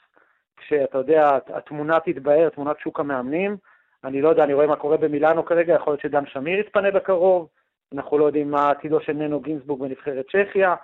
כשאתה 0.56 0.98
יודע, 0.98 1.38
התמונה 1.54 2.00
תתבהר, 2.00 2.48
תמונת 2.48 2.76
שוק 2.78 3.00
המאמנים. 3.00 3.56
אני 4.04 4.22
לא 4.22 4.28
יודע, 4.28 4.44
אני 4.44 4.54
רואה 4.54 4.66
מה 4.66 4.76
קורה 4.76 4.96
במילאנו 4.96 5.44
כרגע, 5.44 5.74
יכול 5.74 5.92
להיות 5.92 6.00
שדן 6.00 6.26
שמיר 6.26 6.60
יתפנה 6.60 6.90
בקרוב, 6.90 7.48
אנחנו 7.94 8.18
לא 8.18 8.24
יודעים 8.24 8.50
מה 8.50 8.70
עתידו 8.70 9.00
של 9.00 9.12
ננו 9.12 9.40
גינזבורג 9.40 9.80
בנבחרת 9.80 10.26
צ'כיה. 10.26 10.74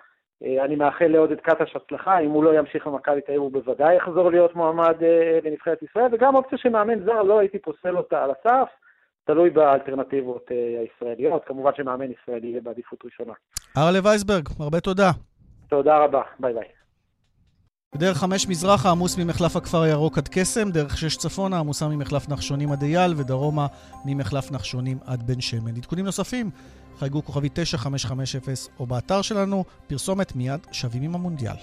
אה, 0.45 0.65
אני 0.65 0.77
מאחל 0.77 1.07
לעודד 1.07 1.41
קטש 1.41 1.77
הצלחה, 1.77 2.19
אם 2.19 2.31
הוא 2.31 2.45
לא 2.45 2.59
ימשיך 2.59 2.87
במכבי 2.87 3.21
תל 3.21 3.33
אביב 3.33 3.41
הוא 3.41 3.53
בוודאי 3.53 3.97
יחזור 3.97 4.31
להיות 4.31 4.55
מועמד 4.55 5.03
אה, 5.03 5.39
לנבחרת 5.45 5.83
ישראל, 5.83 6.07
וגם 6.13 6.35
אופציה 6.35 6.59
שמאמן 6.59 7.05
זר, 7.05 7.23
לא 7.23 7.39
הייתי 7.39 7.59
פוסל 7.59 7.97
אותה 7.97 8.25
על 8.25 8.31
הסף, 8.31 8.69
תלוי 9.25 9.51
באלטרנטיבות 9.51 10.47
אה, 10.53 10.81
הישראליות, 10.81 11.45
כמובן 11.45 11.71
שמאמן 11.77 12.07
ישראלי 12.11 12.47
יהיה 12.47 12.61
בעדיפות 12.61 13.05
ראשונה. 13.05 13.33
ארלה 13.77 13.99
וייסברג, 14.05 14.49
הרבה 14.61 14.81
תודה. 14.81 15.11
תודה 15.69 15.99
רבה, 15.99 16.23
ביי 16.39 16.53
ביי. 16.55 16.84
בדרך 17.95 18.19
חמש 18.19 18.49
מזרחה 18.49 18.91
עמוס 18.91 19.17
ממחלף 19.17 19.57
הכפר 19.57 19.83
הירוק 19.83 20.19
עד 20.19 20.29
קסם, 20.29 20.71
דרך 20.71 20.99
שש 20.99 21.17
צפונה 21.17 21.59
עמוסה 21.59 21.89
ממחלף 21.89 22.29
נחשונים 22.29 22.73
עד 22.73 22.83
אייל, 22.83 23.15
ודרומה 23.17 23.67
ממחלף 24.05 24.51
נחשונים 24.51 24.99
עד 25.05 25.27
בן 25.27 25.41
שמן. 25.41 25.77
עדכונים 25.77 26.05
נוספים, 26.05 26.51
חייגו 26.99 27.25
כוכבי 27.25 27.49
9550 27.53 28.41
או 28.79 28.87
באתר 28.87 29.23
שלנו, 29.23 29.65
פרסומת 29.87 30.37
מיד 30.37 30.61
שווים 30.73 31.03
עם 31.03 31.15
המונדיאל. 31.15 31.57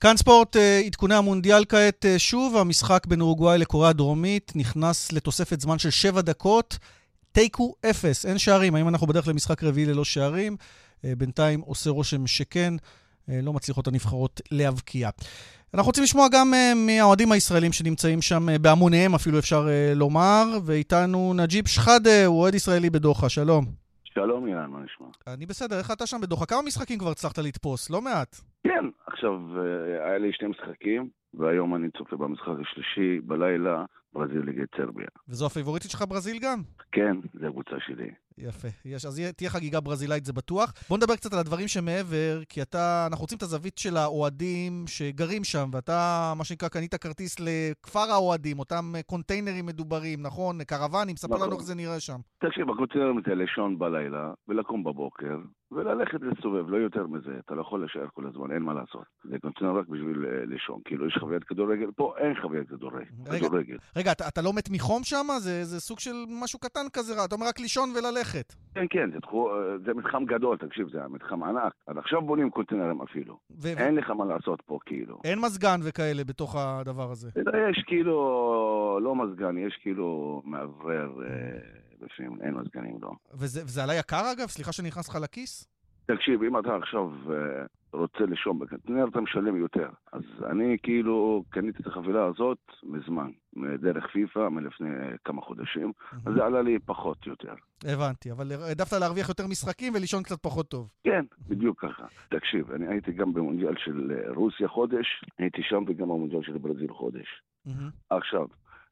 כאן 0.00 0.16
ספורט, 0.16 0.56
אה, 0.56 0.82
עדכוני 0.86 1.14
המונדיאל 1.14 1.64
כעת 1.64 2.04
אה, 2.04 2.18
שוב, 2.18 2.56
המשחק 2.56 3.06
בין 3.06 3.20
אורוגוואי 3.20 3.58
לקוריאה 3.58 3.90
הדרומית 3.90 4.52
נכנס 4.54 5.12
לתוספת 5.12 5.60
זמן 5.60 5.78
של 5.78 5.90
שבע 5.90 6.20
דקות, 6.20 6.78
תיקו 7.32 7.74
אפס, 7.90 8.26
אין 8.26 8.38
שערים. 8.38 8.74
האם 8.74 8.88
אנחנו 8.88 9.06
בדרך 9.06 9.28
למשחק 9.28 9.64
רביעי 9.64 9.86
ללא 9.86 10.04
שערים? 10.04 10.56
אה, 11.04 11.12
בינתיים 11.18 11.60
עושה 11.60 11.90
רושם 11.90 12.26
שכן, 12.26 12.74
לא 13.28 13.52
מצליחות 13.52 13.88
הנבחרות 13.88 14.40
להבקיע. 14.52 15.10
אנחנו 15.74 15.88
רוצים 15.88 16.04
לשמוע 16.04 16.26
גם 16.32 16.52
מהאוהדים 16.86 17.32
הישראלים 17.32 17.72
שנמצאים 17.72 18.22
שם 18.22 18.46
בהמוניהם, 18.60 19.14
אפילו 19.14 19.38
אפשר 19.38 19.66
לומר, 19.96 20.44
ואיתנו 20.66 21.34
נג'יב 21.34 21.66
שחאדה, 21.66 22.26
הוא 22.26 22.40
אוהד 22.40 22.54
ישראלי 22.54 22.90
בדוחה, 22.90 23.28
שלום. 23.28 23.64
שלום 24.04 24.46
אילן, 24.46 24.70
מה 24.70 24.78
נשמע? 24.84 25.06
אני 25.26 25.46
בסדר, 25.46 25.78
איך 25.78 25.90
אתה 25.90 26.06
שם 26.06 26.20
בדוחה? 26.20 26.46
כמה 26.46 26.62
משחקים 26.62 26.98
כבר 26.98 27.10
הצלחת 27.10 27.38
לתפוס? 27.38 27.90
לא 27.90 28.00
מעט. 28.00 28.36
כן, 28.64 28.84
עכשיו, 29.06 29.32
אה, 29.32 30.08
היה 30.08 30.18
לי 30.18 30.32
שני 30.32 30.48
משחקים, 30.48 31.08
והיום 31.34 31.74
אני 31.74 31.88
צופה 31.98 32.16
במשחק 32.16 32.52
השלישי 32.60 33.20
בלילה, 33.20 33.84
ברזיל 34.12 34.42
נגד 34.46 34.66
סרביה. 34.76 35.06
וזו 35.28 35.46
הפייבוריטית 35.46 35.90
שלך 35.90 36.04
ברזיל 36.08 36.38
גם? 36.38 36.62
כן, 36.92 37.16
זו 37.40 37.46
הקבוצה 37.46 37.76
שלי. 37.86 38.10
יפה. 38.38 38.68
יש, 38.84 39.04
אז 39.04 39.22
תהיה 39.36 39.50
חגיגה 39.50 39.80
ברזילאית, 39.80 40.24
זה 40.24 40.32
בטוח. 40.32 40.72
בוא 40.88 40.96
נדבר 40.96 41.16
קצת 41.16 41.32
על 41.32 41.38
הדברים 41.38 41.68
שמעבר, 41.68 42.40
כי 42.48 42.62
אתה, 42.62 43.06
אנחנו 43.10 43.22
רוצים 43.22 43.38
את 43.38 43.42
הזווית 43.42 43.78
של 43.78 43.96
האוהדים 43.96 44.84
שגרים 44.86 45.44
שם, 45.44 45.70
ואתה, 45.72 46.32
מה 46.36 46.44
שנקרא, 46.44 46.68
קנית 46.68 46.94
כרטיס 46.94 47.36
לכפר 47.40 48.10
האוהדים, 48.10 48.58
אותם 48.58 48.92
קונטיינרים 49.06 49.66
מדוברים, 49.66 50.22
נכון? 50.22 50.64
קרוונים, 50.64 51.16
ספר 51.16 51.34
נכון. 51.34 51.46
לנו 51.46 51.56
איך 51.56 51.62
זה 51.62 51.74
נראה 51.74 52.00
שם. 52.00 52.18
תקשיב, 52.38 52.70
הקונטיינרים 52.70 53.20
זה 53.26 53.34
לישון 53.34 53.78
בלילה, 53.78 54.32
ולקום 54.48 54.84
בבוקר, 54.84 55.36
וללכת 55.72 56.20
להסתובב, 56.22 56.70
לא 56.70 56.76
יותר 56.76 57.06
מזה. 57.06 57.38
אתה 57.44 57.54
לא 57.54 57.60
יכול 57.60 57.80
להישאר 57.80 58.06
כל 58.14 58.26
הזמן, 58.26 58.52
אין 58.52 58.62
מה 58.62 58.74
לעשות. 58.74 59.04
זה 59.24 59.38
קונטיינר 59.38 59.78
רק 59.78 59.88
בשביל 59.88 60.26
אה, 60.26 60.44
לישון. 60.46 60.80
כאילו, 60.84 61.08
יש 61.08 61.16
חוויית 61.20 61.44
כדורגל, 61.44 61.90
פה 61.96 62.14
אין 62.18 62.34
חוויית 62.42 62.68
כדורגל. 62.68 63.04
רגע, 63.28 63.48
רגע 63.96 64.12
אתה, 64.12 64.28
אתה 64.28 64.42
לא 64.42 64.52
מת 64.52 64.70
מחום 64.70 65.02
שם? 65.04 65.26
זה, 65.38 65.64
זה 65.64 65.80
סוג 65.80 65.98
של 66.00 66.14
משהו 66.42 66.58
קטן 66.58 66.86
כזה, 66.92 67.24
אתה 67.24 67.34
אומר 67.34 67.46
רק 67.46 67.60
לישון 67.60 67.88
וללכת. 67.90 68.54
כן, 68.74 68.86
כן, 68.90 69.10
זה, 69.12 69.20
תחו, 69.20 69.50
זה 69.86 69.94
מתחם 69.94 70.24
גדול, 70.24 70.56
תקשיב, 70.56 70.88
זה 70.88 70.98
מתחם 71.08 71.42
ענק. 71.42 71.72
עד 71.86 71.98
עכשיו 71.98 72.22
בונים 72.22 72.50
קונטיינרים 72.50 73.02
אפילו. 73.02 73.38
ו... 73.62 73.68
אין 73.68 73.94
לך 73.94 74.10
מה 74.10 74.24
לעשות 74.24 74.62
פה, 74.66 74.78
כאילו. 74.86 75.18
אין 75.24 75.38
מזגן 75.40 75.80
וכאלה 75.82 76.24
בתוך 76.24 76.56
הדבר 76.58 77.10
הזה. 77.10 77.30
יש 77.70 77.84
כאילו, 77.86 78.98
לא 79.02 79.16
מזגן, 79.16 79.58
יש 79.58 79.78
כאילו 79.82 80.42
מאוורר 80.44 81.22
אה, 81.22 81.58
בפנים, 82.00 82.38
אין 82.42 82.54
מזגנים, 82.54 82.98
לא. 83.02 83.12
וזה, 83.34 83.62
וזה 83.62 83.82
עלה 83.82 83.94
יקר 83.94 84.32
אגב? 84.32 84.46
סליחה 84.46 84.72
שנכנס 84.72 85.08
לך 85.08 85.16
לכיס? 85.22 85.74
תקשיב, 86.06 86.42
אם 86.42 86.58
אתה 86.58 86.76
עכשיו 86.76 87.10
אה, 87.30 87.66
רוצה 87.92 88.26
לישון 88.26 88.58
בקנטינר, 88.58 89.04
אתה 89.08 89.20
משלם 89.20 89.56
יותר. 89.56 89.88
אז 90.12 90.22
אני 90.50 90.76
כאילו 90.82 91.44
קניתי 91.48 91.82
את 91.82 91.86
החבילה 91.86 92.24
הזאת 92.24 92.58
מזמן, 92.82 93.30
דרך 93.78 94.06
פיפא, 94.12 94.48
מלפני 94.48 94.88
כמה 95.24 95.42
חודשים, 95.42 95.92
אז 96.26 96.34
זה 96.34 96.44
עלה 96.44 96.62
לי 96.62 96.78
פחות 96.78 97.26
יותר. 97.26 97.54
הבנתי, 97.84 98.32
אבל 98.32 98.52
העדפת 98.52 98.92
להרוויח 98.92 99.28
יותר 99.28 99.46
משחקים 99.46 99.94
ולישון 99.94 100.22
קצת 100.22 100.42
פחות 100.42 100.68
טוב. 100.68 100.90
כן, 101.04 101.24
בדיוק 101.48 101.80
ככה. 101.84 102.06
תקשיב, 102.28 102.70
אני 102.72 102.86
הייתי 102.88 103.12
גם 103.12 103.34
במונדיאל 103.34 103.74
של 103.76 104.12
אה, 104.12 104.32
רוסיה 104.34 104.68
חודש, 104.68 105.24
הייתי 105.38 105.62
שם 105.62 105.84
וגם 105.86 106.08
במונדיאל 106.08 106.42
של 106.42 106.58
ברזיל 106.58 106.92
חודש. 106.92 107.42
עכשיו, 108.10 108.46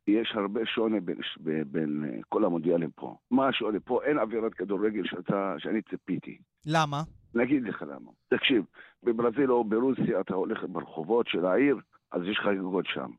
יש 0.06 0.32
הרבה 0.34 0.60
שוני 0.66 1.00
בין, 1.00 1.16
בין, 1.40 1.64
בין 1.66 2.04
אה, 2.04 2.20
כל 2.28 2.44
המונדיאלים 2.44 2.90
פה. 2.94 3.16
מה 3.30 3.48
השוני 3.48 3.80
פה? 3.80 4.04
אין 4.04 4.18
אווירת 4.18 4.54
כדורגל 4.54 5.02
שאתה, 5.04 5.54
שאני 5.58 5.82
ציפיתי. 5.82 6.38
למה? 6.66 7.02
אני 7.34 7.44
אגיד 7.44 7.62
לך 7.62 7.82
למה. 7.82 8.10
תקשיב, 8.28 8.64
בברזיל 9.02 9.52
או 9.52 9.64
ברוסיה 9.64 10.20
אתה 10.20 10.34
הולך 10.34 10.58
ברחובות 10.68 11.26
של 11.28 11.46
העיר, 11.46 11.76
אז 12.12 12.22
יש 12.22 12.38
חגיגות 12.44 12.86
שם. 12.86 13.10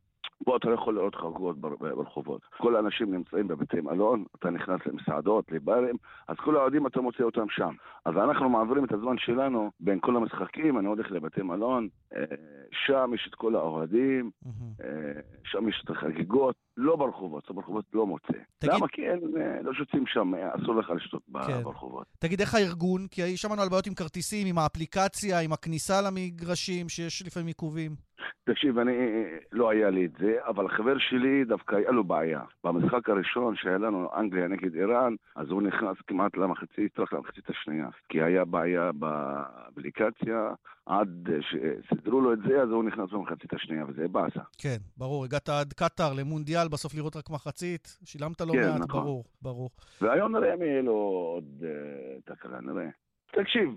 פה 0.43 0.57
אתה 0.57 0.69
לא 0.69 0.73
יכול 0.73 0.95
לראות 0.95 1.15
חגורות 1.15 1.57
ברחובות. 1.59 2.41
כל 2.57 2.75
האנשים 2.75 3.13
נמצאים 3.13 3.47
בבתי 3.47 3.81
מלון, 3.81 4.25
אתה 4.39 4.49
נכנס 4.49 4.79
למסעדות, 4.85 5.51
לברים, 5.51 5.95
אז 6.27 6.35
כל 6.37 6.55
האוהדים 6.55 6.87
אתה 6.87 7.01
מוצא 7.01 7.23
אותם 7.23 7.45
שם. 7.49 7.73
אז 8.05 8.13
אנחנו 8.17 8.49
מעבירים 8.49 8.85
את 8.85 8.91
הזמן 8.91 9.17
שלנו 9.17 9.71
בין 9.79 9.99
כל 9.99 10.15
המשחקים, 10.15 10.79
אני 10.79 10.87
הולך 10.87 11.11
לבתי 11.11 11.41
מלון, 11.41 11.87
אה, 12.15 12.23
שם 12.85 13.11
יש 13.15 13.27
את 13.29 13.35
כל 13.35 13.55
האוהדים, 13.55 14.31
אה, 14.81 15.21
שם 15.43 15.69
יש 15.69 15.81
את 15.85 15.89
החגיגות, 15.89 16.55
לא 16.77 16.95
ברחובות, 16.95 17.51
ברחובות 17.51 17.85
לא 17.93 18.05
מוצא. 18.07 18.33
תגיד... 18.57 18.73
למה? 18.73 18.87
כי 18.87 19.09
אין, 19.09 19.19
אה, 19.37 19.61
לא 19.61 19.73
שותים 19.73 20.03
שם, 20.07 20.33
אסור 20.35 20.75
לך 20.75 20.89
לשתות 20.89 21.21
כן. 21.47 21.63
ברחובות. 21.63 22.07
תגיד, 22.19 22.41
איך 22.41 22.55
הארגון? 22.55 23.07
כי 23.11 23.37
שמענו 23.37 23.61
על 23.61 23.69
בעיות 23.69 23.87
עם 23.87 23.93
כרטיסים, 23.93 24.47
עם 24.47 24.57
האפליקציה, 24.57 25.39
עם 25.39 25.53
הכניסה 25.53 26.01
למגרשים, 26.01 26.89
שיש 26.89 27.23
לפעמים 27.25 27.47
עיכובים. 27.47 27.95
תקשיב, 28.45 28.79
אני, 28.79 28.93
לא 29.51 29.69
היה 29.69 29.89
לי 29.89 30.05
את 30.05 30.11
זה, 30.19 30.37
אבל 30.47 30.69
חבר 30.69 30.97
שלי 30.97 31.45
דווקא 31.45 31.75
היה 31.75 31.91
לו 31.91 32.03
בעיה. 32.03 32.41
במשחק 32.63 33.09
הראשון 33.09 33.55
שהיה 33.55 33.77
לנו, 33.77 34.09
אנגליה 34.17 34.47
נגד 34.47 34.75
איראן, 34.75 35.15
אז 35.35 35.49
הוא 35.49 35.61
נכנס 35.61 35.97
כמעט 36.07 36.37
למחצית, 36.37 36.99
רק 36.99 37.13
למחצית 37.13 37.49
השנייה. 37.49 37.87
כי 38.09 38.21
היה 38.21 38.45
בעיה 38.45 38.91
באפליקציה, 38.91 40.53
עד 40.85 41.29
שסידרו 41.41 42.21
לו 42.21 42.33
את 42.33 42.39
זה, 42.47 42.61
אז 42.61 42.69
הוא 42.69 42.83
נכנס 42.83 43.09
במחצית 43.11 43.53
השנייה, 43.53 43.85
וזה 43.87 44.07
באסה. 44.07 44.41
כן, 44.57 44.77
ברור. 44.97 45.25
הגעת 45.25 45.49
עד 45.49 45.73
קטאר 45.73 46.13
למונדיאל, 46.13 46.67
בסוף 46.67 46.95
לראות 46.95 47.15
רק 47.15 47.29
מחצית, 47.29 47.97
שילמת 48.05 48.41
לא 48.41 48.53
כן, 48.53 48.59
מעט, 48.59 48.79
נכון. 48.79 49.03
ברור, 49.03 49.23
ברור. 49.41 49.69
והיום 50.01 50.35
נראה 50.35 50.55
מי 50.55 50.65
יהיה 50.65 50.81
לו 50.81 50.93
עוד 51.33 51.63
uh, 51.63 52.31
תקלה, 52.33 52.61
נראה. 52.61 52.87
תקשיב, 53.31 53.69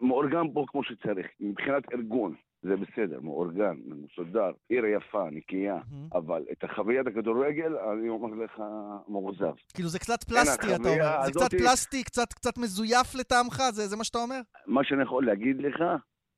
מאורגן 0.00 0.52
פה 0.54 0.64
כמו 0.68 0.84
שצריך, 0.84 1.26
מבחינת 1.40 1.92
ארגון. 1.92 2.34
זה 2.62 2.76
בסדר, 2.76 3.20
מאורגן, 3.20 3.76
מסודר, 3.86 4.50
עיר 4.68 4.84
יפה, 4.86 5.30
נקייה. 5.30 5.78
אבל 6.12 6.44
את 6.52 6.64
החוויית 6.64 7.06
הכדורגל, 7.06 7.76
אני 7.76 8.08
אומר 8.08 8.44
לך, 8.44 8.62
מאוכזב. 9.08 9.52
כאילו 9.74 9.88
זה 9.88 9.98
קצת 9.98 10.24
פלסטי, 10.24 10.66
אתה 10.74 10.88
אומר. 10.88 11.24
זה 11.24 11.32
קצת 11.32 11.50
פלסטי, 11.50 12.04
קצת, 12.04 12.58
מזויף 12.58 13.14
לטעמך, 13.14 13.62
זה, 13.72 13.86
זה 13.86 13.96
מה 13.96 14.04
שאתה 14.04 14.18
אומר? 14.18 14.40
מה 14.66 14.84
שאני 14.84 15.02
יכול 15.02 15.26
להגיד 15.26 15.62
לך, 15.62 15.82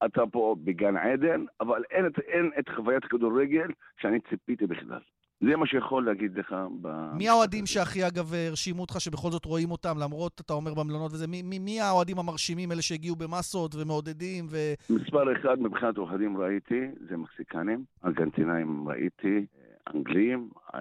אתה 0.05 0.23
פה 0.33 0.57
בגן 0.65 0.97
עדן, 0.97 1.45
אבל 1.61 1.83
אין 2.29 2.51
את 2.59 2.69
חוויית 2.77 3.05
הכדורגל 3.05 3.69
שאני 4.01 4.19
ציפיתי 4.31 4.67
בכלל. 4.67 5.01
זה 5.41 5.57
מה 5.57 5.67
שיכול 5.67 6.07
להגיד 6.07 6.39
לך 6.39 6.55
ב... 6.81 6.89
מי 7.15 7.29
האוהדים 7.29 7.67
שהכי, 7.67 8.07
אגב, 8.07 8.35
הרשימו 8.35 8.81
אותך, 8.81 9.01
שבכל 9.01 9.31
זאת 9.31 9.45
רואים 9.45 9.71
אותם, 9.71 9.99
למרות, 9.99 10.41
אתה 10.41 10.53
אומר, 10.53 10.75
במלונות 10.75 11.13
וזה, 11.13 11.27
מי, 11.27 11.43
מי, 11.43 11.59
מי 11.59 11.81
האוהדים 11.81 12.19
המרשימים, 12.19 12.73
אלה 12.73 12.83
שהגיעו 12.83 13.17
במסות 13.17 13.75
ומעודדים 13.75 14.47
ו... 14.51 14.57
מספר 14.91 15.33
אחד 15.33 15.61
מבחינת 15.61 15.99
אוהדים 15.99 16.37
ראיתי, 16.37 16.81
זה 17.09 17.17
מקסיקנים, 17.17 17.85
ארגנטינאים 18.05 18.89
ראיתי, 18.89 19.47
אנגלים, 19.95 20.49
אה, 20.75 20.81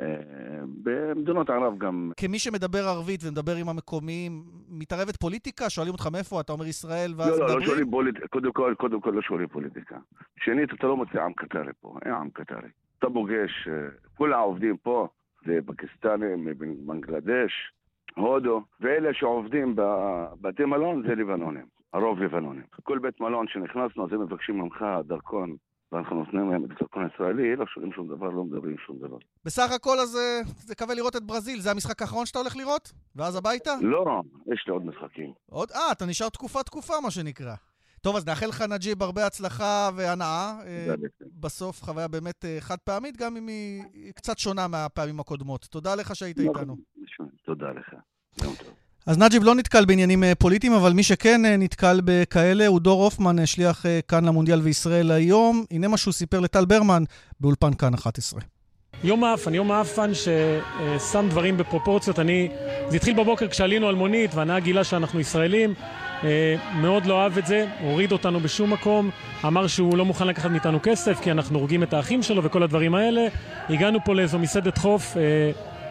אה, 0.00 0.04
במדינות 0.82 1.50
ערב 1.50 1.78
גם. 1.78 2.12
כמי 2.16 2.38
שמדבר 2.38 2.88
ערבית 2.88 3.20
ומדבר 3.24 3.56
עם 3.56 3.68
המקומיים, 3.68 4.44
מתערבת 4.68 5.16
פוליטיקה? 5.16 5.70
שואלים 5.70 5.92
אותך 5.92 6.06
מאיפה 6.12 6.40
אתה 6.40 6.52
אומר 6.52 6.66
ישראל 6.66 7.14
ואז 7.16 7.28
מדברים? 7.28 7.48
לא, 7.48 7.54
לא, 7.54 7.60
לא 7.60 7.66
שואלים 7.66 7.90
פוליטיקה, 7.90 8.28
קודם 8.28 8.52
כל, 8.52 8.74
קודם 8.78 9.00
כל 9.00 9.10
לא 9.10 9.22
שואלים 9.22 9.48
פוליטיקה. 9.48 9.96
שנית, 10.44 10.72
אתה 10.74 10.86
לא 10.86 10.96
מוצא 10.96 11.22
עם 11.22 11.32
קטרי 11.32 11.72
פה, 11.80 11.98
אין 12.04 12.12
עם 12.12 12.30
קטרי. 12.30 12.68
אתה 12.98 13.06
פוגש, 13.10 13.68
אה, 13.68 13.88
כל 14.16 14.32
העובדים 14.32 14.76
פה 14.76 15.08
זה 15.46 15.58
פקיסטנים, 15.66 16.44
מבנגלדש, 16.44 17.52
הודו, 18.16 18.62
ואלה 18.80 19.14
שעובדים 19.14 19.76
בבתי 19.76 20.64
מלון 20.64 21.02
זה 21.08 21.14
לבנונים, 21.14 21.66
הרוב 21.92 22.22
לבנונים. 22.22 22.62
כל 22.82 22.98
בית 22.98 23.20
מלון 23.20 23.48
שנכנסנו, 23.48 24.06
אז 24.06 24.12
הם 24.12 24.20
מבקשים 24.22 24.58
ממך 24.58 24.84
דרכון 25.04 25.56
ואנחנו 25.92 26.16
נותנים 26.16 26.50
להם 26.50 26.64
את 26.64 26.70
הדרכון 26.70 27.04
הישראלי, 27.04 27.56
לא 27.56 27.66
שואלים 27.66 27.92
שום 27.92 28.08
דבר, 28.08 28.30
לא 28.30 28.44
מדברים 28.44 28.76
שום 28.86 28.98
דבר. 28.98 29.16
בסך 29.44 29.72
הכל 29.76 29.98
אז 29.98 30.16
אה, 30.16 30.40
זה 30.44 30.74
קווה 30.74 30.94
לראות 30.94 31.16
את 31.16 31.22
ברזיל, 31.22 31.60
זה 31.60 31.70
המשחק 31.70 32.02
האחרון 32.02 32.26
שאתה 32.26 32.38
הולך 32.38 32.56
לראות? 32.56 32.92
ואז 33.16 33.36
הביתה? 33.36 33.70
לא, 33.80 34.22
יש 34.52 34.64
לי 34.66 34.72
עוד 34.72 34.86
משחקים. 34.86 35.32
עוד? 35.50 35.68
אה, 35.70 35.92
אתה 35.92 36.06
נשאר 36.06 36.28
תקופה-תקופה, 36.28 36.94
מה 37.02 37.10
שנקרא. 37.10 37.54
טוב, 38.04 38.16
אז 38.16 38.26
נאחל 38.26 38.46
לך, 38.46 38.62
נג'יב, 38.62 39.02
הרבה 39.02 39.26
הצלחה 39.26 39.90
והנאה. 39.94 40.54
אה, 40.66 40.94
בסוף 41.40 41.82
חוויה 41.82 42.08
באמת 42.08 42.44
אה, 42.44 42.56
חד 42.60 42.76
פעמית, 42.84 43.16
גם 43.16 43.36
אם 43.36 43.46
היא 43.46 44.12
קצת 44.14 44.38
שונה 44.38 44.68
מהפעמים 44.68 45.20
הקודמות. 45.20 45.64
תודה 45.70 45.94
לך 45.94 46.16
שהיית 46.16 46.38
נכון, 46.38 46.56
איתנו. 46.56 46.76
תודה 47.44 47.66
לך. 47.66 47.94
יום 48.42 48.54
טוב. 48.58 48.68
אז 49.06 49.18
נג'יב 49.18 49.44
לא 49.44 49.54
נתקל 49.54 49.84
בעניינים 49.84 50.24
אה, 50.24 50.34
פוליטיים, 50.34 50.72
אבל 50.72 50.92
מי 50.92 51.02
שכן 51.02 51.40
נתקל 51.44 52.00
בכאלה 52.04 52.66
הוא 52.66 52.80
דור 52.80 53.04
הופמן, 53.04 53.46
שליח 53.46 53.84
כאן 54.08 54.24
למונדיאל 54.24 54.60
וישראל 54.60 55.10
היום. 55.10 55.64
הנה 55.70 55.88
מה 55.88 55.96
שהוא 55.96 56.12
סיפר 56.12 56.40
לטל 56.40 56.64
ברמן 56.64 57.02
באולפן 57.40 57.74
כאן 57.74 57.94
11. 57.94 58.40
יום 59.04 59.24
האפן, 59.24 59.54
יום 59.54 59.70
האפן 59.70 60.10
ששם 60.14 61.26
דברים 61.30 61.56
בפרופורציות. 61.56 62.18
אני... 62.18 62.48
זה 62.88 62.96
התחיל 62.96 63.14
בבוקר 63.14 63.48
כשעלינו 63.48 63.88
על 63.88 63.94
מונית 63.94 64.34
והנהג 64.34 64.62
גילה 64.62 64.84
שאנחנו 64.84 65.20
ישראלים. 65.20 65.74
אה, 66.24 66.56
מאוד 66.80 67.06
לא 67.06 67.22
אהב 67.22 67.38
את 67.38 67.46
זה, 67.46 67.66
הוריד 67.80 68.12
אותנו 68.12 68.40
בשום 68.40 68.72
מקום, 68.72 69.10
אמר 69.44 69.66
שהוא 69.66 69.96
לא 69.96 70.04
מוכן 70.04 70.26
לקחת 70.26 70.50
מאיתנו 70.50 70.78
כסף 70.82 71.20
כי 71.20 71.30
אנחנו 71.30 71.58
הורגים 71.58 71.82
את 71.82 71.92
האחים 71.92 72.22
שלו 72.22 72.44
וכל 72.44 72.62
הדברים 72.62 72.94
האלה. 72.94 73.26
הגענו 73.68 73.98
פה 74.04 74.14
לאיזו 74.14 74.38
מסעדת 74.38 74.78
חוף. 74.78 75.16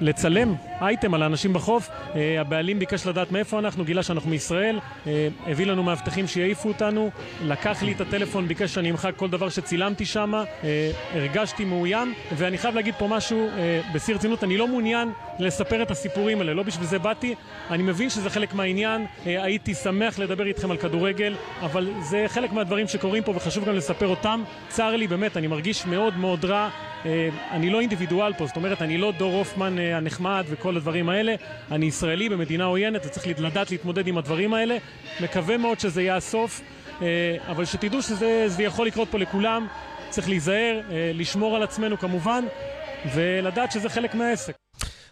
אה, 0.03 0.09
לצלם 0.09 0.55
אייטם 0.81 1.13
על 1.13 1.23
האנשים 1.23 1.53
בחוף. 1.53 1.89
Uh, 1.89 2.15
הבעלים 2.39 2.79
ביקש 2.79 3.07
לדעת 3.07 3.31
מאיפה 3.31 3.59
אנחנו, 3.59 3.85
גילה 3.85 4.03
שאנחנו 4.03 4.29
מישראל, 4.29 4.79
uh, 4.79 5.07
הביא 5.47 5.65
לנו 5.65 5.83
מאבטחים 5.83 6.27
שיעיפו 6.27 6.69
אותנו, 6.69 7.09
לקח 7.43 7.83
לי 7.83 7.91
את 7.91 8.01
הטלפון, 8.01 8.47
ביקש 8.47 8.73
שאני 8.73 8.91
אמחק 8.91 9.11
כל 9.15 9.29
דבר 9.29 9.49
שצילמתי 9.49 10.05
שם, 10.05 10.33
uh, 10.33 10.65
הרגשתי 11.13 11.65
מאוים, 11.65 12.13
ואני 12.37 12.57
חייב 12.57 12.75
להגיד 12.75 12.95
פה 12.95 13.07
משהו 13.07 13.47
uh, 13.47 13.93
בשיא 13.93 14.15
רצינות, 14.15 14.43
אני 14.43 14.57
לא 14.57 14.67
מעוניין 14.67 15.11
לספר 15.39 15.81
את 15.81 15.91
הסיפורים 15.91 16.39
האלה, 16.39 16.53
לא 16.53 16.63
בשביל 16.63 16.87
זה 16.87 16.99
באתי, 16.99 17.35
אני 17.69 17.83
מבין 17.83 18.09
שזה 18.09 18.29
חלק 18.29 18.53
מהעניין, 18.53 19.05
uh, 19.05 19.27
הייתי 19.27 19.73
שמח 19.73 20.19
לדבר 20.19 20.45
איתכם 20.45 20.71
על 20.71 20.77
כדורגל, 20.77 21.35
אבל 21.61 21.89
זה 22.01 22.25
חלק 22.27 22.51
מהדברים 22.51 22.87
שקורים 22.87 23.23
פה 23.23 23.31
וחשוב 23.35 23.65
גם 23.65 23.75
לספר 23.75 24.07
אותם. 24.07 24.43
צר 24.67 24.95
לי, 24.95 25.07
באמת, 25.07 25.37
אני 25.37 25.47
מרגיש 25.47 25.85
מאוד 25.85 26.17
מאוד 26.17 26.45
רע. 26.45 26.69
אני 27.51 27.69
לא 27.69 27.79
אינדיבידואל 27.81 28.33
פה, 28.33 28.47
זאת 28.47 28.55
אומרת, 28.55 28.81
אני 28.81 28.97
לא 28.97 29.11
דור 29.17 29.33
הופמן 29.33 29.79
הנחמד 29.79 30.45
וכל 30.49 30.77
הדברים 30.77 31.09
האלה. 31.09 31.35
אני 31.71 31.85
ישראלי 31.85 32.29
במדינה 32.29 32.63
עוינת 32.63 33.05
וצריך 33.05 33.27
לדעת 33.39 33.71
להתמודד 33.71 34.07
עם 34.07 34.17
הדברים 34.17 34.53
האלה. 34.53 34.77
מקווה 35.19 35.57
מאוד 35.57 35.79
שזה 35.79 36.01
יהיה 36.01 36.15
הסוף, 36.15 36.61
אבל 37.47 37.65
שתדעו 37.65 38.01
שזה 38.01 38.63
יכול 38.63 38.87
לקרות 38.87 39.07
פה 39.11 39.17
לכולם. 39.17 39.67
צריך 40.09 40.29
להיזהר, 40.29 40.81
לשמור 41.13 41.55
על 41.55 41.63
עצמנו 41.63 41.99
כמובן, 41.99 42.45
ולדעת 43.13 43.71
שזה 43.71 43.89
חלק 43.89 44.15
מהעסק. 44.15 44.53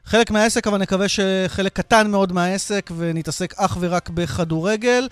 חלק 0.06 0.32
מהעסק, 0.32 0.68
אבל 0.68 0.78
נקווה 0.78 1.06
שחלק 1.08 1.74
קטן 1.74 2.12
מאוד 2.12 2.34
מהעסק, 2.34 2.92
ונתעסק 2.98 3.54
אך 3.58 3.78
ורק 3.80 4.10
בכדורגל. 4.10 5.08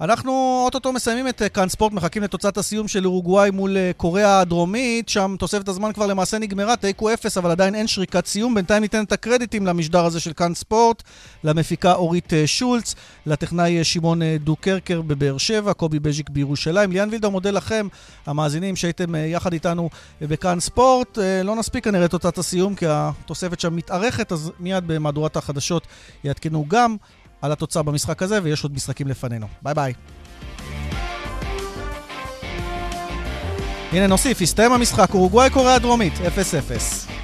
אנחנו 0.00 0.62
אוטוטו 0.64 0.92
מסיימים 0.92 1.28
את 1.28 1.42
כאן 1.54 1.68
ספורט, 1.68 1.92
מחכים 1.92 2.22
לתוצאת 2.22 2.58
הסיום 2.58 2.88
של 2.88 3.06
אורוגוואי 3.06 3.50
מול 3.50 3.76
קוריאה 3.96 4.40
הדרומית, 4.40 5.08
שם 5.08 5.34
תוספת 5.38 5.68
הזמן 5.68 5.92
כבר 5.92 6.06
למעשה 6.06 6.38
נגמרה, 6.38 6.76
תיקו 6.76 7.12
אפס, 7.12 7.38
אבל 7.38 7.50
עדיין 7.50 7.74
אין 7.74 7.86
שריקת 7.86 8.26
סיום. 8.26 8.54
בינתיים 8.54 8.82
ניתן 8.82 9.04
את 9.04 9.12
הקרדיטים 9.12 9.66
למשדר 9.66 10.04
הזה 10.04 10.20
של 10.20 10.32
כאן 10.32 10.54
ספורט, 10.54 11.02
למפיקה 11.44 11.92
אורית 11.92 12.32
שולץ, 12.46 12.94
לטכנאי 13.26 13.84
שמעון 13.84 14.20
דוקרקר 14.44 15.02
בבאר 15.02 15.38
שבע, 15.38 15.72
קובי 15.72 15.98
בז'יק 15.98 16.30
בירושלים. 16.30 16.92
ליאן 16.92 17.08
וילדאו 17.08 17.28
מודה 17.28 17.50
לכם, 17.50 17.88
המאזינים 18.26 18.76
שהייתם 18.76 19.14
יחד 19.14 19.52
איתנו 19.52 19.90
בכאן 20.20 20.60
ספורט. 20.60 21.18
לא 21.44 21.56
נספיק 21.56 21.84
כנראה 21.84 22.08
תוצאת 22.08 22.38
הסיום, 22.38 22.74
כי 22.74 22.86
התוספת 22.88 23.60
שם 23.60 23.76
מתארכת, 23.76 24.32
אז 24.32 24.52
מיד 24.60 24.84
במהדורת 24.86 25.36
החדשות 25.36 25.86
יעדכנו 26.24 26.64
גם. 26.68 26.96
על 27.42 27.52
התוצאה 27.52 27.82
במשחק 27.82 28.22
הזה, 28.22 28.38
ויש 28.42 28.62
עוד 28.62 28.74
משחקים 28.74 29.08
לפנינו. 29.08 29.46
ביי 29.62 29.74
ביי. 29.74 29.92
הנה 33.92 34.06
נוסיף, 34.06 34.42
הסתיים 34.42 34.72
המשחק, 34.72 35.14
אורוגוואי 35.14 35.50
קוריאה 35.50 35.74
הדרומית, 35.74 36.12
0-0. 36.14 37.21